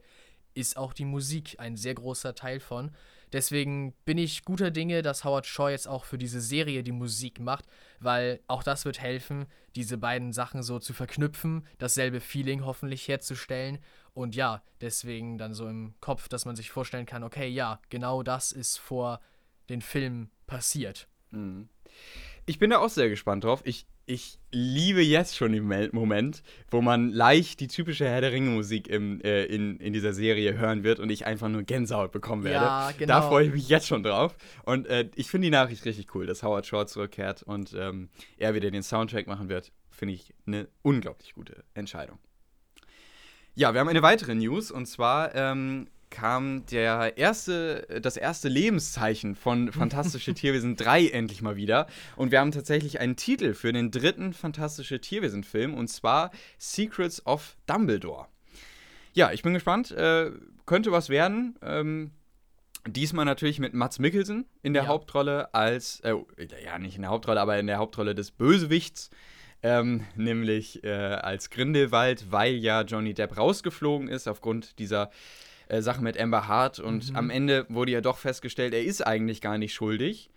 [0.54, 2.90] ist auch die Musik ein sehr großer Teil von.
[3.32, 7.40] Deswegen bin ich guter Dinge, dass Howard Shaw jetzt auch für diese Serie die Musik
[7.40, 7.66] macht,
[8.00, 9.46] weil auch das wird helfen,
[9.76, 13.78] diese beiden Sachen so zu verknüpfen, dasselbe Feeling hoffentlich herzustellen.
[14.14, 18.22] Und ja, deswegen dann so im Kopf, dass man sich vorstellen kann, okay, ja, genau
[18.22, 19.20] das ist vor
[19.68, 21.08] den Film passiert.
[21.30, 21.68] Mhm.
[22.46, 23.60] Ich bin da auch sehr gespannt drauf.
[23.64, 28.88] Ich, ich liebe jetzt schon den Moment, wo man leicht die typische Herr der Ringe-Musik
[28.88, 32.64] äh, in, in dieser Serie hören wird und ich einfach nur Gänsehaut bekommen werde.
[32.64, 33.28] Ja, Da genau.
[33.28, 34.34] freue ich mich jetzt schon drauf.
[34.64, 38.08] Und äh, ich finde die Nachricht richtig cool, dass Howard Shaw zurückkehrt und ähm,
[38.38, 39.72] er wieder den Soundtrack machen wird.
[39.90, 42.18] Finde ich eine unglaublich gute Entscheidung.
[43.54, 49.34] Ja, wir haben eine weitere News und zwar ähm, kam der erste, das erste Lebenszeichen
[49.34, 51.86] von Fantastische Tierwesen 3 endlich mal wieder.
[52.16, 57.56] Und wir haben tatsächlich einen Titel für den dritten Fantastische Tierwesen-Film und zwar Secrets of
[57.66, 58.26] Dumbledore.
[59.12, 59.90] Ja, ich bin gespannt.
[59.90, 60.30] Äh,
[60.66, 61.56] könnte was werden.
[61.62, 62.12] Ähm,
[62.86, 64.88] diesmal natürlich mit Mats Mikkelsen in der Ja.
[64.88, 66.14] Hauptrolle als, äh,
[66.64, 69.10] ja, nicht in der Hauptrolle, aber in der Hauptrolle des Bösewichts.
[69.60, 75.10] Ähm, nämlich äh, als Grindelwald, weil ja Johnny Depp rausgeflogen ist aufgrund dieser
[75.68, 77.16] äh, Sache mit Amber Hart und Mhm.
[77.16, 80.30] am Ende wurde ja doch festgestellt, er ist eigentlich gar nicht schuldig.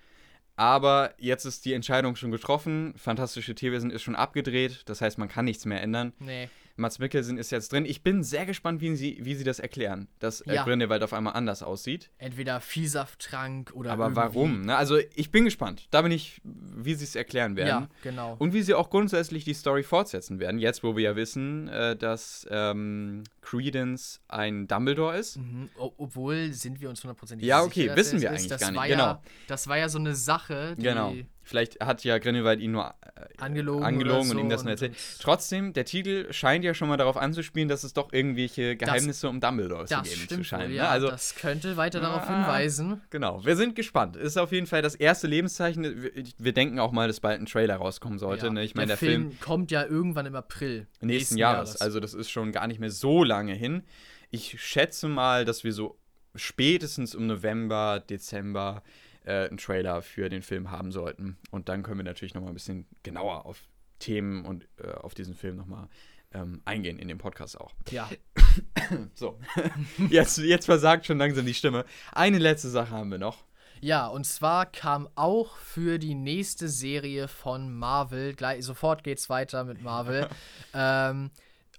[0.58, 2.94] Aber jetzt ist die Entscheidung schon getroffen.
[2.98, 4.84] Fantastische Tierwesen ist schon abgedreht.
[4.86, 6.14] Das heißt, man kann nichts mehr ändern.
[6.20, 6.50] Nee.
[6.78, 7.86] Mats Mikkelsen ist jetzt drin.
[7.86, 10.64] Ich bin sehr gespannt, wie sie, wie sie das erklären, dass Ja.
[10.64, 12.10] Grindelwald auf einmal anders aussieht.
[12.18, 13.92] Entweder Viehsafttrank oder.
[13.92, 14.62] Aber irgendwie- warum?
[14.62, 14.76] Ne?
[14.76, 15.88] Also ich bin gespannt.
[15.92, 17.68] Da bin ich, wie sie es erklären werden.
[17.68, 18.36] Ja, genau.
[18.40, 20.60] Und wie sie auch grundsätzlich die Story fortsetzen werden.
[20.60, 25.38] Jetzt, wo wir ja wissen, äh, dass ähm, Credence ein Dumbledore ist.
[25.38, 25.70] Mhm.
[25.78, 28.80] Obwohl, sind wir uns hundertprozentig Ja, sicher, okay, dass wissen wir eigentlich das gar nicht,
[28.80, 29.04] War genau.
[29.04, 31.14] Ja, das war ja so eine Sache, die Genau.
[31.44, 32.86] Vielleicht hat ja Grindelwald ihn nur
[33.16, 34.96] äh, angelogen, angelogen oder und ihm das so nur erzählt.
[35.20, 39.42] Trotzdem, der Titel scheint ja schon mal darauf anzuspielen, dass es doch irgendwelche Geheimnisse um
[39.42, 40.66] Dumbledore zu Das geben zu scheinen.
[40.66, 40.76] wohl, ne?
[40.76, 40.90] ja.
[40.90, 42.36] Also, das könnte weiter darauf Ah.
[42.46, 43.02] hinweisen.
[43.10, 43.44] genau.
[43.44, 44.16] Wir sind gespannt.
[44.18, 45.84] Ist auf jeden Fall das erste Lebenszeichen.
[45.84, 48.46] Wir, wir denken auch mal, dass bald ein Trailer rauskommen sollte.
[48.46, 48.54] Ja.
[48.54, 48.64] Ne?
[48.64, 51.82] Ich meine, der, der, Film, Film, kommt ja irgendwann im April nächsten Jahres.
[51.82, 53.84] Also das ist schon gar nicht mehr so lange hin.
[54.30, 55.98] Ich schätze mal, dass wir so
[56.36, 58.84] spätestens im November, Dezember
[59.26, 61.38] äh, einen Trailer für den Film haben sollten.
[61.52, 63.62] Und dann können wir natürlich noch mal ein bisschen genauer auf
[64.00, 65.90] Themen und äh, auf diesen Film noch mal
[66.34, 67.74] ähm, eingehen in dem Podcast auch.
[67.90, 68.10] Ja,
[69.14, 69.40] So,
[70.10, 71.86] jetzt, jetzt versagt schon langsam die Stimme.
[72.12, 73.44] Eine letzte Sache haben wir noch.
[73.80, 79.64] Ja, und zwar kam auch für die nächste Serie von Marvel, gleich, sofort geht's weiter
[79.64, 80.28] mit Marvel,
[80.74, 81.32] ähm,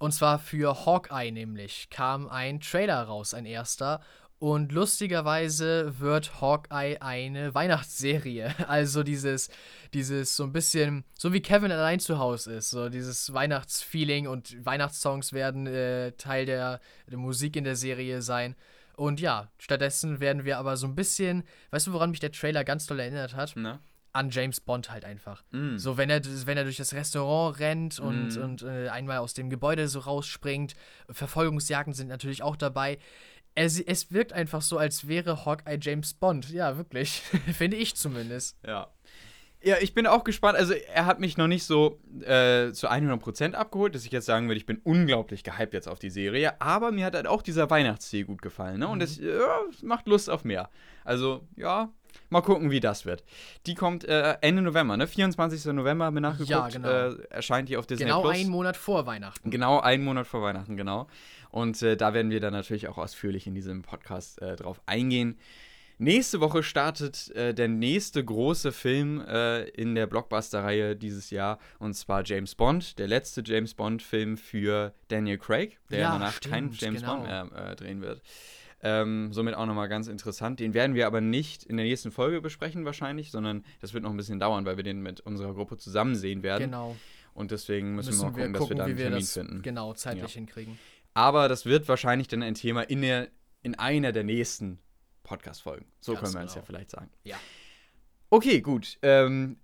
[0.03, 4.01] und zwar für Hawkeye nämlich, kam ein Trailer raus, ein erster.
[4.41, 8.53] Und lustigerweise wird Hawkeye eine Weihnachtsserie.
[8.66, 9.49] Also dieses,
[9.95, 14.66] dieses so ein bisschen, so wie Kevin allein zu Hause ist, so dieses Weihnachtsfeeling und
[14.66, 18.57] Weihnachtssongs werden äh, Teil der, der Musik in der Serie sein.
[18.97, 22.65] Und ja, stattdessen werden wir aber so ein bisschen, weißt du, woran mich der Trailer
[22.65, 23.55] ganz doll erinnert hat?
[23.55, 23.79] Ne?
[24.14, 25.43] An James Bond halt einfach.
[25.52, 25.76] Mm.
[25.78, 28.43] So, wenn er, wenn er durch das Restaurant rennt und, Mhm.
[28.43, 30.74] und äh, einmal aus dem Gebäude so rausspringt.
[31.10, 32.98] Verfolgungsjagden sind natürlich auch dabei.
[33.55, 36.51] Es, es wirkt einfach so, als wäre Hawkeye James Bond.
[36.51, 37.20] Ja, wirklich.
[37.56, 38.56] Finde ich zumindest.
[38.66, 38.89] Ja.
[39.64, 40.59] Ja, ich bin auch gespannt.
[40.59, 44.48] Also, er hat mich noch nicht so äh, zu 100% abgeholt, dass ich jetzt sagen
[44.48, 46.60] würde, ich bin unglaublich gehypt jetzt auf die Serie.
[46.60, 48.80] Aber mir hat halt auch dieser Weihnachtsstil gut gefallen.
[48.80, 48.89] Ne?
[48.89, 49.05] Und Mhm.
[49.05, 50.68] es ja, es macht Lust auf mehr.
[51.05, 51.93] Also, ja,
[52.30, 53.24] mal gucken, wie das wird.
[53.66, 55.06] Die kommt äh, Ende November, ne?
[55.06, 55.66] 24.
[55.72, 56.51] November haben wir nachgeguckt.
[56.51, 56.89] Ja, genau.
[56.89, 58.34] Äh, erscheint die auf Disney Genau Plus.
[58.36, 59.51] einen Monat vor Weihnachten.
[59.51, 61.09] Genau einen Monat vor Weihnachten, genau.
[61.51, 65.39] Und äh, da werden wir dann natürlich auch ausführlich in diesem Podcast äh, drauf eingehen.
[65.98, 71.94] Nächste Woche startet äh, der nächste große Film äh, in der Blockbuster-Reihe dieses Jahr und
[71.94, 76.80] zwar James Bond, der letzte James Bond-Film für Daniel Craig, der Ja, danach keinen stimmt,
[76.80, 77.16] James genau.
[77.18, 78.20] Bond mehr äh, drehen wird.
[78.84, 80.59] Ähm, somit auch nochmal ganz interessant.
[80.59, 84.10] Den werden wir aber nicht in der nächsten Folge besprechen, wahrscheinlich, sondern das wird noch
[84.10, 86.64] ein bisschen dauern, weil wir den mit unserer Gruppe zusammen sehen werden.
[86.64, 86.96] Genau.
[87.34, 89.62] Und deswegen müssen, wir mal gucken, dass wir da wie einen wir Termin das finden.
[89.62, 90.34] genau zeitlich Ja.
[90.34, 90.78] hinkriegen.
[91.14, 93.28] Aber das wird wahrscheinlich dann ein Thema in, der,
[93.62, 94.80] in einer der nächsten
[95.22, 95.86] Podcast-Folgen.
[96.00, 96.66] So Ganz können wir es ja genau.
[96.66, 97.10] vielleicht sagen.
[97.24, 97.36] Ja.
[98.30, 98.98] Okay, gut.
[99.02, 99.59] Ähm,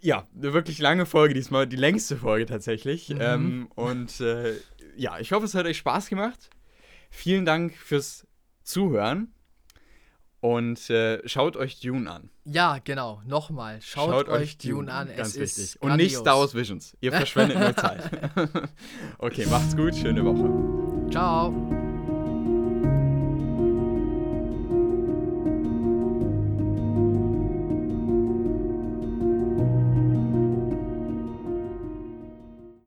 [0.00, 3.10] ja, eine wirklich lange Folge diesmal, die längste Folge tatsächlich.
[3.10, 3.18] Mhm.
[3.20, 4.54] Ähm, und äh,
[4.96, 6.50] ja, ich hoffe, es hat euch Spaß gemacht.
[7.10, 8.26] Vielen Dank fürs
[8.70, 9.32] Zuhören.
[10.40, 12.30] Und äh, schaut euch Dune an.
[12.44, 13.20] Ja, genau.
[13.26, 13.78] Nochmal.
[13.82, 15.08] Schaut, euch Dune an.
[15.14, 15.64] Ganz es wichtig.
[15.64, 16.20] ist Und nicht grandios.
[16.20, 16.96] Star Wars Visions.
[17.00, 18.10] Ihr verschwendet nur Zeit.
[19.18, 19.94] okay, macht's gut.
[19.94, 21.10] Schöne Woche.
[21.10, 21.52] Ciao.